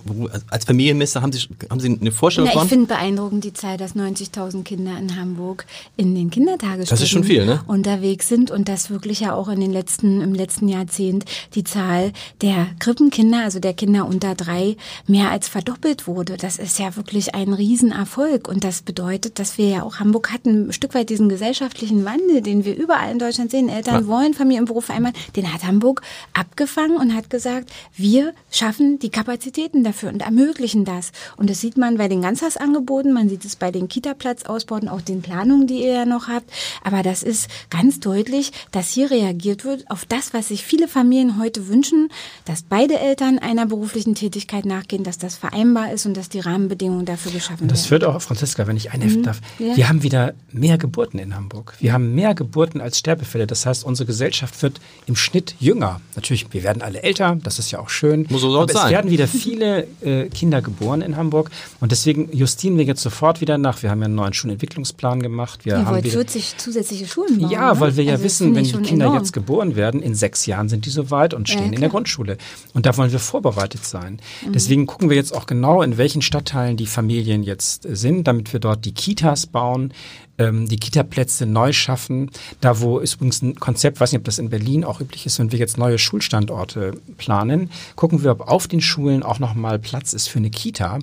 als 0.50 0.66
Familienminister 0.66 1.22
haben 1.22 1.32
Sie, 1.32 1.48
haben 1.70 1.80
Sie 1.80 1.98
eine 2.00 2.12
Vorstellung 2.12 2.50
Na, 2.54 2.64
Ich 2.64 2.70
finde 2.70 2.88
beeindruckend 2.88 3.44
die 3.44 3.54
Zahl, 3.54 3.78
dass 3.78 3.96
90.000 3.96 4.64
Kinder 4.64 4.98
in 4.98 5.16
Hamburg 5.16 5.68
in 5.96 6.16
den 6.16 6.32
Kindertagesstätten 6.32 7.24
viel, 7.24 7.46
ne? 7.46 7.62
unterwegs 7.68 8.28
sind 8.28 8.50
und 8.50 8.68
dass 8.68 8.90
wirklich 8.90 9.20
ja 9.20 9.36
auch 9.36 9.50
in 9.50 9.60
den 9.60 9.72
letzten, 9.72 10.22
im 10.22 10.34
letzten 10.34 10.68
Jahrzehnt 10.70 11.26
die 11.54 11.64
Zahl 11.64 12.14
der 12.42 12.68
Krippenkinder, 12.80 13.44
also 13.44 13.60
der 13.60 13.76
Kinder 13.76 14.08
unter 14.08 14.34
drei, 14.34 14.76
mehr 15.06 15.30
als 15.30 15.48
verdoppelt 15.48 16.08
wurde. 16.08 16.38
Das 16.38 16.58
ist 16.58 16.80
ja 16.80 16.96
wirklich 16.96 17.36
ein 17.36 17.54
Riesenerfolg 17.54 18.48
und 18.48 18.64
das 18.64 18.82
bedeutet, 18.82 19.38
dass 19.38 19.60
wir 19.60 19.70
ja 19.70 19.84
auch 19.84 19.98
Hamburg 19.98 20.32
hatten, 20.32 20.70
ein 20.70 20.74
Stück 20.74 20.96
weit 20.96 21.12
diesen 21.12 21.30
gesellschaftlichen 21.30 22.06
Wandel, 22.06 22.42
den 22.42 22.66
wir 22.66 22.76
überall 22.76 23.12
in 23.12 23.20
Deutschland 23.20 23.52
sehen. 23.52 23.70
Eltern 23.70 24.02
ja. 24.02 24.08
wollen 24.08 24.34
Familie 24.34 24.62
und 24.62 24.68
Beruf 24.68 24.90
einmal, 24.90 25.14
den 25.36 25.54
hat 25.54 25.64
Hamburg 25.64 26.02
abgefangen 26.34 26.98
und 26.98 27.14
hat 27.14 27.30
gesagt, 27.30 27.72
wir 27.96 28.34
schaffen 28.50 28.98
die 28.98 29.10
Kapazität 29.10 29.43
Kapazitäten 29.44 29.84
dafür 29.84 30.10
und 30.10 30.22
ermöglichen 30.22 30.86
das. 30.86 31.12
Und 31.36 31.50
das 31.50 31.60
sieht 31.60 31.78
man 31.78 31.98
bei 31.98 32.08
den 32.08 32.22
Ganztagsangeboten, 32.22 33.12
man 33.12 33.28
sieht 33.28 33.44
es 33.44 33.58
bei 33.58 33.72
den 33.72 33.90
Kita-Platzausbauten, 33.90 34.88
auch 34.88 35.02
den 35.02 35.22
Planungen, 35.22 35.68
die 35.68 35.84
ihr 35.84 35.92
ja 35.92 36.06
noch 36.06 36.30
habt. 36.30 36.50
Aber 36.82 37.04
das 37.04 37.24
ist 37.24 37.50
ganz 37.70 38.00
deutlich, 38.00 38.54
dass 38.72 38.92
hier 38.92 39.12
reagiert 39.12 39.66
wird 39.66 39.92
auf 39.92 40.06
das, 40.06 40.34
was 40.34 40.48
sich 40.48 40.64
viele 40.64 40.88
Familien 40.88 41.42
heute 41.42 41.68
wünschen, 41.68 42.08
dass 42.46 42.62
beide 42.62 42.98
Eltern 43.00 43.38
einer 43.38 43.66
beruflichen 43.66 44.16
Tätigkeit 44.16 44.66
nachgehen, 44.66 45.04
dass 45.04 45.18
das 45.18 45.36
vereinbar 45.36 45.92
ist 45.92 46.06
und 46.06 46.16
dass 46.16 46.30
die 46.30 46.40
Rahmenbedingungen 46.40 47.06
dafür 47.06 47.34
geschaffen 47.34 47.62
werden. 47.62 47.70
Das 47.70 47.92
wird 47.92 48.06
auch, 48.06 48.22
Franziska, 48.22 48.66
wenn 48.66 48.78
ich 48.78 48.92
einhelfen 48.92 49.22
mhm. 49.22 49.26
darf, 49.26 49.42
ja. 49.60 49.76
wir 49.76 49.90
haben 49.90 50.04
wieder 50.04 50.36
mehr 50.54 50.78
Geburten 50.78 51.20
in 51.20 51.36
Hamburg. 51.36 51.74
Wir 51.82 51.92
haben 51.92 52.16
mehr 52.16 52.34
Geburten 52.34 52.80
als 52.80 53.00
Sterbefälle. 53.00 53.46
Das 53.46 53.66
heißt, 53.66 53.84
unsere 53.84 54.08
Gesellschaft 54.08 54.62
wird 54.62 54.80
im 55.06 55.18
Schnitt 55.18 55.56
jünger. 55.60 56.00
Natürlich, 56.16 56.48
wir 56.54 56.64
werden 56.64 56.82
alle 56.82 57.04
älter, 57.04 57.38
das 57.44 57.60
ist 57.60 57.72
ja 57.72 57.80
auch 57.80 57.90
schön. 57.90 58.26
Muss 58.30 58.42
so 58.42 58.56
Aber 58.56 58.72
es 58.72 58.74
sein. 58.74 58.92
werden 58.92 59.12
wieder 59.12 59.28
viele 59.34 59.88
äh, 60.02 60.30
Kinder 60.30 60.62
geboren 60.62 61.02
in 61.02 61.18
Hamburg 61.18 61.52
und 61.80 61.92
deswegen 61.92 62.30
justieren 62.36 62.78
wir 62.78 62.86
jetzt 62.86 63.02
sofort 63.02 63.42
wieder 63.42 63.58
nach. 63.58 63.84
Wir 63.84 63.90
haben 63.90 64.00
ja 64.00 64.06
einen 64.06 64.16
neuen 64.16 64.34
Schulentwicklungsplan 64.34 65.22
gemacht. 65.22 65.66
Wir 65.66 65.74
Ihr 65.74 65.86
haben 65.86 65.96
wollt 65.96 66.08
40 66.08 66.58
zusätzliche 66.58 67.08
Schulen 67.08 67.40
bauen, 67.40 67.52
Ja, 67.52 67.80
weil 67.80 67.96
wir 67.98 68.04
ja 68.04 68.14
also 68.14 68.24
wissen, 68.24 68.56
wenn 68.56 68.64
die 68.64 68.72
Kinder 68.74 69.06
enorm. 69.06 69.18
jetzt 69.18 69.34
geboren 69.34 69.76
werden, 69.76 70.02
in 70.02 70.16
sechs 70.16 70.46
Jahren 70.46 70.70
sind 70.70 70.86
die 70.86 70.90
soweit 70.90 71.34
und 71.34 71.50
stehen 71.50 71.68
ja, 71.70 71.74
in 71.74 71.80
der 71.82 71.90
Grundschule. 71.90 72.38
Und 72.74 72.86
da 72.86 72.96
wollen 72.98 73.12
wir 73.12 73.20
vorbereitet 73.20 73.84
sein. 73.86 74.20
Mhm. 74.46 74.54
Deswegen 74.54 74.86
gucken 74.86 75.10
wir 75.10 75.16
jetzt 75.18 75.36
auch 75.36 75.46
genau, 75.46 75.82
in 75.82 75.98
welchen 75.98 76.22
Stadtteilen 76.22 76.78
die 76.78 76.86
Familien 76.88 77.44
jetzt 77.44 77.84
sind, 77.90 78.28
damit 78.28 78.54
wir 78.54 78.60
dort 78.60 78.86
die 78.86 78.94
Kitas 78.94 79.46
bauen, 79.48 79.94
ähm, 80.38 80.68
die 80.68 80.78
Kita-Plätze 80.78 81.46
neu 81.46 81.74
schaffen. 81.74 82.32
Da 82.62 82.82
wo 82.82 83.00
ist 83.00 83.16
übrigens 83.16 83.42
ein 83.42 83.56
Konzept, 83.56 84.00
weiß 84.00 84.12
nicht, 84.12 84.20
ob 84.20 84.26
das 84.26 84.40
in 84.40 84.50
Berlin 84.50 84.84
auch 84.84 85.00
üblich 85.00 85.26
ist, 85.26 85.40
wenn 85.40 85.52
wir 85.52 85.60
jetzt 85.60 85.78
neue 85.78 85.98
Schulstandorte 85.98 86.94
planen, 87.18 87.70
gucken 87.96 88.24
wir, 88.24 88.32
ob 88.32 88.42
auf 88.42 88.68
den 88.68 88.82
Schulen 88.82 89.24
auch 89.24 89.40
nochmal 89.40 89.80
Platz 89.80 90.14
ist 90.14 90.28
für 90.28 90.40
eine 90.40 90.50
Kita, 90.50 91.00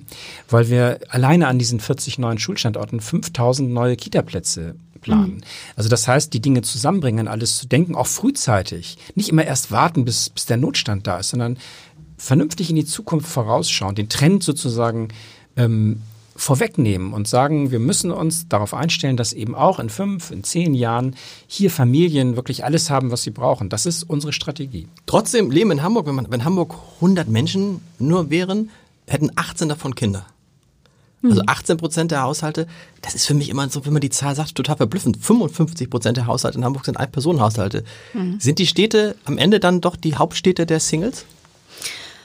weil 0.49 0.69
wir 0.69 0.99
alleine 1.09 1.47
an 1.47 1.59
diesen 1.59 1.79
40 1.79 2.19
neuen 2.19 2.39
Schulstandorten 2.39 2.99
5000 2.99 3.71
neue 3.71 3.95
Kita-Plätze 3.95 4.75
planen. 5.01 5.35
Mhm. 5.35 5.41
Also 5.75 5.89
das 5.89 6.07
heißt, 6.07 6.33
die 6.33 6.41
Dinge 6.41 6.61
zusammenbringen, 6.61 7.27
alles 7.27 7.57
zu 7.57 7.67
denken, 7.67 7.95
auch 7.95 8.07
frühzeitig. 8.07 8.97
Nicht 9.15 9.29
immer 9.29 9.45
erst 9.45 9.71
warten, 9.71 10.05
bis, 10.05 10.29
bis 10.29 10.45
der 10.45 10.57
Notstand 10.57 11.07
da 11.07 11.19
ist, 11.19 11.29
sondern 11.29 11.57
vernünftig 12.17 12.69
in 12.69 12.75
die 12.75 12.85
Zukunft 12.85 13.27
vorausschauen, 13.27 13.95
den 13.95 14.09
Trend 14.09 14.43
sozusagen 14.43 15.07
ähm, 15.57 16.01
vorwegnehmen 16.35 17.13
und 17.13 17.27
sagen, 17.27 17.71
wir 17.71 17.79
müssen 17.79 18.11
uns 18.11 18.47
darauf 18.47 18.73
einstellen, 18.73 19.17
dass 19.17 19.33
eben 19.33 19.55
auch 19.55 19.79
in 19.79 19.89
fünf, 19.89 20.31
in 20.31 20.43
zehn 20.43 20.73
Jahren 20.73 21.15
hier 21.47 21.69
Familien 21.69 22.35
wirklich 22.35 22.63
alles 22.63 22.89
haben, 22.89 23.11
was 23.11 23.23
sie 23.23 23.31
brauchen. 23.31 23.69
Das 23.69 23.85
ist 23.85 24.03
unsere 24.03 24.33
Strategie. 24.33 24.87
Trotzdem 25.05 25.51
leben 25.51 25.71
in 25.71 25.83
Hamburg, 25.83 26.07
wenn, 26.07 26.15
man, 26.15 26.31
wenn 26.31 26.45
Hamburg 26.45 26.75
100 26.95 27.27
Menschen 27.27 27.81
nur 27.99 28.29
wären, 28.29 28.69
hätten 29.07 29.31
18 29.35 29.69
davon 29.69 29.95
Kinder. 29.95 30.25
Also 31.23 31.43
18 31.45 31.73
hm. 31.73 31.77
Prozent 31.77 32.11
der 32.11 32.23
Haushalte, 32.23 32.65
das 33.01 33.13
ist 33.13 33.27
für 33.27 33.35
mich 33.35 33.49
immer 33.49 33.69
so, 33.69 33.85
wenn 33.85 33.93
man 33.93 34.01
die 34.01 34.09
Zahl 34.09 34.35
sagt, 34.35 34.55
total 34.55 34.77
verblüffend. 34.77 35.17
55 35.17 35.89
Prozent 35.89 36.17
der 36.17 36.25
Haushalte 36.25 36.57
in 36.57 36.65
Hamburg 36.65 36.85
sind 36.85 36.97
Ein-Personen-Haushalte. 36.97 37.83
Mhm. 38.13 38.39
Sind 38.39 38.57
die 38.57 38.65
Städte 38.65 39.15
am 39.25 39.37
Ende 39.37 39.59
dann 39.59 39.81
doch 39.81 39.95
die 39.95 40.15
Hauptstädte 40.15 40.65
der 40.65 40.79
Singles? 40.79 41.25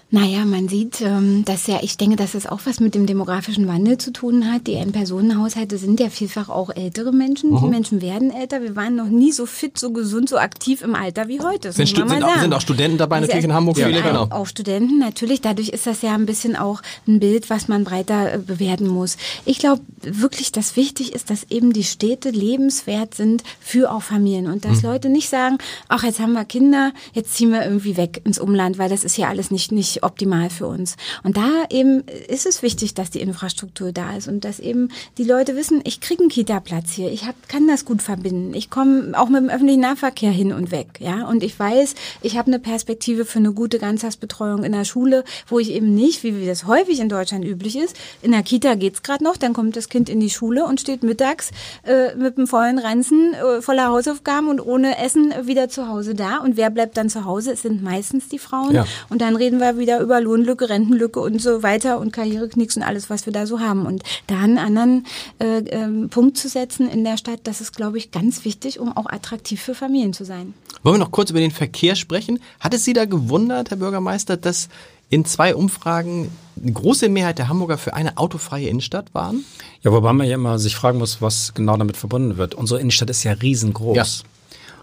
Naja, 0.08 0.44
man 0.44 0.68
sieht, 0.68 1.00
ähm, 1.00 1.44
dass 1.44 1.66
ja, 1.66 1.80
ich 1.82 1.96
denke, 1.96 2.14
dass 2.14 2.34
es 2.34 2.46
auch 2.46 2.60
was 2.64 2.78
mit 2.78 2.94
dem 2.94 3.06
demografischen 3.06 3.66
Wandel 3.66 3.98
zu 3.98 4.12
tun 4.12 4.52
hat. 4.52 4.68
Die 4.68 4.76
Ein-Personen-Haushalte 4.76 5.78
sind 5.78 5.98
ja 5.98 6.10
vielfach 6.10 6.48
auch 6.48 6.70
ältere 6.70 7.10
Menschen. 7.10 7.50
Mhm. 7.50 7.58
Die 7.58 7.66
Menschen 7.66 8.02
werden 8.02 8.30
älter. 8.30 8.62
Wir 8.62 8.76
waren 8.76 8.94
noch 8.94 9.08
nie 9.08 9.32
so 9.32 9.46
fit, 9.46 9.76
so 9.76 9.90
gesund, 9.90 10.28
so 10.28 10.38
aktiv 10.38 10.82
im 10.82 10.94
Alter 10.94 11.26
wie 11.26 11.40
heute. 11.40 11.72
Sind, 11.72 11.88
sind, 11.88 12.22
auch, 12.22 12.40
sind, 12.40 12.54
auch, 12.54 12.60
Studenten 12.60 12.98
dabei 12.98 13.18
natürlich 13.18 13.44
in 13.44 13.52
Hamburg? 13.52 13.78
Viele, 13.78 14.00
genau. 14.00 14.28
Auch 14.30 14.46
Studenten, 14.46 15.00
natürlich. 15.00 15.40
Dadurch 15.40 15.70
ist 15.70 15.88
das 15.88 16.02
ja 16.02 16.14
ein 16.14 16.24
bisschen 16.24 16.54
auch 16.54 16.82
ein 17.08 17.18
Bild, 17.18 17.50
was 17.50 17.66
man 17.66 17.82
breiter 17.82 18.34
äh, 18.34 18.38
bewerten 18.38 18.86
muss. 18.86 19.16
Ich 19.44 19.58
glaube 19.58 19.82
wirklich, 20.02 20.52
dass 20.52 20.76
wichtig 20.76 21.14
ist, 21.14 21.30
dass 21.30 21.50
eben 21.50 21.72
die 21.72 21.82
Städte 21.82 22.30
lebenswert 22.30 23.14
sind 23.14 23.42
für 23.58 23.90
auch 23.90 24.02
Familien 24.02 24.46
und 24.46 24.64
dass 24.64 24.82
mhm. 24.82 24.90
Leute 24.90 25.08
nicht 25.08 25.28
sagen, 25.28 25.58
ach, 25.88 26.04
jetzt 26.04 26.20
haben 26.20 26.34
wir 26.34 26.44
Kinder, 26.44 26.92
jetzt 27.12 27.34
ziehen 27.34 27.50
wir 27.50 27.64
irgendwie 27.64 27.96
weg 27.96 28.22
ins 28.24 28.38
Umland, 28.38 28.78
weil 28.78 28.88
das 28.88 29.02
ist 29.02 29.16
ja 29.16 29.28
alles 29.28 29.50
nicht, 29.50 29.72
nicht 29.72 29.95
nicht 29.96 30.04
optimal 30.04 30.50
für 30.50 30.66
uns. 30.66 30.96
Und 31.22 31.36
da 31.36 31.64
eben 31.70 32.04
ist 32.28 32.46
es 32.46 32.62
wichtig, 32.62 32.94
dass 32.94 33.10
die 33.10 33.20
Infrastruktur 33.20 33.92
da 33.92 34.16
ist 34.16 34.28
und 34.28 34.44
dass 34.44 34.60
eben 34.60 34.90
die 35.16 35.24
Leute 35.24 35.56
wissen, 35.56 35.80
ich 35.84 36.00
kriege 36.00 36.20
einen 36.20 36.28
Kita-Platz 36.28 36.92
hier, 36.92 37.10
ich 37.10 37.26
hab, 37.26 37.48
kann 37.48 37.66
das 37.66 37.84
gut 37.84 38.02
verbinden, 38.02 38.54
ich 38.54 38.68
komme 38.70 39.12
auch 39.18 39.28
mit 39.28 39.40
dem 39.40 39.48
öffentlichen 39.48 39.80
Nahverkehr 39.80 40.30
hin 40.30 40.52
und 40.52 40.70
weg, 40.70 40.98
ja, 40.98 41.26
und 41.26 41.42
ich 41.42 41.58
weiß, 41.58 41.94
ich 42.22 42.36
habe 42.36 42.48
eine 42.48 42.58
Perspektive 42.58 43.24
für 43.24 43.38
eine 43.38 43.52
gute 43.52 43.78
Ganztagsbetreuung 43.78 44.64
in 44.64 44.72
der 44.72 44.84
Schule, 44.84 45.24
wo 45.46 45.58
ich 45.58 45.70
eben 45.70 45.94
nicht, 45.94 46.22
wie 46.22 46.46
das 46.46 46.66
häufig 46.66 47.00
in 47.00 47.08
Deutschland 47.08 47.44
üblich 47.44 47.76
ist, 47.76 47.96
in 48.22 48.32
der 48.32 48.42
Kita 48.42 48.74
geht's 48.74 49.02
gerade 49.02 49.24
noch, 49.24 49.36
dann 49.36 49.54
kommt 49.54 49.76
das 49.76 49.88
Kind 49.88 50.08
in 50.08 50.20
die 50.20 50.30
Schule 50.30 50.64
und 50.64 50.80
steht 50.80 51.02
mittags 51.02 51.50
äh, 51.84 52.14
mit 52.16 52.36
einem 52.36 52.46
vollen 52.46 52.78
Ranzen 52.78 53.34
äh, 53.34 53.62
voller 53.62 53.86
Hausaufgaben 53.86 54.48
und 54.48 54.60
ohne 54.60 54.98
Essen 54.98 55.32
wieder 55.42 55.68
zu 55.68 55.88
Hause 55.88 56.14
da. 56.14 56.38
Und 56.38 56.56
wer 56.56 56.70
bleibt 56.70 56.96
dann 56.96 57.08
zu 57.08 57.24
Hause? 57.24 57.52
Es 57.52 57.62
sind 57.62 57.82
meistens 57.82 58.28
die 58.28 58.38
Frauen. 58.38 58.74
Ja. 58.74 58.86
Und 59.08 59.20
dann 59.20 59.36
reden 59.36 59.60
wir 59.60 59.78
wieder 59.78 59.85
über 60.00 60.20
Lohnlücke, 60.20 60.68
Rentenlücke 60.68 61.20
und 61.20 61.40
so 61.40 61.62
weiter 61.62 61.98
und 61.98 62.12
Karriereknicks 62.12 62.76
und 62.76 62.82
alles, 62.82 63.10
was 63.10 63.26
wir 63.26 63.32
da 63.32 63.46
so 63.46 63.60
haben. 63.60 63.86
Und 63.86 64.02
da 64.26 64.40
einen 64.40 64.58
anderen 64.58 65.06
äh, 65.38 65.58
äh, 65.58 66.08
Punkt 66.08 66.36
zu 66.36 66.48
setzen 66.48 66.88
in 66.88 67.04
der 67.04 67.16
Stadt, 67.16 67.40
das 67.44 67.60
ist, 67.60 67.76
glaube 67.76 67.98
ich, 67.98 68.10
ganz 68.10 68.44
wichtig, 68.44 68.80
um 68.80 68.96
auch 68.96 69.06
attraktiv 69.06 69.60
für 69.60 69.74
Familien 69.74 70.12
zu 70.12 70.24
sein. 70.24 70.54
Wollen 70.82 70.96
wir 70.96 71.04
noch 71.04 71.10
kurz 71.10 71.30
über 71.30 71.40
den 71.40 71.50
Verkehr 71.50 71.96
sprechen? 71.96 72.40
Hat 72.60 72.74
es 72.74 72.84
Sie 72.84 72.92
da 72.92 73.04
gewundert, 73.04 73.70
Herr 73.70 73.78
Bürgermeister, 73.78 74.36
dass 74.36 74.68
in 75.08 75.24
zwei 75.24 75.54
Umfragen 75.54 76.30
eine 76.60 76.72
große 76.72 77.08
Mehrheit 77.08 77.38
der 77.38 77.48
Hamburger 77.48 77.78
für 77.78 77.94
eine 77.94 78.18
autofreie 78.18 78.68
Innenstadt 78.68 79.14
waren? 79.14 79.44
Ja, 79.82 79.92
wobei 79.92 80.12
man 80.12 80.26
ja 80.26 80.34
immer 80.34 80.58
sich 80.58 80.74
fragen 80.74 80.98
muss, 80.98 81.22
was 81.22 81.54
genau 81.54 81.76
damit 81.76 81.96
verbunden 81.96 82.36
wird. 82.36 82.54
Unsere 82.54 82.80
Innenstadt 82.80 83.10
ist 83.10 83.22
ja 83.22 83.32
riesengroß. 83.32 83.96
Ja. 83.96 84.04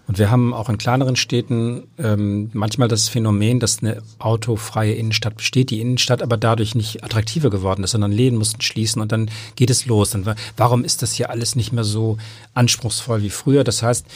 Und 0.06 0.18
wir 0.18 0.30
haben 0.30 0.52
auch 0.52 0.68
in 0.68 0.78
kleineren 0.78 1.16
Städten 1.16 1.84
ähm, 1.98 2.50
manchmal 2.52 2.88
das 2.88 3.08
Phänomen, 3.08 3.58
dass 3.58 3.82
eine 3.82 4.02
autofreie 4.18 4.92
Innenstadt 4.92 5.36
besteht, 5.36 5.70
die 5.70 5.80
Innenstadt 5.80 6.22
aber 6.22 6.36
dadurch 6.36 6.74
nicht 6.74 7.02
attraktiver 7.02 7.48
geworden 7.50 7.84
ist, 7.84 7.92
sondern 7.92 8.12
Läden 8.12 8.38
mussten 8.38 8.60
schließen 8.60 9.00
und 9.00 9.12
dann 9.12 9.30
geht 9.56 9.70
es 9.70 9.86
los. 9.86 10.14
Und 10.14 10.28
warum 10.56 10.84
ist 10.84 11.02
das 11.02 11.14
hier 11.14 11.30
alles 11.30 11.56
nicht 11.56 11.72
mehr 11.72 11.84
so 11.84 12.18
anspruchsvoll 12.52 13.22
wie 13.22 13.30
früher? 13.30 13.64
Das 13.64 13.82
heißt, 13.82 14.06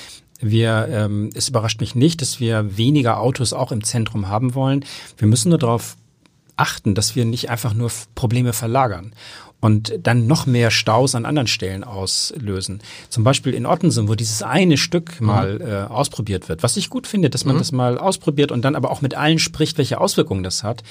wir, 0.41 0.89
ähm, 0.91 1.31
es 1.35 1.49
überrascht 1.49 1.81
mich 1.81 1.95
nicht, 1.95 2.21
dass 2.21 2.39
wir 2.39 2.77
weniger 2.77 3.19
Autos 3.19 3.53
auch 3.53 3.73
im 3.73 3.83
Zentrum 3.83 4.29
haben 4.29 4.55
wollen. 4.55 4.85
Wir 5.17 5.27
müssen 5.27 5.49
nur 5.49 5.59
darauf 5.59 5.97
achten, 6.57 6.95
dass 6.95 7.17
wir 7.17 7.25
nicht 7.25 7.51
einfach 7.51 7.73
nur 7.73 7.91
Probleme 8.15 8.53
verlagern 8.53 9.13
und 9.61 9.93
dann 10.03 10.27
noch 10.27 10.47
mehr 10.47 10.71
Staus 10.71 11.15
an 11.15 11.25
anderen 11.25 11.49
Stellen 11.49 11.83
auslösen. 11.83 12.81
Zum 13.09 13.25
Beispiel 13.25 13.55
in 13.55 13.67
Ottensen, 13.67 14.09
wo 14.09 14.15
dieses 14.15 14.43
eine 14.43 14.77
Stück 14.77 15.21
mhm. 15.21 15.27
mal 15.27 15.61
äh, 15.61 15.93
ausprobiert 15.93 16.49
wird. 16.49 16.63
Was 16.63 16.77
ich 16.77 16.91
gut 16.91 17.07
finde, 17.07 17.29
dass 17.29 17.45
man 17.45 17.57
mhm. 17.57 17.59
das 17.59 17.73
mal 17.73 17.99
ausprobiert 17.99 18.53
und 18.53 18.63
dann 18.65 18.77
aber 18.77 18.91
auch 18.91 19.01
mit 19.01 19.15
allen 19.15 19.39
spricht, 19.39 19.77
welche 19.79 20.01
Auswirkungen 20.01 20.45
das 20.45 20.63
hat. 20.63 20.85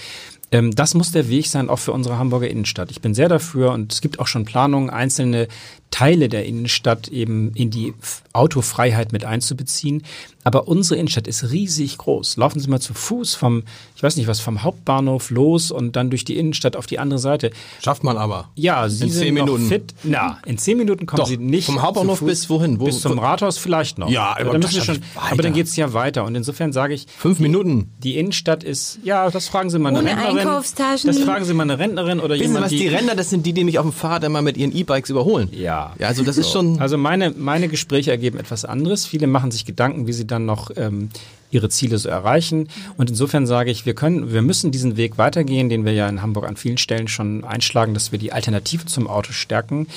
Ähm, 0.51 0.75
das 0.75 0.93
muss 0.95 1.11
der 1.11 1.29
Weg 1.29 1.47
sein, 1.47 1.69
auch 1.69 1.79
für 1.79 1.93
unsere 1.93 2.17
Hamburger 2.17 2.49
Innenstadt. 2.49 2.91
Ich 2.91 3.01
bin 3.01 3.13
sehr 3.13 3.29
dafür 3.29 3.71
und 3.71 3.93
es 3.93 4.01
gibt 4.01 4.19
auch 4.19 4.27
schon 4.27 4.43
Planungen, 4.43 4.89
einzelne 4.89 5.47
Teile 5.91 6.29
der 6.29 6.45
Innenstadt 6.45 7.07
eben 7.07 7.53
in 7.53 7.71
die 7.71 7.93
Autofreiheit 8.33 9.11
mit 9.11 9.25
einzubeziehen. 9.25 10.03
Aber 10.43 10.67
unsere 10.67 10.97
Innenstadt 10.97 11.27
ist 11.27 11.51
riesig 11.51 11.97
groß. 11.97 12.37
Laufen 12.37 12.59
Sie 12.59 12.69
mal 12.69 12.79
zu 12.79 12.93
Fuß 12.93 13.35
vom, 13.35 13.63
ich 13.95 14.03
weiß 14.03 14.15
nicht 14.15 14.27
was, 14.27 14.39
vom 14.39 14.63
Hauptbahnhof 14.63 15.29
los 15.29 15.71
und 15.71 15.95
dann 15.97 16.09
durch 16.09 16.23
die 16.23 16.37
Innenstadt 16.37 16.77
auf 16.77 16.85
die 16.85 16.99
andere 16.99 17.19
Seite. 17.19 17.51
Schafft 17.83 18.03
man 18.03 18.15
aber. 18.17 18.49
Ja, 18.55 18.87
Sie 18.87 19.05
in 19.05 19.11
sind 19.11 19.23
zehn 19.23 19.33
Minuten. 19.33 19.67
fit. 19.67 19.93
Na, 20.03 20.37
in 20.45 20.57
zehn 20.57 20.77
Minuten 20.77 21.05
kommen 21.05 21.17
Doch, 21.17 21.27
Sie 21.27 21.37
nicht. 21.37 21.65
Vom 21.65 21.81
Hauptbahnhof 21.81 22.21
bis 22.21 22.49
wohin? 22.49 22.79
Wo, 22.79 22.85
bis 22.85 23.01
zum 23.01 23.19
Rathaus 23.19 23.57
vielleicht 23.57 23.97
noch. 23.97 24.09
Ja, 24.09 24.37
aber, 24.39 24.51
dann 24.51 24.61
müssen 24.61 24.81
schon, 24.81 24.99
aber 25.15 25.43
dann 25.43 25.53
geht's 25.53 25.75
ja 25.75 25.93
weiter. 25.93 26.23
Und 26.23 26.35
insofern 26.35 26.71
sage 26.71 26.93
ich. 26.93 27.07
Fünf 27.17 27.39
Minuten. 27.39 27.91
Die 28.03 28.17
Innenstadt 28.17 28.63
ist, 28.63 28.99
ja, 29.03 29.29
das 29.29 29.47
fragen 29.49 29.69
Sie 29.69 29.79
mal 29.79 29.89
eine 29.89 29.99
Ohne 29.99 30.09
Rentnerin. 30.11 30.37
Einkaufstaschen. 30.39 31.07
Das 31.07 31.19
fragen 31.19 31.43
Sie 31.43 31.53
mal 31.53 31.63
eine 31.63 31.77
Rentnerin 31.79 32.19
oder 32.19 32.35
Wissen 32.35 32.43
jemand, 32.53 32.69
Sie 32.69 32.75
was, 32.75 32.79
die, 32.81 32.87
die 32.89 32.95
Rentner, 32.95 33.15
das 33.15 33.29
sind 33.29 33.45
die, 33.45 33.51
die 33.53 33.63
mich 33.65 33.79
auf 33.79 33.85
dem 33.85 33.91
Fahrrad 33.93 34.23
immer 34.23 34.41
mit 34.41 34.55
ihren 34.55 34.73
E-Bikes 34.73 35.09
überholen. 35.09 35.49
Ja. 35.51 35.76
Ja, 35.99 36.07
also 36.07 36.23
das 36.23 36.37
ist 36.37 36.51
schon. 36.51 36.79
Also 36.79 36.97
meine, 36.97 37.31
meine 37.31 37.67
Gespräche 37.67 38.11
ergeben 38.11 38.39
etwas 38.39 38.65
anderes. 38.65 39.05
Viele 39.05 39.27
machen 39.27 39.51
sich 39.51 39.65
Gedanken, 39.65 40.07
wie 40.07 40.13
sie 40.13 40.27
dann 40.27 40.45
noch 40.45 40.71
ähm, 40.75 41.09
ihre 41.51 41.69
Ziele 41.69 41.97
so 41.97 42.09
erreichen. 42.09 42.67
Und 42.97 43.09
insofern 43.09 43.47
sage 43.47 43.71
ich, 43.71 43.85
wir 43.85 43.93
können, 43.93 44.31
wir 44.33 44.41
müssen 44.41 44.71
diesen 44.71 44.97
Weg 44.97 45.17
weitergehen, 45.17 45.69
den 45.69 45.85
wir 45.85 45.93
ja 45.93 46.09
in 46.09 46.21
Hamburg 46.21 46.47
an 46.47 46.57
vielen 46.57 46.77
Stellen 46.77 47.07
schon 47.07 47.43
einschlagen, 47.43 47.93
dass 47.93 48.11
wir 48.11 48.19
die 48.19 48.31
Alternative 48.31 48.85
zum 48.85 49.07
Auto 49.07 49.31
stärken. 49.31 49.87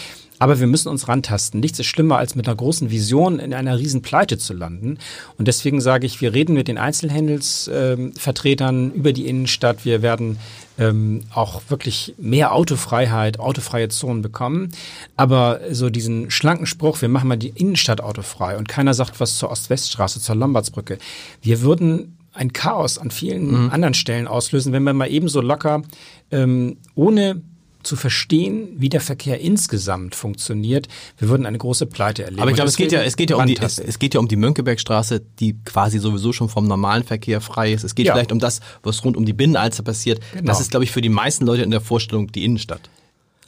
Aber 0.41 0.59
wir 0.59 0.67
müssen 0.67 0.89
uns 0.89 1.07
rantasten. 1.07 1.61
Nichts 1.61 1.79
ist 1.79 1.87
schlimmer, 1.87 2.17
als 2.17 2.35
mit 2.35 2.49
einer 2.49 2.57
großen 2.57 2.91
Vision 2.91 3.39
in 3.39 3.55
einer 3.55 3.79
riesen 3.79 4.01
Pleite 4.01 4.39
zu 4.39 4.55
landen. 4.55 4.97
Und 5.37 5.47
deswegen 5.47 5.83
sage 5.83 6.07
ich, 6.07 6.23
wir 6.23 6.33
reden 6.35 6.55
mit 6.55 6.67
den 6.67 6.79
Einzelhandelsvertretern 6.79 8.85
ähm, 8.87 8.93
über 8.93 9.13
die 9.13 9.29
Innenstadt. 9.29 9.85
Wir 9.85 10.01
werden 10.01 10.39
ähm, 10.79 11.25
auch 11.35 11.61
wirklich 11.69 12.15
mehr 12.17 12.55
Autofreiheit, 12.55 13.39
autofreie 13.39 13.91
Zonen 13.91 14.23
bekommen. 14.23 14.71
Aber 15.15 15.61
so 15.71 15.91
diesen 15.91 16.31
schlanken 16.31 16.65
Spruch, 16.67 17.03
wir 17.03 17.11
machen 17.11 17.29
mal 17.29 17.37
die 17.37 17.51
Innenstadt 17.51 18.01
autofrei 18.01 18.57
und 18.57 18.67
keiner 18.67 18.95
sagt 18.95 19.21
was 19.21 19.37
zur 19.37 19.51
Ost-West-Straße, 19.51 20.21
zur 20.21 20.37
Lombardsbrücke. 20.37 20.97
Wir 21.43 21.61
würden 21.61 22.17
ein 22.33 22.55
Chaos 22.55 22.97
an 22.97 23.11
vielen 23.11 23.65
mhm. 23.65 23.71
anderen 23.71 23.95
Stellen 23.95 24.27
auslösen, 24.27 24.73
wenn 24.73 24.85
wir 24.85 24.95
mal 24.95 25.11
ebenso 25.11 25.43
locker 25.43 25.83
ähm, 26.31 26.79
ohne 26.95 27.43
zu 27.83 27.97
verstehen, 27.97 28.69
wie 28.77 28.89
der 28.89 29.01
Verkehr 29.01 29.41
insgesamt 29.41 30.15
funktioniert, 30.15 30.89
wir 31.19 31.29
würden 31.29 31.47
eine 31.47 31.59
große 31.59 31.87
Pleite 31.87 32.25
erleben. 32.25 32.43
Aber 32.43 32.51
ich 32.51 32.57
glaube, 32.57 32.69
es 32.69 32.77
geht 32.77 32.93
ja, 32.93 33.03
es 33.03 33.17
geht 33.17 33.31
ja 33.31 33.37
um 33.37 33.47
die, 33.47 33.57
es, 33.57 33.79
es, 33.79 33.99
geht 33.99 34.15
ja 34.15 34.21
um 34.21 34.29
die 34.29 34.37
Mönckebergstraße, 34.37 35.23
die 35.39 35.57
quasi 35.65 35.99
sowieso 35.99 36.33
schon 36.33 36.49
vom 36.49 36.67
normalen 36.67 37.05
Verkehr 37.05 37.41
frei 37.41 37.73
ist. 37.73 37.85
Es 37.85 37.95
geht 37.95 38.07
ja. 38.07 38.15
vielleicht 38.15 38.33
um 38.33 38.39
das, 38.39 38.61
was 38.83 39.05
rund 39.05 39.17
um 39.17 39.25
die 39.25 39.33
Binnenalster 39.33 39.83
passiert. 39.83 40.21
Genau. 40.33 40.45
Das 40.45 40.61
ist, 40.61 40.71
glaube 40.71 40.85
ich, 40.85 40.91
für 40.91 41.01
die 41.01 41.09
meisten 41.09 41.47
Leute 41.47 41.63
in 41.63 41.71
der 41.71 41.81
Vorstellung 41.81 42.31
die 42.33 42.45
Innenstadt. 42.45 42.91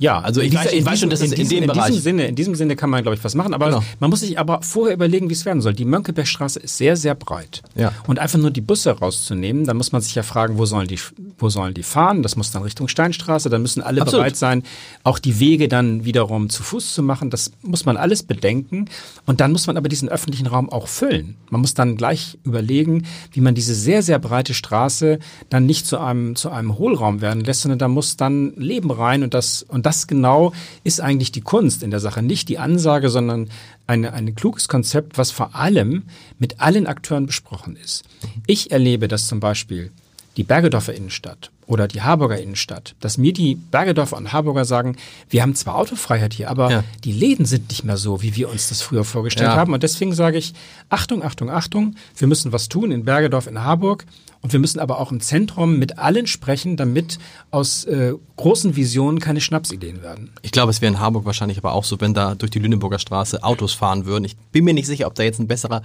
Ja, 0.02 0.20
also 0.20 0.40
ich, 0.40 0.52
weiß, 0.52 0.72
ich 0.72 0.84
weiß 0.84 0.98
schon, 0.98 1.10
dass 1.10 1.20
es 1.20 1.30
in, 1.30 1.42
in, 1.42 1.48
diesem, 1.48 1.58
in 1.58 1.66
Bereich. 1.68 1.86
Diesem 1.86 2.02
Sinne, 2.02 2.26
in 2.26 2.34
diesem 2.34 2.54
Sinne 2.56 2.74
kann 2.74 2.90
man, 2.90 3.02
glaube 3.02 3.16
ich, 3.16 3.22
was 3.22 3.36
machen. 3.36 3.54
Aber 3.54 3.66
genau. 3.66 3.84
man 4.00 4.10
muss 4.10 4.20
sich 4.20 4.36
aber 4.36 4.60
vorher 4.62 4.94
überlegen, 4.94 5.28
wie 5.28 5.34
es 5.34 5.44
werden 5.44 5.60
soll. 5.60 5.74
Die 5.74 5.84
Mönckebergstraße 5.84 6.58
ist 6.58 6.76
sehr, 6.76 6.96
sehr 6.96 7.14
breit. 7.14 7.62
Ja. 7.76 7.92
Und 8.08 8.18
einfach 8.18 8.38
nur 8.38 8.50
die 8.50 8.62
Busse 8.62 8.90
rauszunehmen, 8.90 9.64
dann 9.64 9.76
muss 9.76 9.92
man 9.92 10.02
sich 10.02 10.14
ja 10.16 10.24
fragen, 10.24 10.58
wo 10.58 10.64
sollen 10.64 10.88
die, 10.88 10.98
wo 11.42 11.48
sollen 11.48 11.74
die 11.74 11.82
fahren? 11.82 12.22
Das 12.22 12.36
muss 12.36 12.50
dann 12.50 12.62
Richtung 12.62 12.88
Steinstraße. 12.88 13.50
Dann 13.50 13.62
müssen 13.62 13.82
alle 13.82 14.00
Absolut. 14.00 14.22
bereit 14.22 14.36
sein, 14.36 14.62
auch 15.02 15.18
die 15.18 15.40
Wege 15.40 15.68
dann 15.68 16.04
wiederum 16.04 16.48
zu 16.48 16.62
Fuß 16.62 16.94
zu 16.94 17.02
machen. 17.02 17.30
Das 17.30 17.50
muss 17.62 17.84
man 17.84 17.96
alles 17.96 18.22
bedenken. 18.22 18.86
Und 19.26 19.40
dann 19.40 19.52
muss 19.52 19.66
man 19.66 19.76
aber 19.76 19.88
diesen 19.88 20.08
öffentlichen 20.08 20.46
Raum 20.46 20.70
auch 20.70 20.88
füllen. 20.88 21.36
Man 21.50 21.60
muss 21.60 21.74
dann 21.74 21.96
gleich 21.96 22.38
überlegen, 22.44 23.06
wie 23.32 23.40
man 23.40 23.54
diese 23.54 23.74
sehr, 23.74 24.02
sehr 24.02 24.18
breite 24.18 24.54
Straße 24.54 25.18
dann 25.50 25.66
nicht 25.66 25.86
zu 25.86 25.98
einem, 25.98 26.36
zu 26.36 26.50
einem 26.50 26.78
Hohlraum 26.78 27.20
werden 27.20 27.44
lässt, 27.44 27.62
sondern 27.62 27.78
da 27.78 27.88
muss 27.88 28.16
dann 28.16 28.54
Leben 28.56 28.90
rein 28.90 29.22
und 29.22 29.34
das, 29.34 29.62
und 29.62 29.84
das 29.84 30.06
genau 30.06 30.52
ist 30.84 31.00
eigentlich 31.00 31.32
die 31.32 31.40
Kunst 31.40 31.82
in 31.82 31.90
der 31.90 32.00
Sache. 32.00 32.22
Nicht 32.22 32.48
die 32.48 32.58
Ansage, 32.58 33.08
sondern 33.08 33.48
eine, 33.86 34.12
ein 34.12 34.34
kluges 34.34 34.68
Konzept, 34.68 35.18
was 35.18 35.30
vor 35.30 35.54
allem 35.54 36.04
mit 36.38 36.60
allen 36.60 36.86
Akteuren 36.86 37.26
besprochen 37.26 37.76
ist. 37.76 38.04
Ich 38.46 38.70
erlebe, 38.70 39.08
dass 39.08 39.26
zum 39.26 39.40
Beispiel 39.40 39.90
die 40.36 40.44
Bergedorfer 40.44 40.94
Innenstadt 40.94 41.50
oder 41.66 41.88
die 41.88 42.02
Harburger 42.02 42.38
Innenstadt, 42.40 42.94
dass 43.00 43.18
mir 43.18 43.32
die 43.32 43.54
Bergedorfer 43.54 44.16
und 44.16 44.32
Harburger 44.32 44.64
sagen, 44.64 44.96
wir 45.30 45.42
haben 45.42 45.54
zwar 45.54 45.76
Autofreiheit 45.76 46.34
hier, 46.34 46.50
aber 46.50 46.70
ja. 46.70 46.84
die 47.04 47.12
Läden 47.12 47.46
sind 47.46 47.68
nicht 47.70 47.84
mehr 47.84 47.96
so, 47.96 48.22
wie 48.22 48.36
wir 48.36 48.50
uns 48.50 48.68
das 48.68 48.82
früher 48.82 49.04
vorgestellt 49.04 49.50
ja. 49.50 49.56
haben. 49.56 49.72
Und 49.72 49.82
deswegen 49.82 50.14
sage 50.14 50.38
ich, 50.38 50.54
Achtung, 50.88 51.22
Achtung, 51.22 51.50
Achtung, 51.50 51.94
wir 52.16 52.28
müssen 52.28 52.52
was 52.52 52.68
tun 52.68 52.90
in 52.90 53.04
Bergedorf, 53.04 53.46
in 53.46 53.62
Harburg. 53.62 54.04
Und 54.42 54.52
wir 54.52 54.58
müssen 54.58 54.80
aber 54.80 54.98
auch 54.98 55.12
im 55.12 55.20
Zentrum 55.20 55.78
mit 55.78 55.98
allen 55.98 56.26
sprechen, 56.26 56.76
damit 56.76 57.20
aus 57.52 57.84
äh, 57.84 58.12
großen 58.36 58.74
Visionen 58.74 59.20
keine 59.20 59.40
Schnapsideen 59.40 60.02
werden. 60.02 60.32
Ich 60.42 60.50
glaube, 60.50 60.70
es 60.70 60.80
wäre 60.80 60.92
in 60.92 60.98
Harburg 60.98 61.24
wahrscheinlich 61.24 61.58
aber 61.58 61.72
auch 61.72 61.84
so, 61.84 62.00
wenn 62.00 62.12
da 62.12 62.34
durch 62.34 62.50
die 62.50 62.58
Lüneburger 62.58 62.98
Straße 62.98 63.44
Autos 63.44 63.72
fahren 63.72 64.04
würden. 64.04 64.24
Ich 64.24 64.36
bin 64.36 64.64
mir 64.64 64.74
nicht 64.74 64.86
sicher, 64.86 65.06
ob 65.06 65.14
da 65.14 65.22
jetzt 65.22 65.38
ein 65.38 65.46
besserer 65.46 65.82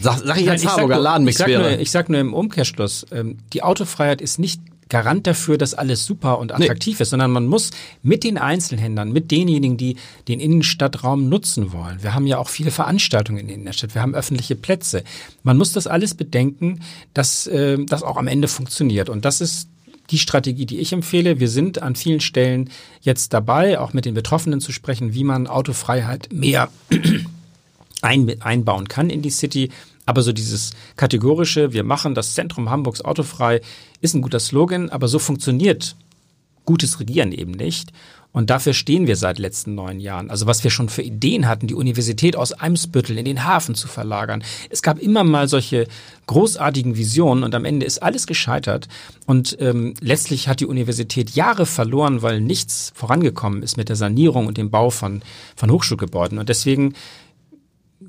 Sag, 0.00 0.18
sag 0.24 0.40
ich 0.40 0.50
als 0.50 0.62
Nein, 0.62 0.72
Harburger 0.72 0.98
Ladenmix 0.98 1.40
ich 1.40 1.46
wäre. 1.46 1.62
Nur, 1.62 1.78
ich 1.78 1.90
sag 1.90 2.08
nur 2.08 2.20
im 2.20 2.34
Umkehrschluss, 2.34 3.06
ähm, 3.12 3.38
die 3.52 3.62
Autofreiheit 3.62 4.20
ist 4.20 4.38
nicht 4.38 4.60
Garant 4.88 5.26
dafür, 5.26 5.58
dass 5.58 5.74
alles 5.74 6.06
super 6.06 6.38
und 6.38 6.52
attraktiv 6.52 6.98
nee. 6.98 7.02
ist, 7.02 7.10
sondern 7.10 7.32
man 7.32 7.46
muss 7.46 7.70
mit 8.02 8.22
den 8.22 8.38
Einzelhändlern, 8.38 9.10
mit 9.10 9.32
denjenigen, 9.32 9.76
die 9.76 9.96
den 10.28 10.38
Innenstadtraum 10.38 11.28
nutzen 11.28 11.72
wollen. 11.72 12.02
Wir 12.02 12.14
haben 12.14 12.26
ja 12.26 12.38
auch 12.38 12.48
viele 12.48 12.70
Veranstaltungen 12.70 13.38
in 13.38 13.48
der 13.48 13.56
Innenstadt, 13.56 13.96
wir 13.96 14.02
haben 14.02 14.14
öffentliche 14.14 14.54
Plätze. 14.54 15.02
Man 15.42 15.56
muss 15.56 15.72
das 15.72 15.88
alles 15.88 16.14
bedenken, 16.14 16.80
dass 17.14 17.48
äh, 17.48 17.78
das 17.84 18.04
auch 18.04 18.16
am 18.16 18.28
Ende 18.28 18.46
funktioniert. 18.46 19.08
Und 19.08 19.24
das 19.24 19.40
ist 19.40 19.68
die 20.10 20.18
Strategie, 20.18 20.66
die 20.66 20.78
ich 20.78 20.92
empfehle. 20.92 21.40
Wir 21.40 21.48
sind 21.48 21.82
an 21.82 21.96
vielen 21.96 22.20
Stellen 22.20 22.70
jetzt 23.00 23.32
dabei, 23.32 23.80
auch 23.80 23.92
mit 23.92 24.04
den 24.04 24.14
Betroffenen 24.14 24.60
zu 24.60 24.70
sprechen, 24.70 25.14
wie 25.14 25.24
man 25.24 25.48
Autofreiheit 25.48 26.28
mehr 26.32 26.68
einbauen 28.02 28.88
kann 28.88 29.10
in 29.10 29.22
die 29.22 29.30
City. 29.30 29.70
Aber 30.04 30.22
so 30.22 30.32
dieses 30.32 30.72
kategorische, 30.96 31.72
wir 31.72 31.82
machen 31.82 32.14
das 32.14 32.34
Zentrum 32.34 32.70
Hamburgs 32.70 33.00
autofrei, 33.00 33.60
ist 34.00 34.14
ein 34.14 34.22
guter 34.22 34.40
Slogan, 34.40 34.88
aber 34.90 35.08
so 35.08 35.18
funktioniert 35.18 35.96
gutes 36.64 37.00
Regieren 37.00 37.32
eben 37.32 37.52
nicht. 37.52 37.92
Und 38.32 38.50
dafür 38.50 38.74
stehen 38.74 39.06
wir 39.06 39.16
seit 39.16 39.38
letzten 39.38 39.74
neun 39.74 39.98
Jahren. 39.98 40.28
Also 40.28 40.46
was 40.46 40.62
wir 40.62 40.70
schon 40.70 40.90
für 40.90 41.00
Ideen 41.00 41.48
hatten, 41.48 41.68
die 41.68 41.74
Universität 41.74 42.36
aus 42.36 42.52
Eimsbüttel 42.52 43.16
in 43.16 43.24
den 43.24 43.44
Hafen 43.44 43.74
zu 43.74 43.88
verlagern. 43.88 44.44
Es 44.68 44.82
gab 44.82 44.98
immer 44.98 45.24
mal 45.24 45.48
solche 45.48 45.86
großartigen 46.26 46.98
Visionen 46.98 47.44
und 47.44 47.54
am 47.54 47.64
Ende 47.64 47.86
ist 47.86 48.02
alles 48.02 48.26
gescheitert. 48.26 48.88
Und 49.24 49.56
ähm, 49.58 49.94
letztlich 50.02 50.48
hat 50.48 50.60
die 50.60 50.66
Universität 50.66 51.30
Jahre 51.30 51.64
verloren, 51.64 52.20
weil 52.20 52.42
nichts 52.42 52.92
vorangekommen 52.94 53.62
ist 53.62 53.78
mit 53.78 53.88
der 53.88 53.96
Sanierung 53.96 54.46
und 54.46 54.58
dem 54.58 54.68
Bau 54.68 54.90
von, 54.90 55.22
von 55.54 55.70
Hochschulgebäuden. 55.70 56.38
Und 56.38 56.50
deswegen 56.50 56.92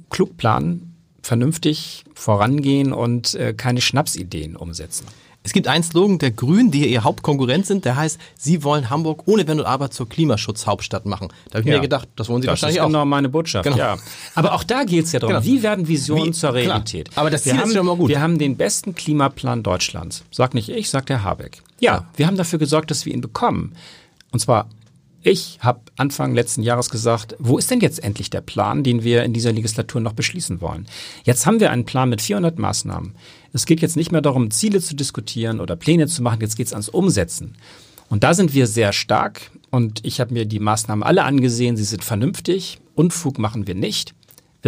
klug 0.10 0.38
planen, 0.38 0.96
vernünftig 1.22 2.06
vorangehen 2.14 2.94
und 2.94 3.34
äh, 3.36 3.54
keine 3.54 3.82
Schnapsideen 3.82 4.56
umsetzen. 4.56 5.06
Es 5.44 5.54
gibt 5.54 5.70
einen 5.70 5.84
Slogan 5.84 6.20
der 6.20 6.32
Grünen, 6.32 6.72
die 6.72 6.86
ihr 6.92 7.06
Hauptkonkurrent 7.06 7.66
sind, 7.66 7.86
der 7.86 7.96
heißt, 7.96 8.20
sie 8.38 8.66
wollen 8.66 8.90
Hamburg 8.90 9.24
ohne 9.28 9.48
Wenn 9.48 9.60
und 9.62 9.66
Aber 9.66 9.90
zur 9.92 10.10
Klimaschutzhauptstadt 10.10 11.06
machen. 11.06 11.30
Da 11.50 11.60
habe 11.60 11.62
ich 11.62 11.68
ja. 11.68 11.76
mir 11.78 11.82
gedacht, 11.82 12.10
das 12.18 12.28
wollen 12.28 12.42
sie 12.42 12.48
das 12.48 12.54
wahrscheinlich 12.62 12.80
ist 12.82 12.86
genau 12.86 13.02
auch. 13.02 13.06
meine 13.06 13.30
Botschaft, 13.30 13.64
Genau. 13.64 13.78
ja. 13.78 13.98
Aber 14.36 14.54
auch 14.56 14.64
da 14.66 14.84
geht 14.84 15.06
es 15.06 15.14
ja 15.14 15.20
darum, 15.22 15.36
Genau. 15.36 15.46
wie 15.46 15.64
werden 15.64 15.88
Visionen 15.88 16.28
Wie- 16.28 16.32
zur 16.32 16.50
klar. 16.50 16.64
Realität? 16.64 17.12
Aber 17.16 17.30
das 17.30 17.46
wir 17.46 17.52
Ziel 17.54 17.60
ist 17.62 17.66
haben, 17.68 17.74
schon 17.76 17.86
mal 17.86 17.96
gut. 17.96 18.10
Wir 18.10 18.20
haben 18.22 18.38
den 18.40 18.58
besten 18.58 18.94
Klimaplan 18.94 19.64
Deutschlands. 19.64 20.26
Sag 20.32 20.54
nicht 20.54 20.68
ich, 20.68 20.90
sagt 20.90 21.08
der 21.08 21.24
Habeck. 21.24 21.62
Ja, 21.80 22.08
wir 22.18 22.28
haben 22.28 22.36
dafür 22.36 22.60
gesorgt, 22.60 22.92
dass 22.92 23.06
wir 23.06 23.14
ihn 23.14 23.22
bekommen. 23.22 23.74
Und 24.32 24.40
zwar 24.40 24.68
ich 25.28 25.58
habe 25.62 25.82
Anfang 25.98 26.34
letzten 26.34 26.64
Jahres 26.64 26.90
gesagt, 26.90 27.36
wo 27.38 27.58
ist 27.58 27.70
denn 27.70 27.82
jetzt 27.82 28.02
endlich 28.02 28.30
der 28.30 28.40
Plan, 28.40 28.84
den 28.84 29.04
wir 29.04 29.24
in 29.24 29.34
dieser 29.34 29.52
Legislatur 29.52 30.00
noch 30.00 30.14
beschließen 30.14 30.62
wollen? 30.62 30.88
Jetzt 31.26 31.46
haben 31.46 31.60
wir 31.60 31.70
einen 31.70 31.84
Plan 31.84 32.10
mit 32.10 32.22
400 32.22 32.58
Maßnahmen. 32.58 33.14
Es 33.52 33.66
geht 33.66 33.82
jetzt 33.82 33.98
nicht 33.98 34.12
mehr 34.12 34.22
darum, 34.22 34.52
Ziele 34.52 34.80
zu 34.82 34.96
diskutieren 34.96 35.60
oder 35.60 35.76
Pläne 35.76 36.08
zu 36.08 36.24
machen, 36.24 36.40
jetzt 36.40 36.56
geht 36.56 36.68
es 36.68 36.74
ans 36.74 36.88
Umsetzen. 36.88 37.56
Und 38.10 38.24
da 38.24 38.34
sind 38.34 38.54
wir 38.54 38.68
sehr 38.68 38.94
stark 38.94 39.52
und 39.70 40.00
ich 40.06 40.22
habe 40.22 40.34
mir 40.34 40.46
die 40.46 40.60
Maßnahmen 40.60 41.04
alle 41.04 41.24
angesehen, 41.24 41.76
sie 41.76 41.84
sind 41.84 42.06
vernünftig, 42.06 42.80
Unfug 42.96 43.38
machen 43.38 43.68
wir 43.68 43.76
nicht. 43.76 44.16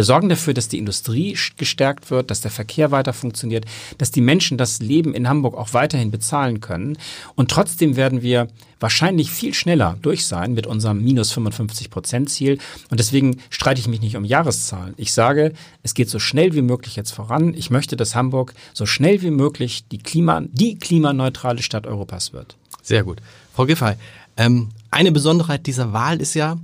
Wir 0.00 0.04
sorgen 0.06 0.30
dafür, 0.30 0.54
dass 0.54 0.68
die 0.68 0.78
Industrie 0.78 1.36
gestärkt 1.58 2.10
wird, 2.10 2.30
dass 2.30 2.40
der 2.40 2.50
Verkehr 2.50 2.90
weiter 2.90 3.12
funktioniert, 3.12 3.66
dass 3.98 4.10
die 4.10 4.22
Menschen 4.22 4.56
das 4.56 4.78
Leben 4.78 5.12
in 5.12 5.28
Hamburg 5.28 5.54
auch 5.54 5.74
weiterhin 5.74 6.10
bezahlen 6.10 6.60
können. 6.60 6.96
Und 7.34 7.50
trotzdem 7.50 7.96
werden 7.96 8.22
wir 8.22 8.48
wahrscheinlich 8.80 9.30
viel 9.30 9.52
schneller 9.52 9.98
durch 10.00 10.24
sein 10.24 10.54
mit 10.54 10.66
unserem 10.66 11.04
minus 11.04 11.32
55 11.32 11.90
Prozent 11.90 12.30
Ziel. 12.30 12.56
Und 12.88 12.98
deswegen 12.98 13.42
streite 13.50 13.78
ich 13.78 13.88
mich 13.88 14.00
nicht 14.00 14.16
um 14.16 14.24
Jahreszahlen. 14.24 14.94
Ich 14.96 15.12
sage, 15.12 15.52
es 15.82 15.92
geht 15.92 16.08
so 16.08 16.18
schnell 16.18 16.54
wie 16.54 16.62
möglich 16.62 16.96
jetzt 16.96 17.10
voran. 17.10 17.52
Ich 17.52 17.68
möchte, 17.68 17.94
dass 17.94 18.14
Hamburg 18.14 18.54
so 18.72 18.86
schnell 18.86 19.20
wie 19.20 19.30
möglich 19.30 19.84
die, 19.92 19.98
Klima, 19.98 20.40
die 20.50 20.78
klimaneutrale 20.78 21.60
Stadt 21.60 21.86
Europas 21.86 22.32
wird. 22.32 22.56
Sehr 22.82 23.04
gut. 23.04 23.18
Frau 23.54 23.66
Giffey, 23.66 23.96
ähm, 24.38 24.70
eine 24.90 25.12
Besonderheit 25.12 25.66
dieser 25.66 25.92
Wahl 25.92 26.22
ist 26.22 26.32
ja, 26.32 26.56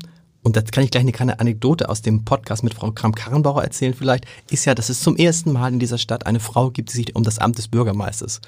und 0.47 0.55
das 0.55 0.67
kann 0.67 0.85
ich 0.85 0.93
gleich 0.93 1.01
eine 1.01 1.11
kleine 1.11 1.41
Anekdote 1.41 1.89
aus 1.89 2.03
dem 2.03 2.25
Podcast 2.25 2.63
mit 2.63 2.73
Frau 2.73 2.93
Kram-Karrenbauer 2.93 3.65
erzählen 3.65 3.95
vielleicht, 3.95 4.27
ist 4.49 4.65
ja, 4.65 4.77
dass 4.77 4.91
es 4.91 5.01
zum 5.01 5.17
ersten 5.17 5.51
Mal 5.51 5.73
in 5.73 5.81
dieser 5.81 5.99
Stadt 5.99 6.25
eine 6.25 6.39
Frau 6.39 6.71
gibt, 6.71 6.93
die 6.93 6.99
sich 6.99 7.17
um 7.17 7.25
das 7.25 7.41
Amt 7.41 7.59
des 7.59 7.67
Bürgermeisters 7.67 8.41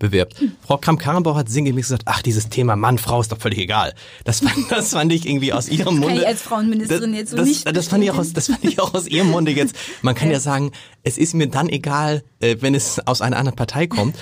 bewirbt. 0.00 0.34
Frau 0.66 0.78
Kram-Karrenbauer 0.78 1.36
hat 1.36 1.48
sinngemäß 1.48 1.86
gesagt, 1.86 2.02
ach, 2.06 2.22
dieses 2.22 2.48
Thema 2.48 2.74
Mann, 2.74 2.98
Frau 2.98 3.20
ist 3.20 3.30
doch 3.30 3.38
völlig 3.38 3.60
egal. 3.60 3.94
Das 4.24 4.40
fand, 4.40 4.56
das 4.68 4.90
fand 4.90 5.12
ich 5.12 5.28
irgendwie 5.28 5.52
aus 5.52 5.68
ihrem 5.68 6.00
Munde. 6.00 6.22
ich 6.22 6.26
als 6.26 6.42
Frauenministerin 6.42 7.12
das, 7.12 7.20
jetzt 7.20 7.30
so 7.30 7.36
das, 7.36 7.46
nicht 7.46 7.76
Das 7.76 7.86
fand, 7.86 8.02
ich 8.02 8.10
auch 8.10 8.18
aus, 8.18 8.32
das 8.32 8.46
fand 8.48 8.64
ich 8.64 8.80
auch 8.80 8.92
aus 8.92 9.06
ihrem 9.06 9.30
Munde 9.30 9.52
jetzt. 9.52 9.76
Man 10.02 10.16
kann 10.16 10.32
ja 10.32 10.40
sagen, 10.40 10.72
es 11.04 11.18
ist 11.18 11.34
mir 11.34 11.46
dann 11.46 11.68
egal, 11.68 12.24
äh, 12.40 12.56
wenn 12.62 12.74
es 12.74 12.98
aus 13.06 13.20
einer 13.20 13.36
anderen 13.36 13.54
Partei 13.54 13.86
kommt. 13.86 14.16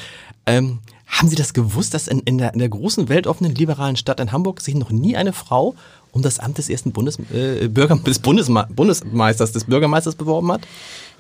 Ähm, 0.45 0.81
haben 1.07 1.29
Sie 1.29 1.37
das 1.37 1.53
gewusst, 1.53 1.95
dass 1.95 2.09
in, 2.09 2.21
in, 2.21 2.39
der, 2.39 2.55
in 2.55 2.59
der 2.59 2.71
großen, 2.71 3.09
weltoffenen, 3.09 3.55
liberalen 3.55 3.97
Stadt 3.97 4.19
in 4.19 4.33
Hamburg 4.33 4.61
sich 4.61 4.75
noch 4.75 4.91
nie 4.91 5.15
eine 5.15 5.33
Frau 5.33 5.75
um 6.13 6.23
das 6.23 6.39
Amt 6.39 6.59
des 6.59 6.69
ersten 6.69 6.93
Bundes, 6.93 7.19
äh, 7.33 7.69
Bürger, 7.69 7.97
des 7.97 8.19
Bundesma 8.19 8.69
Bundesmeisters, 8.75 9.53
des 9.53 9.65
Bürgermeisters 9.65 10.15
beworben 10.15 10.53
hat? 10.53 10.63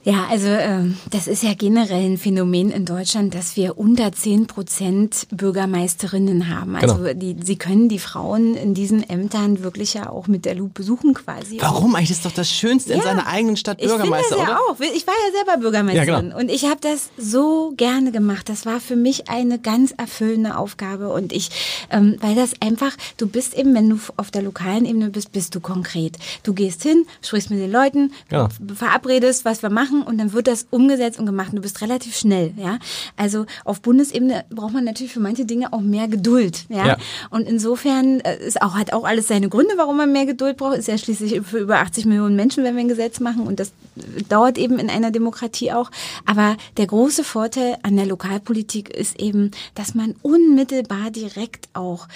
Ja, 0.04 0.26
also 0.28 0.48
ähm, 0.48 0.96
das 1.10 1.28
ist 1.28 1.42
ja 1.44 1.54
generell 1.54 2.04
ein 2.04 2.18
Phänomen 2.18 2.70
in 2.72 2.84
Deutschland, 2.84 3.34
dass 3.34 3.56
wir 3.56 3.78
unter 3.78 4.10
10 4.10 4.48
Prozent 4.48 5.28
Bürgermeisterinnen 5.30 6.48
haben. 6.48 6.74
Also 6.76 6.96
Genau. 6.96 7.12
die, 7.14 7.36
sie 7.42 7.56
können 7.56 7.88
die 7.88 8.00
Frauen 8.00 8.56
in 8.56 8.74
diesen 8.74 9.08
Ämtern 9.08 9.62
wirklich 9.62 9.94
ja 9.94 10.10
auch 10.10 10.26
mit 10.26 10.44
der 10.44 10.56
Lupe 10.56 10.82
suchen 10.82 11.14
quasi. 11.14 11.58
Warum 11.60 11.94
eigentlich? 11.94 12.08
Das 12.08 12.18
ist 12.18 12.26
doch 12.26 12.32
das 12.32 12.50
Schönste 12.50 12.92
in 12.94 12.98
Ja, 12.98 13.04
seiner 13.04 13.26
eigenen 13.28 13.56
Stadt 13.56 13.78
Ich 13.80 13.86
Bürgermeister, 13.86 14.34
finde 14.36 14.44
das 14.46 14.50
ja 14.50 14.58
oder? 14.60 14.72
auch. 14.72 14.80
Ich 14.96 15.06
war 15.06 15.14
ja 15.14 15.32
selber 15.44 15.60
Bürgermeisterin 15.60 16.08
Ja, 16.08 16.20
genau. 16.20 16.38
und 16.38 16.50
ich 16.50 16.64
habe 16.64 16.78
das 16.80 17.10
so 17.16 17.72
gerne 17.76 18.10
gemacht. 18.10 18.48
Das 18.48 18.66
war 18.66 18.80
für 18.80 18.96
mich 18.96 19.28
eine 19.30 19.58
ganz 19.60 19.92
erfüllende 19.96 20.56
Aufgabe 20.56 21.10
und 21.12 21.32
ich, 21.32 21.50
ähm, 21.90 22.16
weil 22.20 22.34
das 22.34 22.54
einfach, 22.60 22.92
du 23.18 23.28
bist 23.28 23.54
eben, 23.56 23.72
wenn 23.74 23.88
du 23.88 23.98
auf 24.16 24.32
der 24.32 24.42
lokalen 24.42 24.84
Ebene 24.84 25.10
bist, 25.10 25.30
bist 25.32 25.54
du 25.54 25.60
konkret. 25.60 26.16
Du 26.42 26.54
gehst 26.54 26.82
hin, 26.82 27.06
sprichst 27.22 27.50
mit 27.50 27.60
den 27.60 27.70
Leuten, 27.70 28.12
Genau. 28.28 28.48
verabredest, 28.74 29.44
was 29.44 29.62
wir 29.62 29.70
machen 29.70 29.91
und 30.00 30.16
dann 30.16 30.32
wird 30.32 30.46
das 30.46 30.66
umgesetzt 30.70 31.18
und 31.18 31.26
gemacht. 31.26 31.50
Und 31.50 31.56
du 31.56 31.62
bist 31.62 31.82
relativ 31.82 32.16
schnell, 32.16 32.54
ja. 32.56 32.78
Also 33.16 33.44
auf 33.64 33.82
Bundesebene 33.82 34.44
braucht 34.48 34.72
man 34.72 34.84
natürlich 34.84 35.12
für 35.12 35.20
manche 35.20 35.44
Dinge 35.44 35.74
auch 35.74 35.80
mehr 35.80 36.08
Geduld, 36.08 36.64
ja. 36.70 36.86
Ja. 36.86 36.96
Und 37.28 37.42
insofern 37.42 38.20
äh, 38.20 38.38
ist 38.38 38.62
auch, 38.62 38.74
hat 38.74 38.94
auch 38.94 39.04
alles 39.04 39.28
seine 39.28 39.48
Gründe, 39.50 39.74
warum 39.76 39.98
man 39.98 40.12
mehr 40.12 40.24
Geduld 40.24 40.56
braucht. 40.56 40.78
Ist 40.78 40.88
ja 40.88 40.96
schließlich 40.96 41.42
für 41.42 41.58
über 41.58 41.80
80 41.80 42.06
Millionen 42.06 42.36
Menschen, 42.36 42.64
wenn 42.64 42.74
wir 42.76 42.80
ein 42.80 42.88
Gesetz 42.88 43.20
machen. 43.20 43.46
Und 43.46 43.60
das 43.60 43.68
äh, 43.96 44.22
dauert 44.28 44.56
eben 44.56 44.78
in 44.78 44.88
einer 44.88 45.10
Demokratie 45.10 45.72
auch. 45.72 45.90
Aber 46.24 46.56
der 46.76 46.86
große 46.86 47.24
Vorteil 47.24 47.76
an 47.82 47.96
der 47.96 48.06
Lokalpolitik 48.06 48.88
ist 48.88 49.20
eben, 49.20 49.50
dass 49.74 49.94
man 49.94 50.14
unmittelbar 50.22 51.10
direkt 51.10 51.68
auch 51.74 52.08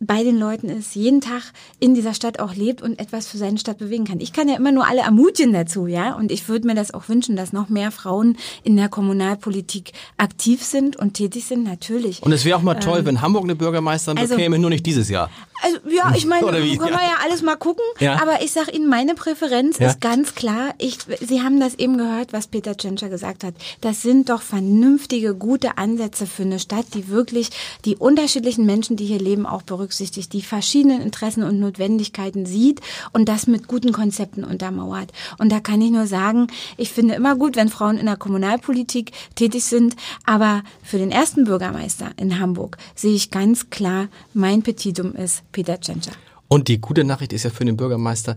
bei 0.00 0.22
den 0.22 0.38
Leuten 0.38 0.68
ist, 0.68 0.94
jeden 0.94 1.20
Tag 1.20 1.42
in 1.80 1.94
dieser 1.94 2.14
Stadt 2.14 2.38
auch 2.38 2.54
lebt 2.54 2.82
und 2.82 2.98
etwas 2.98 3.26
für 3.26 3.36
seine 3.36 3.58
Stadt 3.58 3.78
bewegen 3.78 4.04
kann. 4.04 4.20
Ich 4.20 4.32
kann 4.32 4.48
ja 4.48 4.56
immer 4.56 4.72
nur 4.72 4.86
alle 4.86 5.00
ermutigen 5.00 5.52
dazu, 5.52 5.86
ja. 5.86 6.14
Und 6.14 6.30
ich 6.30 6.48
würde 6.48 6.66
mir 6.66 6.74
das 6.74 6.94
auch 6.94 7.08
wünschen, 7.08 7.36
dass 7.36 7.52
noch 7.52 7.68
mehr 7.68 7.90
Frauen 7.90 8.36
in 8.62 8.76
der 8.76 8.88
Kommunalpolitik 8.88 9.92
aktiv 10.16 10.62
sind 10.62 10.96
und 10.96 11.14
tätig 11.14 11.46
sind, 11.46 11.64
natürlich. 11.64 12.22
Und 12.22 12.32
es 12.32 12.44
wäre 12.44 12.56
auch 12.56 12.62
mal 12.62 12.74
toll, 12.74 13.04
wenn 13.04 13.20
Hamburg 13.20 13.44
eine 13.44 13.56
Bürgermeisterin 13.56 14.18
also- 14.18 14.36
bekäme, 14.36 14.58
nur 14.58 14.70
nicht 14.70 14.86
dieses 14.86 15.08
Jahr. 15.08 15.30
Also 15.62 15.78
ja, 15.88 16.12
ich 16.16 16.24
meine, 16.26 16.46
Oder 16.46 16.62
wie? 16.62 16.76
können 16.76 16.92
wir 16.92 17.02
Ja. 17.02 17.08
ja 17.08 17.16
alles 17.24 17.42
mal 17.42 17.56
gucken. 17.56 17.82
Ja. 17.98 18.22
Aber 18.22 18.42
ich 18.42 18.52
sag 18.52 18.72
Ihnen, 18.72 18.88
meine 18.88 19.14
Präferenz 19.14 19.78
Ja. 19.78 19.88
ist 19.90 20.00
ganz 20.00 20.34
klar. 20.34 20.74
Ich, 20.78 20.98
Sie 21.20 21.42
haben 21.42 21.58
das 21.58 21.74
eben 21.74 21.98
gehört, 21.98 22.32
was 22.32 22.46
Peter 22.46 22.76
Tschentscher 22.76 23.08
gesagt 23.08 23.42
hat. 23.44 23.54
Das 23.80 24.02
sind 24.02 24.28
doch 24.28 24.42
vernünftige, 24.42 25.34
gute 25.34 25.76
Ansätze 25.78 26.26
für 26.26 26.42
eine 26.44 26.58
Stadt, 26.60 26.86
die 26.94 27.08
wirklich 27.08 27.50
die 27.84 27.96
unterschiedlichen 27.96 28.66
Menschen, 28.66 28.96
die 28.96 29.04
hier 29.06 29.18
leben, 29.18 29.46
auch 29.46 29.62
berücksichtigt, 29.62 30.32
die 30.32 30.42
verschiedenen 30.42 31.00
Interessen 31.00 31.42
und 31.42 31.58
Notwendigkeiten 31.58 32.46
sieht 32.46 32.80
und 33.12 33.28
das 33.28 33.46
mit 33.46 33.66
guten 33.66 33.92
Konzepten 33.92 34.44
untermauert. 34.44 35.10
Und 35.38 35.50
da 35.50 35.58
kann 35.60 35.80
ich 35.80 35.90
nur 35.90 36.06
sagen, 36.06 36.46
ich 36.76 36.90
finde 36.90 37.14
immer 37.14 37.34
gut, 37.34 37.56
wenn 37.56 37.68
Frauen 37.68 37.98
in 37.98 38.06
der 38.06 38.16
Kommunalpolitik 38.16 39.12
tätig 39.34 39.64
sind, 39.64 39.96
aber 40.24 40.62
für 40.82 40.98
den 40.98 41.10
ersten 41.10 41.44
Bürgermeister 41.44 42.10
in 42.16 42.38
Hamburg 42.38 42.76
sehe 42.94 43.14
ich 43.14 43.30
ganz 43.30 43.70
klar, 43.70 44.08
mein 44.34 44.62
Petitum 44.62 45.14
ist 45.14 45.42
Peter 45.58 45.80
Tschentscher. 45.80 46.12
Und 46.46 46.68
die 46.68 46.80
gute 46.80 47.02
Nachricht 47.02 47.32
ist 47.32 47.42
ja 47.42 47.50
für 47.50 47.64
den 47.64 47.76
Bürgermeister, 47.76 48.36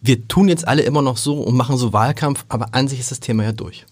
wir 0.00 0.28
tun 0.28 0.46
jetzt 0.48 0.68
alle 0.68 0.82
immer 0.82 1.02
noch 1.02 1.16
so 1.16 1.40
und 1.40 1.56
machen 1.56 1.76
so 1.76 1.92
Wahlkampf, 1.92 2.44
aber 2.48 2.74
an 2.76 2.86
sich 2.86 3.00
ist 3.00 3.10
das 3.10 3.18
Thema 3.18 3.42
ja 3.42 3.50
durch. 3.50 3.86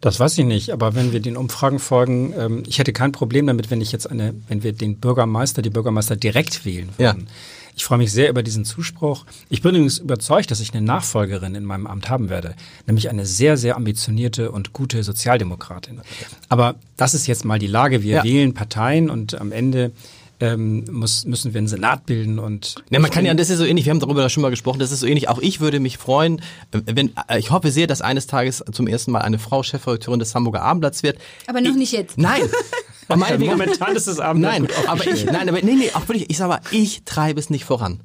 Das 0.00 0.18
weiß 0.18 0.38
ich 0.38 0.46
nicht, 0.46 0.70
aber 0.70 0.94
wenn 0.94 1.12
wir 1.12 1.20
den 1.20 1.36
Umfragen 1.36 1.78
folgen, 1.80 2.32
ähm, 2.38 2.62
ich 2.66 2.78
hätte 2.78 2.94
kein 2.94 3.12
Problem 3.12 3.46
damit, 3.46 3.70
wenn 3.70 3.82
ich 3.82 3.92
jetzt 3.92 4.10
eine, 4.10 4.34
wenn 4.48 4.62
wir 4.62 4.72
den 4.72 4.96
Bürgermeister, 4.96 5.60
die 5.60 5.68
Bürgermeister 5.68 6.16
direkt 6.16 6.64
wählen 6.64 6.88
würden. 6.96 7.26
Ja. 7.26 7.32
Ich 7.76 7.84
freue 7.84 7.98
mich 7.98 8.10
sehr 8.10 8.30
über 8.30 8.42
diesen 8.42 8.64
Zuspruch. 8.64 9.26
Ich 9.50 9.60
bin 9.60 9.74
übrigens 9.74 9.98
überzeugt, 9.98 10.50
dass 10.50 10.60
ich 10.60 10.72
eine 10.72 10.80
Nachfolgerin 10.80 11.54
in 11.54 11.64
meinem 11.64 11.86
Amt 11.86 12.08
haben 12.08 12.30
werde, 12.30 12.54
nämlich 12.86 13.10
eine 13.10 13.26
sehr, 13.26 13.56
sehr 13.58 13.76
ambitionierte 13.76 14.50
und 14.50 14.72
gute 14.72 15.02
Sozialdemokratin. 15.02 16.00
Aber 16.48 16.76
das 16.96 17.12
ist 17.14 17.26
jetzt 17.26 17.44
mal 17.44 17.58
die 17.58 17.66
Lage. 17.66 18.02
Wir 18.02 18.16
Ja. 18.16 18.24
wählen 18.24 18.54
Parteien 18.54 19.10
und 19.10 19.38
am 19.38 19.52
Ende 19.52 19.92
ähm, 20.40 20.84
muss, 20.90 21.24
müssen 21.24 21.52
wir 21.52 21.58
einen 21.58 21.68
Senat 21.68 22.06
bilden 22.06 22.38
und 22.38 22.76
Ja, 22.90 23.00
man 23.00 23.10
kann 23.10 23.24
ja, 23.24 23.34
das 23.34 23.50
ist 23.50 23.58
so 23.58 23.64
ähnlich, 23.64 23.86
wir 23.86 23.90
haben 23.90 24.00
darüber 24.00 24.28
schon 24.28 24.42
mal 24.42 24.50
gesprochen, 24.50 24.78
das 24.78 24.92
ist 24.92 25.00
so 25.00 25.06
ähnlich, 25.06 25.28
auch 25.28 25.40
ich 25.40 25.60
würde 25.60 25.80
mich 25.80 25.98
freuen, 25.98 26.40
äh, 26.72 26.80
wenn, 26.84 27.12
äh, 27.28 27.38
ich 27.38 27.50
hoffe 27.50 27.70
sehr, 27.70 27.86
dass 27.86 28.00
eines 28.00 28.26
Tages 28.26 28.64
zum 28.70 28.86
ersten 28.86 29.10
Mal 29.10 29.22
eine 29.22 29.38
Frau 29.38 29.62
Chefredakteurin 29.62 30.20
des 30.20 30.34
Hamburger 30.34 30.62
Abendblatts 30.62 31.02
wird. 31.02 31.18
Aber 31.46 31.60
noch 31.60 31.74
nicht 31.74 31.92
jetzt. 31.92 32.18
Nein! 32.18 32.42
Momentan 33.08 33.96
ist 33.96 34.06
das 34.06 34.20
Abendblatt 34.20 34.52
Nein, 34.52 34.62
gut 34.66 34.88
aber 34.88 35.06
ich, 35.06 35.24
nein, 35.24 35.48
aber 35.48 35.62
nee, 35.62 35.74
nee, 35.74 35.90
auch 35.94 36.06
wirklich, 36.08 36.28
ich 36.28 36.36
sag 36.36 36.48
mal, 36.48 36.60
ich 36.70 37.04
treibe 37.04 37.40
es 37.40 37.48
nicht 37.48 37.64
voran. 37.64 38.00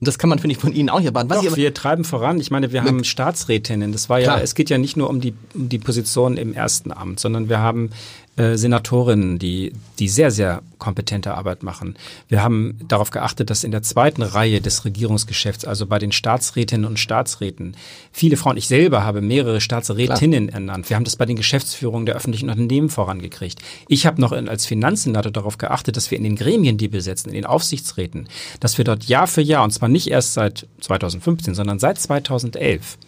Und 0.00 0.06
das 0.06 0.16
kann 0.18 0.30
man, 0.30 0.38
finde 0.38 0.52
ich, 0.52 0.60
von 0.60 0.72
Ihnen 0.72 0.90
auch 0.90 0.98
nicht 0.98 1.08
erwarten. 1.08 1.28
Was 1.28 1.38
Doch, 1.38 1.42
ich 1.42 1.48
aber, 1.48 1.56
wir 1.56 1.74
treiben 1.74 2.04
voran. 2.04 2.38
Ich 2.38 2.52
meine, 2.52 2.72
wir 2.72 2.84
haben 2.84 3.02
Staatsrätinnen. 3.02 3.90
Das 3.90 4.08
war 4.08 4.20
ja, 4.20 4.26
Klar. 4.26 4.42
es 4.42 4.54
geht 4.54 4.70
ja 4.70 4.78
nicht 4.78 4.96
nur 4.96 5.10
um 5.10 5.20
die, 5.20 5.34
um 5.54 5.68
die 5.68 5.80
Position 5.80 6.36
im 6.36 6.54
ersten 6.54 6.92
Amt, 6.92 7.18
sondern 7.18 7.48
wir 7.48 7.58
haben 7.58 7.90
äh, 8.38 8.56
Senatorinnen, 8.56 9.38
die, 9.40 9.72
die 9.98 10.08
sehr, 10.08 10.30
sehr 10.30 10.62
kompetente 10.78 11.34
Arbeit 11.34 11.64
machen. 11.64 11.96
Wir 12.28 12.42
haben 12.42 12.78
darauf 12.86 13.10
geachtet, 13.10 13.50
dass 13.50 13.64
in 13.64 13.72
der 13.72 13.82
zweiten 13.82 14.22
Reihe 14.22 14.60
des 14.60 14.84
Regierungsgeschäfts, 14.84 15.64
also 15.64 15.86
bei 15.86 15.98
den 15.98 16.12
Staatsrätinnen 16.12 16.86
und 16.86 17.00
Staatsräten, 17.00 17.76
viele 18.12 18.36
Frauen, 18.36 18.56
ich 18.56 18.68
selber 18.68 19.02
habe 19.02 19.22
mehrere 19.22 19.60
Staatsrätinnen 19.60 20.46
Klar. 20.46 20.60
ernannt. 20.60 20.88
Wir 20.88 20.94
haben 20.94 21.02
das 21.02 21.16
bei 21.16 21.26
den 21.26 21.34
Geschäftsführungen 21.34 22.06
der 22.06 22.14
öffentlichen 22.14 22.48
Unternehmen 22.48 22.90
vorangekriegt. 22.90 23.60
Ich 23.88 24.06
habe 24.06 24.20
noch 24.20 24.30
in, 24.30 24.48
als 24.48 24.66
Finanzsenator 24.66 25.32
darauf 25.32 25.58
geachtet, 25.58 25.96
dass 25.96 26.12
wir 26.12 26.18
in 26.18 26.24
den 26.24 26.36
Gremien, 26.36 26.78
die 26.78 26.88
besetzen, 26.88 27.30
in 27.30 27.34
den 27.34 27.46
Aufsichtsräten, 27.46 28.28
dass 28.60 28.78
wir 28.78 28.84
dort 28.84 29.04
Jahr 29.04 29.26
für 29.26 29.42
Jahr, 29.42 29.64
und 29.64 29.72
zwar 29.72 29.88
nicht 29.88 30.08
erst 30.08 30.34
seit 30.34 30.68
2015, 30.80 31.54
sondern 31.54 31.80
seit 31.80 31.98
2011, 31.98 32.98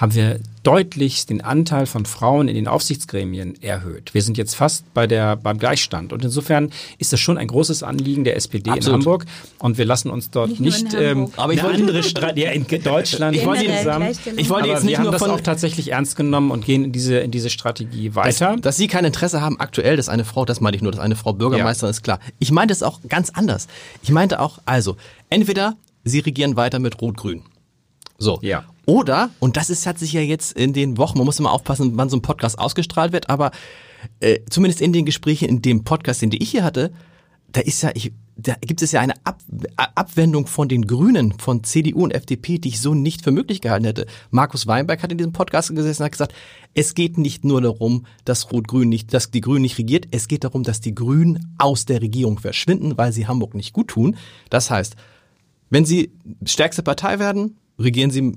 haben 0.00 0.14
wir 0.14 0.40
deutlich 0.62 1.26
den 1.26 1.42
Anteil 1.42 1.84
von 1.84 2.06
Frauen 2.06 2.48
in 2.48 2.54
den 2.54 2.68
Aufsichtsgremien 2.68 3.62
erhöht. 3.62 4.14
Wir 4.14 4.22
sind 4.22 4.38
jetzt 4.38 4.54
fast 4.54 4.92
bei 4.94 5.06
der, 5.06 5.36
beim 5.36 5.58
Gleichstand. 5.58 6.14
Und 6.14 6.24
insofern 6.24 6.70
ist 6.96 7.12
das 7.12 7.20
schon 7.20 7.36
ein 7.36 7.48
großes 7.48 7.82
Anliegen 7.82 8.24
der 8.24 8.36
SPD 8.36 8.70
Absolut. 8.70 8.86
in 8.86 8.92
Hamburg. 8.92 9.26
Und 9.58 9.76
wir 9.76 9.84
lassen 9.84 10.10
uns 10.10 10.30
dort 10.30 10.58
nicht, 10.58 10.84
nicht 10.84 10.94
ähm, 10.94 11.30
aber 11.36 11.52
ich 11.52 11.62
wollte 11.62 11.76
andere 11.76 12.00
ja, 12.34 12.50
in 12.50 12.66
Deutschland. 12.82 13.36
ich 13.36 13.44
wollte, 13.44 13.66
zusammen, 13.66 14.16
ich 14.36 14.48
wollte 14.48 14.68
jetzt 14.68 14.84
nicht 14.84 15.00
nur 15.00 15.12
das 15.12 15.22
auch 15.22 15.40
tatsächlich 15.42 15.92
ernst 15.92 16.16
genommen 16.16 16.50
und 16.50 16.64
gehen 16.64 16.84
in 16.84 16.92
diese, 16.92 17.18
in 17.18 17.30
diese 17.30 17.50
Strategie 17.50 18.14
weiter. 18.14 18.52
Dass, 18.52 18.60
dass 18.62 18.76
Sie 18.78 18.86
kein 18.86 19.04
Interesse 19.04 19.42
haben 19.42 19.60
aktuell, 19.60 19.96
dass 19.96 20.08
eine 20.08 20.24
Frau, 20.24 20.46
das 20.46 20.62
meine 20.62 20.76
ich 20.76 20.82
nur, 20.82 20.92
dass 20.92 21.00
eine 21.00 21.16
Frau 21.16 21.34
Bürgermeisterin 21.34 21.88
ja. 21.88 21.96
ist 21.96 22.02
klar. 22.02 22.20
Ich 22.38 22.50
meinte 22.50 22.72
es 22.72 22.82
auch 22.82 23.00
ganz 23.08 23.30
anders. 23.30 23.68
Ich 24.02 24.10
meinte 24.10 24.40
auch, 24.40 24.58
also, 24.64 24.96
entweder 25.28 25.76
Sie 26.04 26.20
regieren 26.20 26.56
weiter 26.56 26.78
mit 26.78 27.02
Rot-Grün. 27.02 27.42
So. 28.20 28.38
Ja. 28.42 28.64
Oder, 28.86 29.30
und 29.40 29.56
das 29.56 29.70
ist, 29.70 29.86
hat 29.86 29.98
sich 29.98 30.12
ja 30.12 30.20
jetzt 30.20 30.52
in 30.52 30.72
den 30.72 30.98
Wochen, 30.98 31.18
man 31.18 31.24
muss 31.24 31.40
immer 31.40 31.52
aufpassen, 31.52 31.92
wann 31.94 32.08
so 32.08 32.16
ein 32.16 32.22
Podcast 32.22 32.58
ausgestrahlt 32.58 33.12
wird, 33.12 33.30
aber 33.30 33.50
äh, 34.20 34.40
zumindest 34.48 34.80
in 34.80 34.92
den 34.92 35.04
Gesprächen, 35.04 35.48
in 35.48 35.62
dem 35.62 35.84
Podcast, 35.84 36.22
den 36.22 36.30
ich 36.32 36.50
hier 36.50 36.64
hatte, 36.64 36.92
da 37.52 37.60
ist 37.60 37.82
ja, 37.82 37.90
ich, 37.94 38.12
da 38.36 38.54
gibt 38.60 38.82
es 38.82 38.92
ja 38.92 39.00
eine 39.00 39.14
Ab 39.24 39.40
Abwendung 39.76 40.46
von 40.46 40.68
den 40.68 40.86
Grünen, 40.86 41.32
von 41.38 41.64
CDU 41.64 42.04
und 42.04 42.12
FDP, 42.12 42.58
die 42.58 42.68
ich 42.68 42.80
so 42.80 42.94
nicht 42.94 43.22
für 43.22 43.32
möglich 43.32 43.60
gehalten 43.60 43.84
hätte. 43.84 44.06
Markus 44.30 44.66
Weinberg 44.66 45.02
hat 45.02 45.12
in 45.12 45.18
diesem 45.18 45.32
Podcast 45.32 45.74
gesessen 45.74 46.02
und 46.02 46.06
hat 46.06 46.12
gesagt, 46.12 46.34
es 46.74 46.94
geht 46.94 47.18
nicht 47.18 47.44
nur 47.44 47.60
darum, 47.60 48.06
dass 48.24 48.52
Rot-Grün 48.52 48.88
nicht, 48.88 49.12
dass 49.12 49.30
die 49.30 49.40
Grünen 49.40 49.62
nicht 49.62 49.78
regiert, 49.78 50.06
es 50.10 50.28
geht 50.28 50.44
darum, 50.44 50.62
dass 50.62 50.80
die 50.80 50.94
Grünen 50.94 51.54
aus 51.58 51.86
der 51.86 52.02
Regierung 52.02 52.38
verschwinden, 52.38 52.96
weil 52.96 53.12
sie 53.12 53.26
Hamburg 53.26 53.54
nicht 53.54 53.72
gut 53.72 53.88
tun. 53.88 54.16
Das 54.48 54.70
heißt, 54.70 54.96
wenn 55.70 55.84
sie 55.84 56.12
stärkste 56.44 56.82
Partei 56.82 57.18
werden, 57.18 57.56
regieren 57.80 58.10
sie 58.10 58.32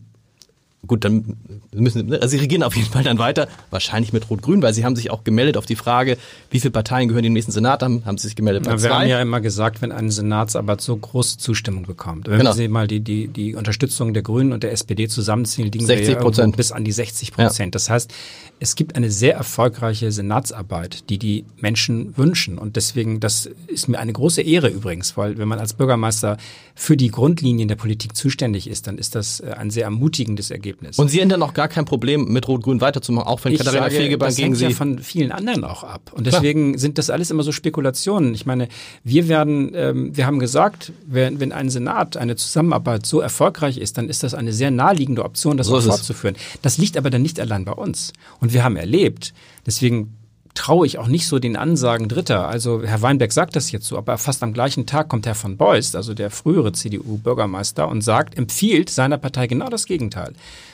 gut, 0.86 1.06
dann 1.06 1.38
müssen 1.74 2.12
also 2.14 2.28
sie 2.28 2.38
regieren 2.38 2.64
auf 2.64 2.76
jeden 2.76 2.90
Fall 2.90 3.04
dann 3.04 3.18
weiter, 3.18 3.48
wahrscheinlich 3.70 4.12
mit 4.12 4.30
Rot-Grün, 4.30 4.62
weil 4.62 4.74
sie 4.74 4.84
haben 4.84 4.96
sich 4.96 5.12
auch 5.12 5.24
gemeldet 5.24 5.58
auf 5.58 5.66
die 5.66 5.76
Frage, 5.76 6.18
wie 6.50 6.60
viele 6.60 6.72
Parteien 6.72 7.08
gehören 7.08 7.24
in 7.24 7.32
den 7.32 7.34
nächsten 7.34 7.52
Senat, 7.52 7.84
haben, 7.84 8.06
haben 8.06 8.18
sie 8.18 8.28
sich 8.28 8.36
gemeldet 8.36 8.64
bei 8.64 8.72
ja, 8.72 8.78
zwei. 8.78 8.88
Wir 8.88 8.96
haben 8.96 9.08
ja 9.08 9.22
immer 9.22 9.42
gesagt, 9.42 9.82
wenn 9.82 9.92
eine 9.92 10.12
Senatsarbeit 10.12 10.82
so 10.82 10.96
große 10.96 11.38
Zustimmung 11.38 11.86
bekommt, 11.86 12.28
wenn 12.28 12.38
genau. 12.38 12.52
Sie 12.52 12.68
mal 12.68 12.88
die, 12.88 13.00
die, 13.00 13.28
die 13.28 13.56
Unterstützung 13.56 14.14
der 14.14 14.24
Grünen 14.24 14.52
und 14.52 14.64
der 14.64 14.72
SPD 14.72 15.08
zusammenziehen, 15.08 15.72
liegen 15.72 15.86
60 15.86 16.18
wir 16.20 16.52
bis 16.52 16.72
an 16.72 16.84
die 16.84 16.92
60 16.92 17.32
Prozent. 17.32 17.68
Ja. 17.68 17.72
Das 17.72 17.90
heißt, 17.90 18.14
es 18.60 18.76
gibt 18.76 18.96
eine 18.96 19.10
sehr 19.10 19.36
erfolgreiche 19.36 20.12
Senatsarbeit, 20.12 21.10
die 21.10 21.18
die 21.18 21.46
Menschen 21.58 22.18
wünschen 22.18 22.58
und 22.58 22.76
deswegen, 22.76 23.20
das 23.20 23.50
ist 23.68 23.88
mir 23.88 24.00
eine 24.00 24.14
große 24.14 24.42
Ehre 24.42 24.68
übrigens, 24.68 25.16
weil 25.18 25.38
wenn 25.38 25.48
man 25.48 25.60
als 25.60 25.74
Bürgermeister 25.74 26.38
für 26.76 26.98
die 26.98 27.10
Grundlinien 27.10 27.68
der 27.68 27.76
Politik 27.76 28.16
zuständig 28.16 28.70
ist, 28.70 28.88
dann 28.88 28.98
ist 28.98 29.16
das 29.16 29.40
äh, 29.40 29.54
ein 29.58 29.70
sehr 29.70 29.86
ermutigendes 29.86 30.52
Ergebnis. 30.52 30.73
Ergebnis. 30.74 31.00
Und 31.00 31.10
Sie 31.10 31.20
hätten 31.20 31.30
dann 31.30 31.44
auch 31.44 31.54
gar 31.54 31.68
kein 31.68 31.86
Problem, 31.86 32.26
mit 32.26 32.48
Rot-Grün 32.48 32.82
weiterzumachen, 32.82 33.28
auch 33.28 33.44
wenn 33.44 33.54
ich 33.54 33.60
Katharina 33.60 33.84
sage, 33.84 33.96
Fegebank 33.96 34.36
gegen 34.36 34.56
Sie... 34.56 34.66
Das 34.66 34.70
hängt 34.70 34.72
ja 34.72 34.78
von 34.78 35.00
vielen 35.00 35.32
anderen 35.32 35.64
auch 35.64 35.84
ab. 35.84 36.12
Und 36.14 36.28
deswegen 36.28 36.72
Klar. 36.72 36.80
sind 36.80 36.98
das 36.98 37.10
alles 37.10 37.32
immer 37.32 37.44
so 37.44 37.52
Spekulationen. 37.52 38.34
Ich 38.34 38.46
meine, 38.46 38.68
wir 39.04 39.28
werden, 39.28 39.72
ähm, 39.76 40.16
wir 40.16 40.26
haben 40.26 40.40
gesagt, 40.40 40.92
wenn, 41.06 41.40
wenn 41.40 41.52
ein 41.52 41.70
Senat, 41.70 42.18
eine 42.18 42.36
Zusammenarbeit 42.36 43.06
so 43.06 43.20
erfolgreich 43.20 43.78
ist, 43.78 43.98
dann 43.98 44.10
ist 44.10 44.24
das 44.24 44.34
eine 44.34 44.54
sehr 44.54 44.72
naheliegende 44.72 45.24
Option, 45.24 45.58
das 45.58 45.68
so 45.68 45.80
fortzuführen. 45.80 46.36
Das 46.62 46.78
liegt 46.78 46.98
aber 46.98 47.10
dann 47.10 47.22
nicht 47.22 47.40
allein 47.40 47.66
bei 47.66 47.74
uns. 47.74 48.14
Und 48.40 48.54
wir 48.54 48.64
haben 48.64 48.76
erlebt, 48.76 49.34
deswegen 49.66 50.18
traue 50.54 50.86
ich 50.86 50.98
auch 50.98 51.08
nicht 51.08 51.28
so 51.28 51.40
den 51.40 51.56
Ansagen 51.56 52.08
Dritter. 52.08 52.48
Also 52.48 52.84
Herr 52.84 53.02
Weinberg 53.02 53.32
sagt 53.32 53.56
das 53.56 53.72
jetzt 53.72 53.88
so, 53.88 53.98
aber 53.98 54.18
fast 54.18 54.44
am 54.44 54.54
gleichen 54.54 54.86
Tag 54.86 55.10
kommt 55.10 55.26
Herr 55.26 55.36
von 55.36 55.58
Beust, 55.58 55.96
also 55.96 56.14
der 56.14 56.30
frühere 56.30 56.74
CDU-Bürgermeister, 56.74 57.88
und 57.88 58.02
sagt, 58.02 58.38
empfiehlt 58.38 58.90
seiner 58.90 59.18
Partei 59.18 59.48
genau 59.48 59.70
das 59.70 59.86
Gegenteil. 59.86 60.34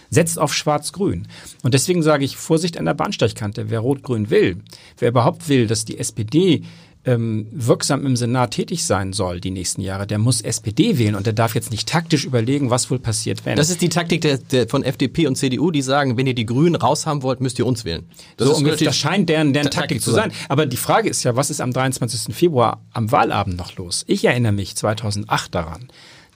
Setzt 0.09 0.39
auf 0.39 0.53
Schwarz-Grün. 0.53 1.27
Und 1.61 1.73
deswegen 1.73 2.01
sage 2.01 2.25
ich, 2.25 2.36
Vorsicht 2.36 2.77
an 2.77 2.86
der 2.86 2.95
Bahnsteigkante. 2.95 3.69
Wer 3.69 3.80
Rot-Grün 3.80 4.30
will, 4.30 4.57
wer 4.97 5.09
überhaupt 5.09 5.47
will, 5.49 5.67
dass 5.67 5.86
die 5.86 5.99
SPD 5.99 6.63
ähm, 7.10 7.47
wirksam 7.51 8.05
im 8.05 8.16
Senat 8.16 8.51
tätig 8.51 8.86
sein 8.86 9.14
soll 9.14 9.41
die 9.41 9.49
nächsten 9.49 9.82
Jahre, 9.82 10.05
der 10.05 10.20
muss 10.20 10.41
SPD 10.41 10.99
wählen 10.99 11.16
und 11.16 11.26
der 11.26 11.34
darf 11.34 11.55
jetzt 11.55 11.72
nicht 11.72 11.89
taktisch 11.89 12.24
überlegen, 12.24 12.70
was 12.70 12.91
wohl 12.91 12.99
passiert, 12.99 13.45
wenn. 13.45 13.55
Das 13.55 13.72
ist 13.72 13.82
die 13.82 13.89
Taktik 13.89 14.22
der, 14.22 14.38
der 14.38 14.70
von 14.70 14.84
FDP 14.84 15.26
und 15.26 15.36
CDU, 15.36 15.72
die 15.72 15.82
sagen, 15.82 16.18
wenn 16.18 16.28
ihr 16.28 16.36
die 16.36 16.45
Grünen 16.45 16.76
raushaben 16.76 17.24
wollt, 17.24 17.41
müsst 17.41 17.57
ihr 17.57 17.66
uns 17.66 17.84
wählen. 17.84 18.05
Das, 18.38 18.47
so 18.47 18.55
ungefähr, 18.55 18.86
das 18.86 18.95
scheint 18.95 19.28
deren, 19.28 19.53
deren 19.53 19.66
Taktik, 19.66 19.80
Taktik 19.80 20.01
zu 20.03 20.12
sein. 20.12 20.32
Aber 20.49 20.68
die 20.68 20.78
Frage 20.78 21.10
ist 21.10 21.24
ja, 21.24 21.36
was 21.36 21.49
ist 21.49 21.62
am 21.62 21.74
23. 21.74 22.36
Februar 22.36 22.86
am 22.93 23.12
Wahlabend 23.12 23.57
noch 23.57 23.76
los? 23.78 24.03
Ich 24.07 24.26
erinnere 24.26 24.51
mich 24.51 24.76
2008 24.76 25.55
daran, 25.55 25.88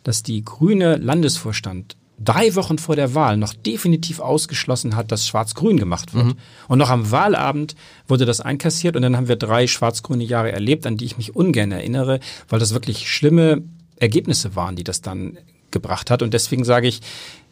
dass 0.04 0.24
die 0.24 0.44
grüne 0.44 0.98
Landesvorstand 0.98 1.98
drei 2.24 2.56
Wochen 2.56 2.78
vor 2.78 2.96
der 2.96 3.16
Wahl 3.16 3.38
noch 3.38 3.54
definitiv 3.54 4.20
ausgeschlossen 4.20 4.96
hat, 4.96 5.12
dass 5.12 5.28
Schwarz-Grün 5.28 5.78
gemacht 5.78 6.14
wird. 6.14 6.26
Mhm. 6.26 6.36
Und 6.68 6.80
noch 6.80 6.90
am 6.90 7.12
Wahlabend 7.12 7.76
wurde 8.08 8.26
das 8.26 8.42
einkassiert 8.42 8.96
und 8.96 9.02
dann 9.02 9.18
haben 9.18 9.28
wir 9.28 9.36
drei 9.36 9.68
schwarz-grüne 9.68 10.24
Jahre 10.24 10.52
erlebt, 10.52 10.86
an 10.86 10.98
die 10.98 11.06
ich 11.06 11.18
mich 11.18 11.36
ungern 11.36 11.72
erinnere, 11.72 12.20
weil 12.50 12.60
das 12.60 12.74
wirklich 12.74 13.12
schlimme 13.12 13.64
Ergebnisse 13.98 14.56
waren, 14.56 14.76
die 14.76 14.84
das 14.84 15.02
dann 15.02 15.38
gebracht 15.72 16.10
hat. 16.10 16.22
Und 16.22 16.34
deswegen 16.34 16.64
sage 16.64 16.88
ich, 16.88 17.02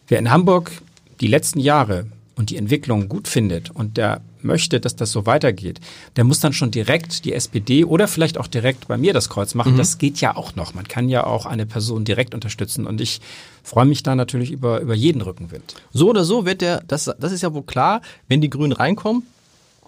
wer 0.07 0.19
in 0.19 0.31
Hamburg 0.31 0.71
die 1.19 1.27
letzten 1.27 1.59
Jahre 1.59 2.07
und 2.35 2.49
die 2.49 2.57
Entwicklung 2.57 3.09
gut 3.09 3.27
findet 3.27 3.69
und 3.69 3.97
der 3.97 4.21
möchte, 4.43 4.79
dass 4.79 4.95
das 4.95 5.11
so 5.11 5.25
weitergeht, 5.25 5.79
der 6.15 6.23
muss 6.23 6.39
dann 6.39 6.53
schon 6.53 6.71
direkt 6.71 7.25
die 7.25 7.33
SPD 7.33 7.85
oder 7.85 8.07
vielleicht 8.07 8.37
auch 8.37 8.47
direkt 8.47 8.87
bei 8.87 8.97
mir 8.97 9.13
das 9.13 9.29
Kreuz 9.29 9.55
machen. 9.55 9.73
Mhm. 9.73 9.77
Das 9.77 9.97
geht 9.97 10.21
ja 10.21 10.35
auch 10.35 10.55
noch. 10.55 10.73
Man 10.73 10.87
kann 10.87 11.09
ja 11.09 11.25
auch 11.25 11.45
eine 11.45 11.65
Person 11.65 12.05
direkt 12.05 12.33
unterstützen 12.33 12.85
und 12.87 13.01
ich 13.01 13.21
freue 13.63 13.85
mich 13.85 14.03
da 14.03 14.15
natürlich 14.15 14.51
über, 14.51 14.79
über 14.79 14.95
jeden 14.95 15.21
Rückenwind. 15.21 15.75
So 15.91 16.09
oder 16.09 16.23
so 16.23 16.45
wird 16.45 16.61
der, 16.61 16.83
das, 16.87 17.11
das 17.19 17.31
ist 17.31 17.41
ja 17.41 17.53
wohl 17.53 17.63
klar, 17.63 18.01
wenn 18.27 18.41
die 18.41 18.49
Grünen 18.49 18.73
reinkommen, 18.73 19.23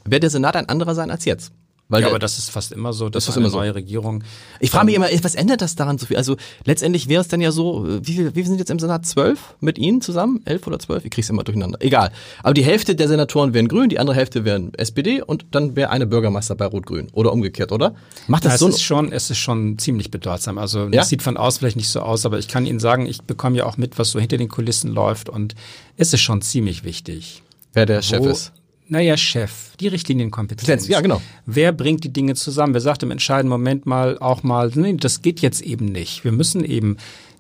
wird 0.05 0.23
der 0.23 0.29
Senat 0.29 0.55
ein 0.55 0.69
anderer 0.69 0.95
sein 0.95 1.11
als 1.11 1.25
jetzt. 1.25 1.51
Weil 1.89 2.01
ja, 2.01 2.07
aber 2.07 2.17
das 2.17 2.37
ist 2.37 2.49
fast 2.49 2.71
immer 2.71 2.93
so, 2.93 3.09
dass 3.09 3.25
das 3.25 3.35
ist 3.35 3.37
eine 3.37 3.49
neue 3.49 3.69
so. 3.69 3.73
Regierung. 3.73 4.23
Ich 4.59 4.71
frage 4.71 4.85
mich 4.85 4.95
immer, 4.95 5.07
was 5.21 5.35
ändert 5.35 5.61
das 5.61 5.75
daran 5.75 5.97
so 5.97 6.05
viel? 6.05 6.17
Also 6.17 6.37
letztendlich 6.65 7.09
wäre 7.09 7.21
es 7.21 7.27
dann 7.27 7.41
ja 7.41 7.51
so, 7.51 7.85
wie 7.85 8.13
viel, 8.13 8.35
wie 8.35 8.39
viel 8.39 8.45
sind 8.45 8.57
jetzt 8.57 8.71
im 8.71 8.79
Senat? 8.79 9.05
Zwölf 9.05 9.55
mit 9.59 9.77
Ihnen 9.77 10.01
zusammen? 10.01 10.41
Elf 10.45 10.65
oder 10.65 10.79
zwölf? 10.79 11.03
Ich 11.03 11.11
krieg's 11.11 11.29
immer 11.29 11.43
durcheinander. 11.43 11.79
Egal. 11.81 12.11
Aber 12.41 12.53
die 12.53 12.63
Hälfte 12.63 12.95
der 12.95 13.07
Senatoren 13.07 13.53
wären 13.53 13.67
grün, 13.67 13.89
die 13.89 13.99
andere 13.99 14.15
Hälfte 14.15 14.45
wären 14.45 14.73
SPD 14.75 15.21
und 15.21 15.45
dann 15.51 15.75
wäre 15.75 15.89
eine 15.89 16.07
Bürgermeister 16.07 16.55
bei 16.55 16.65
Rot-Grün. 16.65 17.09
Oder 17.11 17.33
umgekehrt, 17.33 17.71
oder? 17.71 17.95
Macht 18.27 18.45
das 18.45 18.53
ja, 18.53 18.57
so? 18.59 18.69
Es 18.69 18.75
ist 18.75 18.83
schon, 18.83 19.11
es 19.11 19.29
ist 19.29 19.37
schon 19.37 19.77
ziemlich 19.77 20.09
bedeutsam. 20.09 20.57
Also 20.57 20.89
das 20.89 21.09
sieht 21.09 21.21
von 21.21 21.37
aus 21.37 21.57
vielleicht 21.57 21.75
nicht 21.75 21.89
so 21.89 21.99
aus, 21.99 22.25
aber 22.25 22.39
ich 22.39 22.47
kann 22.47 22.65
Ihnen 22.65 22.79
sagen, 22.79 23.05
ich 23.05 23.21
bekomme 23.23 23.57
ja 23.57 23.65
auch 23.65 23.77
mit, 23.77 23.99
was 23.99 24.11
so 24.11 24.19
hinter 24.19 24.37
den 24.37 24.47
Kulissen 24.47 24.91
läuft 24.91 25.29
und 25.29 25.53
es 25.97 26.13
ist 26.13 26.21
schon 26.21 26.41
ziemlich 26.41 26.83
wichtig. 26.83 27.43
Wer 27.73 27.85
der 27.85 28.01
Chef 28.01 28.25
ist. 28.25 28.51
Naja, 28.93 29.17
Chef, 29.17 29.75
die 29.79 29.87
Richtlinienkompetenz. 29.87 30.87
Ja, 30.87 31.01
genau. 31.01 31.19
Wer 31.47 31.71
bringt 31.71 32.03
die 32.03 32.13
Dinge 32.13 32.35
zusammen? 32.35 32.75
Wer 32.75 32.81
sagt 32.81 33.01
im 33.01 33.09
entscheidenden 33.09 33.49
Moment 33.49 33.87
mal 33.87 34.19
auch 34.19 34.43
mal, 34.43 34.71
nee, 34.75 34.93
das 34.93 35.23
geht 35.23 35.39
jetzt 35.39 35.61
eben 35.61 35.87
nicht. 35.87 36.23
Wir 36.23 36.31
müssen 36.31 36.63
eben 36.63 36.97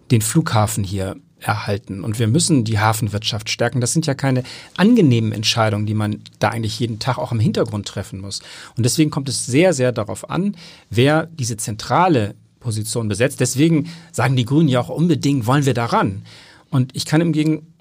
den 0.09 0.21
Flughafen 0.21 0.83
hier 0.83 1.15
erhalten 1.39 2.03
und 2.03 2.17
wir 2.17 2.25
müssen 2.25 2.63
die 2.63 2.79
Hafenwirtschaft 2.79 3.51
stärken. 3.51 3.81
Das 3.81 3.93
sind 3.93 4.07
ja 4.07 4.15
keine 4.15 4.43
angenehmen 4.77 5.31
Entscheidungen, 5.31 5.85
die 5.85 5.93
man 5.93 6.21
da 6.39 6.49
eigentlich 6.49 6.79
jeden 6.79 6.97
Tag 6.97 7.19
auch 7.19 7.31
im 7.31 7.39
Hintergrund 7.39 7.87
treffen 7.87 8.19
muss. 8.19 8.41
Und 8.75 8.83
deswegen 8.83 9.11
kommt 9.11 9.29
es 9.29 9.45
sehr, 9.45 9.73
sehr 9.73 9.91
darauf 9.91 10.31
an, 10.31 10.55
wer 10.89 11.27
diese 11.27 11.57
zentrale 11.57 12.33
Position 12.61 13.07
besetzt. 13.07 13.39
Deswegen 13.39 13.91
sagen 14.11 14.35
die 14.35 14.45
Grünen 14.45 14.69
ja 14.69 14.79
auch 14.79 14.89
unbedingt, 14.89 15.45
wollen 15.45 15.67
wir 15.67 15.75
daran. 15.75 16.23
Und 16.71 16.95
ich 16.95 17.05
kann 17.05 17.21
im 17.21 17.31
Gegenteil 17.31 17.72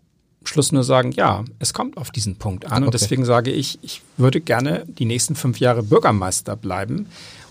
Schluss 0.45 0.73
nur 0.73 0.85
sagen, 0.85 1.13
ja, 1.13 1.45
es 1.59 1.73
kommt 1.73 1.97
auf 1.97 2.11
diesen 2.11 2.37
Punkt 2.37 2.67
an. 2.67 2.73
Okay. 2.73 2.85
Und 2.85 2.95
deswegen 2.95 3.25
sage 3.25 3.51
ich, 3.51 3.79
ich 3.83 4.03
würde 4.17 4.41
gerne 4.41 4.85
die 4.87 5.05
nächsten 5.05 5.35
fünf 5.35 5.61
Jahre 5.61 5.83
Bürgermeister 5.83 6.57
bleiben. 6.57 7.07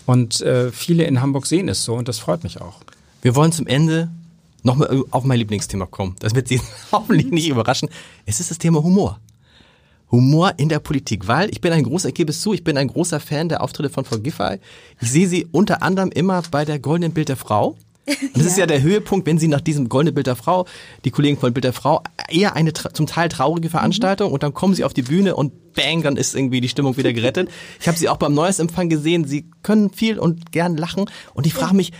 Und 0.06 0.40
äh, 0.40 0.72
viele 0.72 1.04
in 1.04 1.20
Hamburg 1.20 1.46
sehen 1.46 1.68
es 1.68 1.84
so 1.84 1.94
und 1.94 2.08
das 2.08 2.18
freut 2.18 2.42
mich 2.42 2.60
auch. 2.60 2.80
Wir 3.22 3.34
wollen 3.36 3.52
zum 3.52 3.66
Ende 3.66 4.10
nochmal 4.62 5.04
auf 5.10 5.24
mein 5.24 5.38
Lieblingsthema 5.38 5.86
kommen. 5.86 6.16
Das 6.20 6.34
wird 6.34 6.48
Sie 6.48 6.60
hoffentlich 6.92 7.30
nicht 7.30 7.48
überraschen. 7.48 7.88
Es 8.26 8.40
ist 8.40 8.50
das 8.50 8.58
Thema 8.58 8.82
Humor. 8.82 9.20
Humor 10.10 10.52
in 10.58 10.68
der 10.68 10.78
Politik, 10.78 11.26
weil 11.26 11.48
ich 11.50 11.60
bin 11.62 11.72
ein 11.72 11.84
großer, 11.84 12.08
ich 12.08 12.14
gebe 12.14 12.30
es 12.30 12.42
zu, 12.42 12.52
ich 12.52 12.62
bin 12.62 12.76
ein 12.76 12.88
großer 12.88 13.18
Fan 13.18 13.48
der 13.48 13.62
Auftritte 13.62 13.88
von 13.88 14.04
Frau 14.04 14.18
Giffey. 14.18 14.58
Ich 15.00 15.10
sehe 15.10 15.26
sie 15.26 15.46
unter 15.52 15.82
anderem 15.82 16.10
immer 16.10 16.42
bei 16.50 16.66
der 16.66 16.78
Goldenen 16.78 17.14
Bild 17.14 17.30
der 17.30 17.36
Frau 17.36 17.78
Und 18.06 18.36
das 18.36 18.42
ja. 18.42 18.48
ist 18.48 18.58
ja 18.58 18.66
der 18.66 18.82
Höhepunkt, 18.82 19.26
wenn 19.26 19.38
Sie 19.38 19.48
nach 19.48 19.60
diesem 19.60 19.88
Goldene 19.88 20.12
Bild 20.12 20.26
der 20.26 20.36
Frau, 20.36 20.66
die 21.04 21.10
Kollegen 21.10 21.38
von 21.38 21.52
Bild 21.52 21.64
der 21.64 21.72
Frau, 21.72 22.02
eher 22.28 22.56
eine 22.56 22.72
zum 22.72 23.06
Teil 23.06 23.28
traurige 23.28 23.70
Veranstaltung 23.70 24.28
mhm. 24.28 24.34
und 24.34 24.42
dann 24.42 24.54
kommen 24.54 24.74
Sie 24.74 24.84
auf 24.84 24.94
die 24.94 25.02
Bühne 25.02 25.36
und 25.36 25.72
bang, 25.74 26.02
dann 26.02 26.16
ist 26.16 26.34
irgendwie 26.34 26.60
die 26.60 26.68
Stimmung 26.68 26.96
wieder 26.96 27.12
gerettet. 27.12 27.48
Ich 27.80 27.88
habe 27.88 27.96
Sie 27.96 28.08
auch 28.08 28.16
beim 28.16 28.34
Neujahrsempfang 28.34 28.88
gesehen, 28.88 29.24
Sie 29.24 29.46
können 29.62 29.90
viel 29.90 30.18
und 30.18 30.52
gern 30.52 30.76
lachen 30.76 31.06
und 31.34 31.46
ich 31.46 31.54
frage 31.54 31.74
mich, 31.74 31.92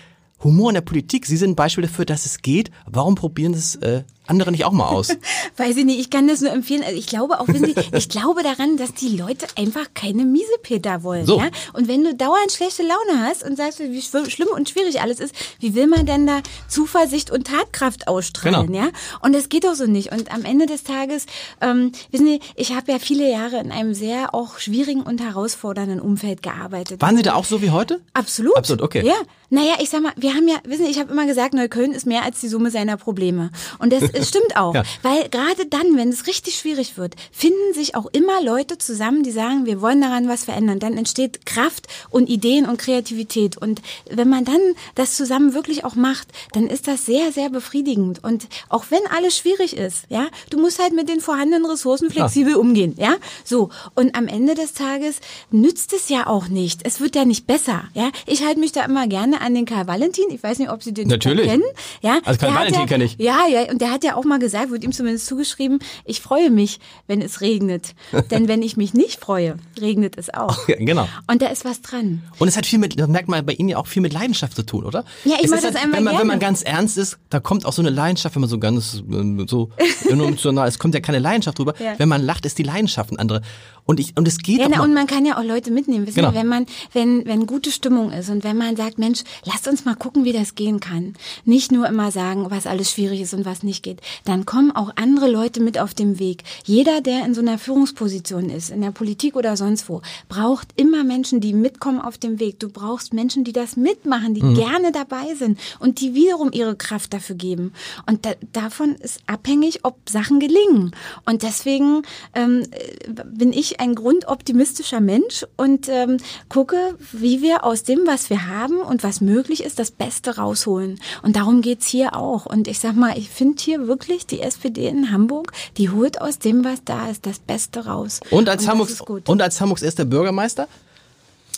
Humor 0.43 0.71
in 0.71 0.75
der 0.75 0.81
Politik, 0.81 1.27
Sie 1.27 1.37
sind 1.37 1.51
ein 1.51 1.57
Beispiel 1.57 1.83
dafür, 1.83 2.05
dass 2.05 2.27
es 2.27 2.43
geht. 2.43 2.73
Warum 2.87 3.15
probieren 3.15 3.55
es 3.55 3.77
äh, 3.77 4.03
andere 4.27 4.51
nicht 4.51 4.65
auch 4.65 4.73
mal 4.73 4.89
aus? 4.89 5.09
Weiß 5.57 5.77
ich 5.77 5.85
nicht, 5.85 6.01
ich 6.01 6.11
kann 6.11 6.29
das 6.29 6.41
nur 6.41 6.53
empfehlen. 6.53 6.83
Also 6.85 6.97
ich 6.97 7.07
glaube 7.07 7.41
auch, 7.41 7.49
wissen 7.49 7.67
Sie, 7.67 7.75
ich 7.97 8.09
glaube 8.09 8.43
daran, 8.43 8.77
dass 8.77 8.95
die 8.95 9.17
Leute 9.17 9.47
einfach 9.57 9.87
keine 9.95 10.25
Miesepeter 10.25 11.03
wollen. 11.03 11.27
So. 11.27 11.39
Ja? 11.39 11.49
Und 11.73 11.89
wenn 11.89 12.05
du 12.05 12.15
dauernd 12.15 12.53
schlechte 12.53 12.83
Laune 12.83 13.27
hast 13.27 13.45
und 13.45 13.57
sagst, 13.57 13.81
wie 13.81 14.03
schlimm 14.03 14.49
und 14.55 14.69
schwierig 14.69 15.01
alles 15.01 15.21
ist, 15.21 15.35
wie 15.61 15.75
will 15.75 15.87
man 15.87 16.07
denn 16.07 16.27
da 16.27 16.41
Zuversicht 16.69 17.31
und 17.31 17.47
Tatkraft 17.47 18.09
ausstrahlen? 18.09 18.69
Genau. 18.69 18.85
Ja? 18.85 18.91
Und 19.21 19.35
das 19.35 19.49
geht 19.49 19.65
doch 19.65 19.75
so 19.75 19.87
nicht. 19.87 20.13
Und 20.13 20.33
am 20.33 20.45
Ende 20.45 20.67
des 20.67 20.85
Tages, 20.85 21.27
ähm, 21.61 21.93
wissen 22.11 22.27
Sie, 22.27 22.41
ich 22.57 22.75
habe 22.75 22.93
ja 22.93 22.99
viele 22.99 23.31
Jahre 23.31 23.59
in 23.59 23.73
einem 23.73 23.95
sehr 23.95 24.35
auch 24.35 24.59
schwierigen 24.59 25.03
und 25.03 25.21
herausfordernden 25.21 26.01
Umfeld 26.01 26.43
gearbeitet. 26.43 27.01
Waren 27.01 27.17
Sie 27.17 27.23
da 27.23 27.35
auch 27.35 27.45
so 27.45 27.63
wie 27.63 27.71
heute? 27.71 28.01
Absolut. 28.15 28.57
Absolut, 28.57 28.83
okay. 28.83 29.05
Ja, 29.05 29.15
naja, 29.51 29.75
ich 29.81 29.91
sag 29.91 30.03
mal, 30.03 30.13
wir 30.17 30.35
haben 30.35 30.49
ja, 30.49 30.57
wissen 30.65 30.87
Sie, 30.87 30.91
ich 30.91 30.99
habe 30.99 31.13
immer 31.13 31.27
gesagt, 31.27 31.53
Neukölln 31.53 31.93
ist 31.93 32.07
mehr 32.07 32.23
als 32.23 32.41
die 32.41 32.49
Summe 32.49 32.71
seiner 32.71 32.97
Probleme. 32.97 33.51
Und 33.79 33.93
das, 33.93 34.03
das 34.19 34.29
stimmt 34.29 34.57
auch. 34.57 34.75
ja. 34.75 34.83
Weil 35.03 35.29
gerade 35.29 35.67
dann, 35.67 35.97
wenn 35.97 36.11
es 36.11 36.27
richtig 36.27 36.57
schwierig 36.57 36.97
wird, 36.97 37.15
finden 37.31 37.75
sich 37.75 37.95
auch 37.95 38.07
immer 38.13 38.43
Leute 38.43 38.79
zusammen, 38.79 39.23
die 39.23 39.31
sagen, 39.31 39.67
wir 39.67 39.81
wollen 39.81 40.01
daran 40.01 40.29
was 40.29 40.45
verändern. 40.45 40.79
Dann 40.79 40.97
entsteht 40.97 41.47
Kraft 41.47 41.87
und 42.11 42.29
Ideen 42.29 42.67
und 42.67 42.79
Kreativität. 42.79 43.57
Und 43.57 43.83
wenn 44.11 44.29
man 44.29 44.45
dann 44.45 44.61
das 44.95 45.17
zusammen 45.17 45.55
wirklich 45.55 45.85
auch 45.85 45.95
macht, 45.95 46.29
dann 46.53 46.67
ist 46.67 46.89
das 46.89 47.07
sehr, 47.07 47.33
sehr 47.33 47.51
befriedigend. 47.51 48.23
Und 48.23 48.49
auch 48.69 48.85
wenn 48.91 49.01
alles 49.15 49.37
schwierig 49.37 49.77
ist, 49.77 50.05
ja, 50.09 50.29
du 50.51 50.59
musst 50.59 50.81
halt 50.81 50.93
mit 50.93 51.09
den 51.09 51.21
vorhandenen 51.21 51.67
Ressourcen 51.67 52.11
flexibel 52.11 52.53
ja. 52.53 52.59
umgehen, 52.59 52.95
ja. 52.97 53.17
So. 53.45 53.71
Und 53.95 54.15
am 54.17 54.29
Ende 54.29 54.55
des 54.55 54.75
Tages 54.75 55.21
nützt 55.51 55.93
es 55.93 56.09
ja 56.09 56.27
auch 56.27 56.49
nicht. 56.49 56.81
Es 56.85 57.01
wird 57.01 57.15
ja 57.17 57.25
nicht 57.25 57.47
besser, 57.47 57.85
ja. 57.95 58.11
Ich 58.27 58.45
halte 58.45 58.61
mich 58.61 58.73
da 58.73 58.85
immer 58.85 59.07
gerne 59.07 59.41
an 59.41 59.55
den 59.55 59.65
Karl 59.65 59.87
Valentin. 59.87 60.27
Ich 60.31 60.43
weiß 60.43 60.59
nicht, 60.59 60.71
ob 60.71 60.83
Sie 60.83 60.93
den 60.93 61.09
Natürlich. 61.09 61.47
kennen. 61.47 61.63
Ja, 62.01 62.19
also 62.25 62.39
Karl 62.39 62.55
Valentin 62.55 62.81
ja, 62.81 62.87
kenne 62.87 63.05
ich. 63.05 63.17
Ja, 63.19 63.47
ja, 63.47 63.71
und 63.71 63.81
der 63.81 63.91
hat 63.91 64.02
ja 64.03 64.17
auch 64.17 64.25
mal 64.25 64.39
gesagt, 64.39 64.71
wird 64.71 64.85
ihm 64.85 64.93
zumindest 64.93 65.27
zugeschrieben, 65.27 65.79
ich 66.05 66.21
freue 66.21 66.51
mich, 66.51 66.81
wenn 67.07 67.21
es 67.21 67.41
regnet. 67.41 67.95
Denn 68.31 68.49
wenn 68.49 68.63
ich 68.63 68.77
mich 68.77 68.95
nicht 68.95 69.21
freue, 69.21 69.57
regnet 69.81 70.17
es 70.19 70.33
auch. 70.33 70.59
Ja, 70.73 70.77
genau. 70.79 71.09
Und 71.27 71.43
da 71.43 71.49
ist 71.49 71.65
was 71.65 71.83
dran. 71.83 72.23
Und 72.39 72.49
es 72.49 72.57
hat 72.57 72.67
viel 72.67 72.79
mit, 72.79 72.99
das 72.99 73.09
merkt 73.09 73.29
man 73.29 73.45
bei 73.45 73.53
Ihnen 73.53 73.69
ja 73.69 73.77
auch 73.77 73.87
viel 73.87 74.01
mit 74.01 74.13
Leidenschaft 74.13 74.57
zu 74.57 74.65
tun, 74.65 74.85
oder? 74.85 75.05
Ja, 75.25 75.37
ich 75.41 75.51
mache 75.51 75.61
das 75.61 75.75
halt, 75.75 75.85
einmal 75.85 75.99
wenn 75.99 76.05
man, 76.05 76.13
gerne. 76.13 76.21
wenn 76.21 76.27
man 76.29 76.39
ganz 76.39 76.63
ernst 76.63 76.97
ist, 76.97 77.19
da 77.29 77.41
kommt 77.41 77.67
auch 77.67 77.73
so 77.73 77.83
eine 77.83 77.91
Leidenschaft, 77.91 78.35
wenn 78.37 78.41
man 78.41 78.49
so 78.49 78.59
ganz 78.59 79.03
so 79.47 79.71
emotional, 80.09 80.69
es 80.69 80.79
kommt 80.79 80.95
ja 80.95 81.01
keine 81.01 81.19
Leidenschaft 81.19 81.59
drüber. 81.59 81.75
Ja. 81.79 81.99
Wenn 81.99 82.09
man 82.09 82.23
lacht, 82.23 82.47
ist 82.47 82.59
die 82.59 82.63
Leidenschaft 82.63 83.13
ein 83.13 83.19
andere. 83.19 83.43
Und 83.85 83.99
ich 83.99 84.17
und 84.17 84.29
es 84.29 84.39
geht 84.39 84.59
ja, 84.61 84.69
na, 84.69 84.83
und 84.83 84.95
man 84.95 85.07
kann 85.07 85.27
ja 85.27 85.39
auch 85.39 85.45
Leute 85.45 85.71
mitnehmen, 85.71 86.07
wissen 86.07 86.21
Genau. 86.21 86.35
Wenn 86.35 86.47
man 86.47 86.67
wenn 86.93 87.27
wenn 87.27 87.47
gute 87.47 87.73
Stimmung 87.73 88.13
ist 88.13 88.31
und 88.31 88.45
wenn 88.45 88.57
man 88.57 88.77
sagt, 88.77 88.99
Mensch, 88.99 89.25
lasst 89.45 89.67
uns 89.67 89.85
mal 89.85 89.97
gucken, 89.97 90.25
wie 90.25 90.33
das 90.33 90.55
gehen 90.55 90.79
kann. 90.79 91.15
Nicht 91.45 91.73
nur 91.73 91.89
immer 91.89 92.13
sagen, 92.13 92.47
was 92.51 92.67
alles 92.67 92.93
schwierig 92.93 93.21
ist 93.21 93.35
und 93.35 93.45
was 93.45 93.63
nicht 93.63 93.83
geht. 93.83 94.01
Dann 94.25 94.47
kommen 94.47 94.71
auch 94.71 94.93
andere 94.97 95.29
Leute 95.29 95.61
mit 95.61 95.79
auf 95.79 95.95
dem 95.95 96.21
Weg. 96.21 96.45
Jeder, 96.65 97.01
der 97.01 97.25
in 97.25 97.35
so 97.35 97.41
einer 97.41 97.59
Führungsposition 97.59 98.51
ist, 98.51 98.71
in 98.71 98.83
der 98.83 98.93
Politik 98.93 99.35
oder 99.35 99.57
sonst 99.57 99.89
wo, 99.89 100.01
braucht 100.29 100.69
immer 100.77 101.03
Menschen, 101.03 101.41
die 101.41 101.53
mitkommen 101.53 102.01
auf 102.01 102.19
dem 102.19 102.39
Weg. 102.39 102.61
Du 102.61 102.69
brauchst 102.69 103.13
Menschen, 103.13 103.43
die 103.43 103.53
das 103.53 103.77
mitmachen, 103.77 104.35
die 104.35 104.41
gerne 104.55 104.93
dabei 104.93 105.35
sind 105.35 105.59
und 105.81 106.01
die 106.01 106.15
wiederum 106.15 106.51
ihre 106.53 106.77
Kraft 106.77 107.13
dafür 107.13 107.37
geben. 107.37 107.73
Und 108.07 108.25
da, 108.25 108.33
davon 108.53 108.95
ist 108.97 109.21
abhängig, 109.27 109.81
ob 109.85 109.97
Sachen 110.09 110.39
gelingen. 110.39 110.93
Und 111.27 111.43
deswegen 111.43 112.03
ähm, 112.35 112.63
äh, 112.71 113.25
bin 113.25 113.53
ich 113.53 113.72
ein 113.81 113.95
grundoptimistischer 113.95 115.01
Mensch 115.01 115.47
und 115.57 115.89
ähm, 115.89 116.19
gucke, 116.49 116.97
wie 117.13 117.43
wir 117.43 117.65
aus 117.65 117.83
dem, 117.83 118.01
was 118.07 118.31
wir 118.31 118.49
haben 118.49 118.81
und 118.81 119.03
was 119.03 119.21
möglich 119.21 119.65
ist, 119.65 119.79
das 119.79 119.91
Beste 119.91 120.37
rausholen. 120.37 121.01
Und 121.23 121.37
darum 121.37 121.63
geht's 121.63 121.87
hier 121.87 122.17
auch. 122.17 122.47
Und 122.47 122.69
ich 122.69 122.79
sag 122.79 122.97
mal, 122.97 123.17
ich 123.19 123.29
finde 123.29 123.63
hier 123.63 123.87
wirklich 123.87 124.27
die 124.27 124.41
SPD 124.41 124.89
in 124.89 125.11
Hamburg, 125.11 125.53
die 125.77 125.91
holt 125.91 126.21
aus 126.21 126.39
dem, 126.39 126.65
was 126.65 126.85
da 126.85 127.09
ist, 127.09 127.27
das 127.27 127.39
Beste 127.39 127.87
raus. 127.87 128.21
Und 128.31 128.49
als 128.49 128.63
das 128.63 128.71
Hamburgs 128.71 129.01
und 129.01 129.43
als 129.43 129.61
Hamburgs 129.61 129.83
erster 129.83 130.05
Bürgermeister 130.05 130.69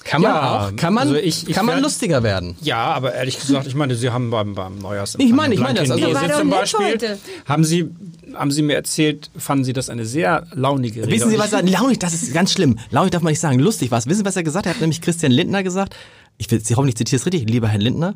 kann 0.05 0.23
man 0.23 0.31
Ja, 0.31 0.67
auch, 0.69 0.77
kann 0.77 0.95
man, 0.95 1.09
also 1.09 1.15
ich- 1.21 1.49
ich 1.49 1.55
kann 1.55 1.67
man 1.67 1.77
werd- 1.77 1.83
lustiger 1.85 2.23
werden. 2.23 2.57
Ja, 2.61 2.85
aber 2.93 3.15
ehrlich 3.15 3.39
gesagt, 3.41 3.67
ich 3.67 3.75
meine, 3.75 3.95
Sie 3.97 4.11
haben 4.11 4.31
beim, 4.31 4.55
beim 4.55 4.79
Neujahrsempfang 4.79 5.27
Ich 5.29 5.35
meine, 5.35 5.55
ich 5.55 5.61
meine 5.61 5.81
das, 5.81 5.91
also- 5.91 6.13
war 6.15 6.29
doch 6.29 6.39
zum 6.39 6.51
Beispiel, 6.51 6.87
heute. 6.87 7.19
haben 7.47 7.65
Sie, 7.65 7.89
haben 8.35 8.51
Sie 8.51 8.63
mir 8.63 8.75
erzählt, 8.75 9.31
fanden 9.37 9.65
Sie 9.65 9.73
das 9.73 9.89
eine 9.91 10.05
sehr 10.05 10.47
launige 10.53 11.03
Rede? 11.03 11.13
Wissen 11.13 11.31
Sie, 11.31 11.39
was 11.39 11.53
er, 11.53 11.63
launig, 11.63 11.99
das 11.99 12.13
ist 12.15 12.33
ganz 12.35 12.53
schlimm. 12.53 12.79
Launig 12.91 13.13
darf 13.13 13.23
man 13.23 13.31
nicht 13.33 13.41
sagen. 13.41 13.59
Lustig 13.59 13.91
was. 13.91 14.07
Wissen 14.07 14.19
Sie, 14.21 14.25
was 14.25 14.37
er 14.37 14.43
gesagt 14.43 14.67
hat? 14.67 14.73
Er 14.73 14.75
hat 14.75 14.81
nämlich 14.81 15.01
Christian 15.01 15.33
Lindner 15.33 15.63
gesagt. 15.63 15.97
Ich 16.37 16.51
will, 16.51 16.61
Sie 16.63 16.75
hoffentlich 16.75 16.97
zitiere 16.97 17.17
es 17.21 17.27
richtig. 17.27 17.49
Lieber 17.49 17.69
Herr 17.69 17.79
Lindner, 17.81 18.15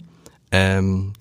ähm, 0.51 1.13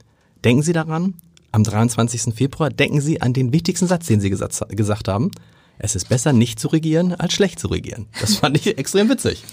denken 0.43 0.63
Sie 0.63 0.73
daran, 0.73 1.13
am 1.51 1.63
23. 1.63 2.33
Februar, 2.35 2.69
denken 2.69 3.01
Sie 3.01 3.21
an 3.21 3.33
den 3.33 3.53
wichtigsten 3.53 3.87
Satz, 3.87 4.07
den 4.07 4.19
Sie 4.19 4.29
gesagt, 4.29 4.59
gesagt 4.69 5.07
haben. 5.07 5.31
Es 5.79 5.95
ist 5.95 6.09
besser, 6.09 6.33
nicht 6.33 6.59
zu 6.59 6.69
regieren, 6.69 7.13
als 7.13 7.33
schlecht 7.33 7.59
zu 7.59 7.67
regieren. 7.67 8.07
Das 8.19 8.37
fand 8.37 8.57
ich 8.57 8.65
extrem 8.79 9.09
witzig. 9.09 9.43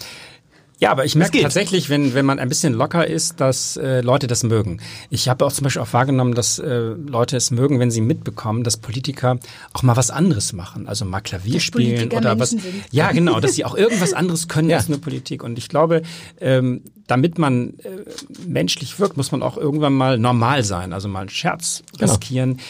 Ja, 0.85 0.91
aber 0.91 1.05
ich 1.05 1.14
merke 1.14 1.41
tatsächlich, 1.41 1.89
wenn, 1.89 2.14
wenn 2.14 2.26
man 2.26 2.39
ein 2.39 2.49
bisschen 2.49 2.74
locker 2.74 3.07
ist, 3.07 3.41
dass 3.41 3.76
äh, 3.76 4.01
Leute 4.03 4.26
das 4.26 4.43
mögen. 4.43 4.80
Ich 5.11 5.28
habe 5.28 5.45
auch 5.47 5.53
zum 5.53 5.64
Beispiel 5.64 5.82
auch 5.82 5.93
wahrgenommen, 5.93 6.35
dass 6.35 6.59
äh, 6.59 6.68
Leute 6.68 7.37
es 7.37 7.51
mögen, 7.51 7.80
wenn 7.80 7.91
sie 7.91 8.01
mitbekommen, 8.03 8.64
dass 8.64 8.76
Politiker 8.76 9.39
auch 9.72 9.82
mal 9.82 9.97
was 9.97 10.11
anderes 10.11 10.53
machen. 10.53 10.87
Also 10.87 11.05
mal 11.05 11.20
Klavier 11.20 11.55
Dass 11.55 11.62
spielen 11.62 12.12
oder 12.12 12.39
was. 12.39 12.51
Sind. 12.51 12.62
Ja, 12.91 13.12
genau, 13.12 13.41
dass 13.41 13.55
sie 13.55 13.64
auch 13.64 13.74
irgendwas 13.76 14.12
anderes 14.12 14.47
können 14.49 14.68
Ja. 14.70 14.76
als 14.76 14.89
nur 14.89 15.01
Politik. 15.01 15.43
Und 15.43 15.59
ich 15.59 15.68
glaube, 15.68 16.03
ähm, 16.41 16.82
damit 17.07 17.39
man 17.39 17.74
äh, 17.80 17.89
menschlich 18.47 18.99
wirkt, 19.01 19.16
muss 19.16 19.32
man 19.32 19.43
auch 19.43 19.57
irgendwann 19.57 19.93
mal 19.95 20.18
normal 20.18 20.64
sein, 20.64 20.93
also 20.93 21.09
mal 21.09 21.20
einen 21.20 21.28
Scherz 21.30 21.82
Genau. 21.99 22.12
riskieren. 22.12 22.61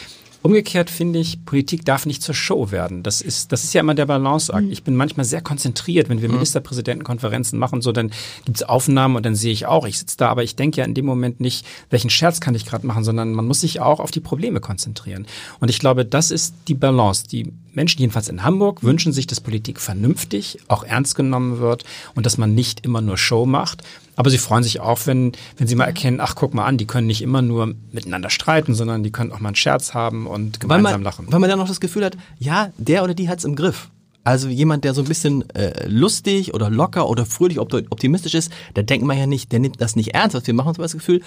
Umgekehrt 0.47 0.91
finde 0.91 1.21
ich, 1.21 1.43
Politik 1.47 1.87
darf 1.87 2.05
nicht 2.05 2.23
zur 2.23 2.35
Show 2.35 2.71
werden. 2.71 3.03
Das 3.03 3.23
ist, 3.23 3.51
das 3.51 3.65
ist 3.65 3.73
ja 3.73 3.81
immer 3.81 3.95
der 3.95 4.05
Balanceakt. 4.05 4.67
Ich 4.71 4.83
bin 4.83 4.95
manchmal 4.95 5.25
sehr 5.25 5.41
konzentriert, 5.41 6.11
wenn 6.11 6.21
wir 6.21 6.29
Ministerpräsidentenkonferenzen 6.29 7.59
machen, 7.59 7.81
so 7.81 7.93
dann 7.93 8.13
gibt's 8.45 8.63
Aufnahmen 8.63 9.17
und 9.17 9.25
dann 9.25 9.37
sehe 9.37 9.53
ich 9.53 9.65
auch, 9.65 9.87
ich 9.87 9.99
sitze 9.99 10.19
da, 10.19 10.29
aber 10.29 10.43
ich 10.43 10.55
denke 10.55 10.83
ja 10.83 10.85
in 10.85 10.93
dem 10.93 11.07
Moment 11.07 11.41
nicht, 11.41 11.65
welchen 11.89 12.11
Scherz 12.11 12.41
kann 12.41 12.55
ich 12.55 12.67
gerade 12.67 12.87
machen, 12.87 13.05
sondern 13.05 13.33
man 13.33 13.47
muss 13.47 13.63
sich 13.63 13.81
auch 13.81 14.01
auf 14.01 14.11
die 14.11 14.21
Probleme 14.21 14.61
konzentrieren. 14.61 15.27
Und 15.61 15.71
ich 15.71 15.79
glaube, 15.79 16.05
das 16.05 16.31
ist 16.31 16.55
die 16.69 16.75
Balance. 16.75 17.27
Die 17.27 17.51
Menschen, 17.73 18.01
jedenfalls 18.01 18.29
in 18.29 18.43
Hamburg, 18.43 18.83
wünschen 18.83 19.15
sich, 19.15 19.27
dass 19.27 19.41
Politik 19.41 19.81
vernünftig, 19.81 20.59
auch 20.69 20.85
ernst 20.85 21.15
genommen 21.15 21.59
wird 21.59 21.85
und 22.17 22.27
dass 22.27 22.37
man 22.37 22.55
nicht 22.55 22.85
immer 22.85 23.01
nur 23.01 23.17
Show 23.17 23.47
macht. 23.47 23.83
Aber 24.17 24.31
sie 24.31 24.39
freuen 24.39 24.63
sich 24.63 24.81
auch, 24.81 25.07
wenn, 25.07 25.33
wenn 25.57 25.67
sie 25.67 25.75
mal 25.75 25.85
erkennen, 25.87 26.21
ach, 26.21 26.35
guck 26.37 26.55
mal 26.55 26.65
an, 26.65 26.79
die 26.79 26.87
können 26.87 27.07
nicht 27.09 27.21
immer 27.23 27.43
nur 27.43 27.75
miteinander 27.93 28.31
streiten, 28.31 28.75
sondern 28.75 29.03
die 29.03 29.11
können 29.11 29.33
auch 29.33 29.41
mal 29.41 29.49
einen 29.49 29.57
Scherz 29.57 29.93
haben 29.95 30.27
und 30.27 30.57
Weil 30.63 30.79
gemeinsam 30.79 30.93
man, 30.93 31.03
lachen. 31.03 31.27
weil 31.31 31.41
man 31.41 31.51
dann 31.51 31.59
noch 31.59 31.69
das 31.69 31.81
Gefühl 31.81 32.05
hat, 32.05 32.17
ja, 32.39 32.71
der 32.79 33.03
oder 33.03 33.15
die 33.15 33.29
hat's 33.29 33.45
im 33.45 33.57
Griff. 33.57 33.91
Also 34.23 34.49
jemand, 34.49 34.85
der 34.85 34.95
so 34.95 35.03
ein 35.03 35.09
bisschen 35.09 35.49
äh, 35.51 35.87
lustig 35.87 36.55
oder 36.55 36.71
locker 36.71 37.09
oder 37.11 37.27
fröhlich 37.27 37.59
opti- 37.59 37.87
optimistisch 37.91 38.35
ist, 38.35 38.51
da 38.73 38.83
denkt 38.83 39.05
man 39.07 39.19
ja 39.19 39.27
nicht, 39.27 39.53
der 39.53 39.59
nimmt 39.61 39.81
das 39.81 39.97
nicht 39.97 40.15
ernst, 40.15 40.35
was 40.35 40.47
wir 40.47 40.55
machen, 40.55 40.69
sondern 40.69 40.85
das 40.85 40.93
Gefühl, 40.93 41.21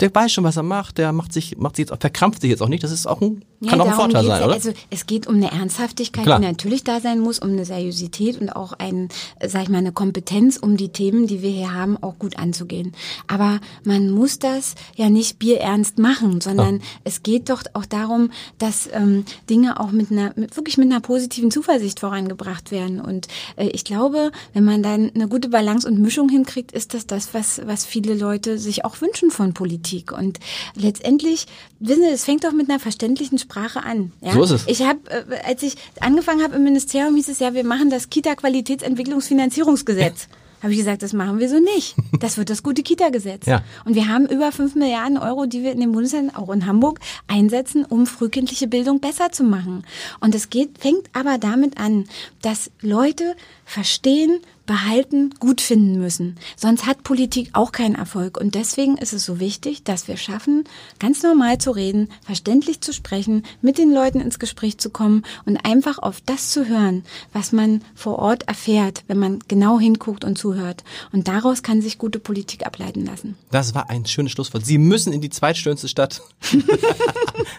der 0.00 0.14
weiß 0.14 0.32
schon, 0.32 0.44
was 0.44 0.56
er 0.56 0.62
macht, 0.62 0.98
der 0.98 1.12
macht 1.12 1.32
sich, 1.32 1.56
macht 1.58 1.76
sich 1.76 1.84
jetzt, 1.84 1.92
auch- 1.92 2.00
verkrampft 2.00 2.40
sich 2.40 2.50
jetzt 2.50 2.62
auch 2.62 2.68
nicht. 2.68 2.82
Das 2.82 2.90
ist 2.90 3.06
auch 3.06 3.20
ein, 3.20 3.44
kann 3.68 3.80
auch 3.80 3.86
ein 3.88 3.94
Vorteil 3.94 4.24
sein, 4.24 4.40
ja. 4.40 4.46
oder? 4.46 4.54
Also 4.54 4.72
es 4.88 5.06
geht 5.06 5.26
um 5.26 5.34
eine 5.36 5.52
Ernsthaftigkeit, 5.52 6.24
Klar. 6.24 6.40
die 6.40 6.46
natürlich 6.46 6.84
da 6.84 7.00
sein 7.00 7.20
muss, 7.20 7.38
um 7.38 7.50
eine 7.50 7.64
Seriosität 7.64 8.40
und 8.40 8.50
auch 8.50 8.72
ein, 8.72 9.08
sag 9.46 9.64
ich 9.64 9.68
mal, 9.68 9.78
eine 9.78 9.92
Kompetenz, 9.92 10.56
um 10.56 10.76
die 10.76 10.88
Themen, 10.88 11.26
die 11.26 11.42
wir 11.42 11.50
hier 11.50 11.74
haben, 11.74 12.02
auch 12.02 12.18
gut 12.18 12.38
anzugehen. 12.38 12.92
Aber 13.26 13.60
man 13.84 14.10
muss 14.10 14.38
das 14.38 14.74
ja 14.96 15.10
nicht 15.10 15.38
bierernst 15.38 15.98
machen, 15.98 16.40
sondern 16.40 16.80
es 17.04 17.22
geht 17.22 17.50
doch 17.50 17.62
auch 17.74 17.84
darum, 17.86 18.30
dass 18.58 18.88
ähm, 18.92 19.24
Dinge 19.50 19.78
auch 19.78 19.92
mit 19.92 20.10
einer, 20.10 20.32
mit, 20.36 20.56
wirklich 20.56 20.78
mit 20.78 20.90
einer 20.90 21.00
positiven 21.00 21.50
Zuversicht 21.50 22.00
vorangebracht 22.00 22.70
werden. 22.70 23.00
Und 23.00 23.28
äh, 23.56 23.68
ich 23.68 23.84
glaube, 23.84 24.32
wenn 24.54 24.64
man 24.64 24.82
dann 24.82 25.10
eine 25.14 25.28
gute 25.28 25.50
Balance 25.50 25.86
und 25.86 25.98
Mischung 26.00 26.28
hinkriegt, 26.30 26.72
ist 26.72 26.94
das 26.94 27.06
das, 27.06 27.34
was, 27.34 27.60
was 27.66 27.84
viele 27.84 28.14
Leute 28.14 28.58
sich 28.58 28.84
auch 28.84 29.00
wünschen 29.00 29.30
von 29.30 29.52
Politik. 29.52 29.89
Und 30.12 30.38
letztendlich, 30.74 31.46
wissen 31.78 32.02
Sie, 32.02 32.08
es 32.08 32.24
fängt 32.24 32.44
doch 32.44 32.52
mit 32.52 32.70
einer 32.70 32.80
verständlichen 32.80 33.38
Sprache 33.38 33.82
an. 33.82 34.12
Ja? 34.20 34.32
So 34.32 34.44
ist 34.44 34.50
es. 34.50 34.66
Ich 34.66 34.82
habe, 34.82 35.00
äh, 35.10 35.24
als 35.46 35.62
ich 35.62 35.76
angefangen 36.00 36.42
habe 36.42 36.56
im 36.56 36.64
Ministerium, 36.64 37.14
hieß 37.16 37.28
es 37.28 37.38
ja, 37.38 37.54
wir 37.54 37.64
machen 37.64 37.88
das 37.90 38.10
Kita-Qualitätsentwicklungsfinanzierungsgesetz. 38.10 40.28
Habe 40.62 40.72
ich 40.72 40.78
gesagt, 40.78 41.02
das 41.02 41.14
machen 41.14 41.38
wir 41.38 41.48
so 41.48 41.58
nicht. 41.58 41.94
Das 42.20 42.36
wird 42.36 42.50
das 42.50 42.62
gute 42.62 42.82
Kita-Gesetz. 42.82 43.46
Ja. 43.46 43.62
Und 43.86 43.94
wir 43.94 44.08
haben 44.08 44.26
über 44.26 44.52
5 44.52 44.74
Milliarden 44.74 45.16
Euro, 45.16 45.46
die 45.46 45.62
wir 45.62 45.72
in 45.72 45.80
den 45.80 45.92
Bundesländern, 45.92 46.36
auch 46.36 46.50
in 46.50 46.66
Hamburg, 46.66 47.00
einsetzen, 47.26 47.86
um 47.86 48.06
frühkindliche 48.06 48.66
Bildung 48.66 49.00
besser 49.00 49.32
zu 49.32 49.42
machen. 49.42 49.84
Und 50.20 50.34
es 50.34 50.50
geht, 50.50 50.76
fängt 50.78 51.08
aber 51.14 51.38
damit 51.38 51.78
an, 51.78 52.04
dass 52.42 52.70
Leute 52.82 53.36
verstehen, 53.64 54.40
behalten, 54.70 55.34
gut 55.40 55.60
finden 55.60 55.98
müssen. 56.00 56.36
Sonst 56.54 56.86
hat 56.86 57.02
Politik 57.02 57.50
auch 57.54 57.72
keinen 57.72 57.96
Erfolg. 57.96 58.38
Und 58.38 58.54
deswegen 58.54 58.98
ist 58.98 59.12
es 59.12 59.24
so 59.24 59.40
wichtig, 59.40 59.82
dass 59.82 60.06
wir 60.06 60.16
schaffen, 60.16 60.62
ganz 61.00 61.24
normal 61.24 61.58
zu 61.58 61.72
reden, 61.72 62.08
verständlich 62.22 62.80
zu 62.80 62.92
sprechen, 62.92 63.42
mit 63.62 63.78
den 63.78 63.92
Leuten 63.92 64.20
ins 64.20 64.38
Gespräch 64.38 64.78
zu 64.78 64.90
kommen 64.90 65.24
und 65.44 65.56
einfach 65.56 65.98
auf 65.98 66.20
das 66.24 66.50
zu 66.50 66.68
hören, 66.68 67.02
was 67.32 67.50
man 67.50 67.82
vor 67.96 68.20
Ort 68.20 68.46
erfährt, 68.46 69.02
wenn 69.08 69.18
man 69.18 69.40
genau 69.48 69.80
hinguckt 69.80 70.22
und 70.24 70.38
zuhört. 70.38 70.84
Und 71.10 71.26
daraus 71.26 71.64
kann 71.64 71.82
sich 71.82 71.98
gute 71.98 72.20
Politik 72.20 72.64
ableiten 72.64 73.04
lassen. 73.04 73.36
Das 73.50 73.74
war 73.74 73.90
ein 73.90 74.06
schönes 74.06 74.30
Schlusswort. 74.30 74.64
Sie 74.64 74.78
müssen 74.78 75.12
in 75.12 75.20
die 75.20 75.30
zweitschönste 75.30 75.88
Stadt 75.88 76.22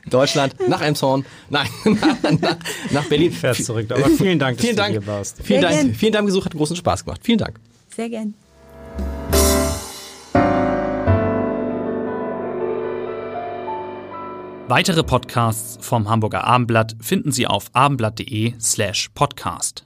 Deutschland, 0.09 0.55
nach 0.69 0.81
Emshorn, 0.81 1.25
nein, 1.49 1.67
nach, 1.83 2.55
nach 2.91 3.05
Berlin. 3.09 3.33
Fährt 3.33 3.57
zurück. 3.57 3.91
Aber 3.91 4.09
vielen 4.11 4.39
Dank, 4.39 4.57
dass 4.57 4.65
vielen 4.65 4.77
du 4.77 4.81
Dank, 4.81 4.91
hier 4.93 5.07
warst. 5.07 5.37
Vielen 5.43 5.59
Sehr 5.59 5.69
Dank, 5.69 5.81
gern. 5.81 5.95
vielen 5.95 6.13
Dank, 6.13 6.25
Besuch 6.27 6.45
hat 6.45 6.53
großen 6.53 6.77
Spaß 7.01 7.05
gemacht. 7.05 7.21
Vielen 7.23 7.39
Dank. 7.39 7.59
Sehr 7.95 8.09
gern. 8.09 8.33
Weitere 14.67 15.03
Podcasts 15.03 15.85
vom 15.85 16.09
Hamburger 16.09 16.45
Abendblatt 16.45 16.95
finden 17.01 17.33
Sie 17.33 17.45
auf 17.45 17.65
abendblatt.de 17.73 18.53
slash 18.57 19.09
podcast. 19.13 19.85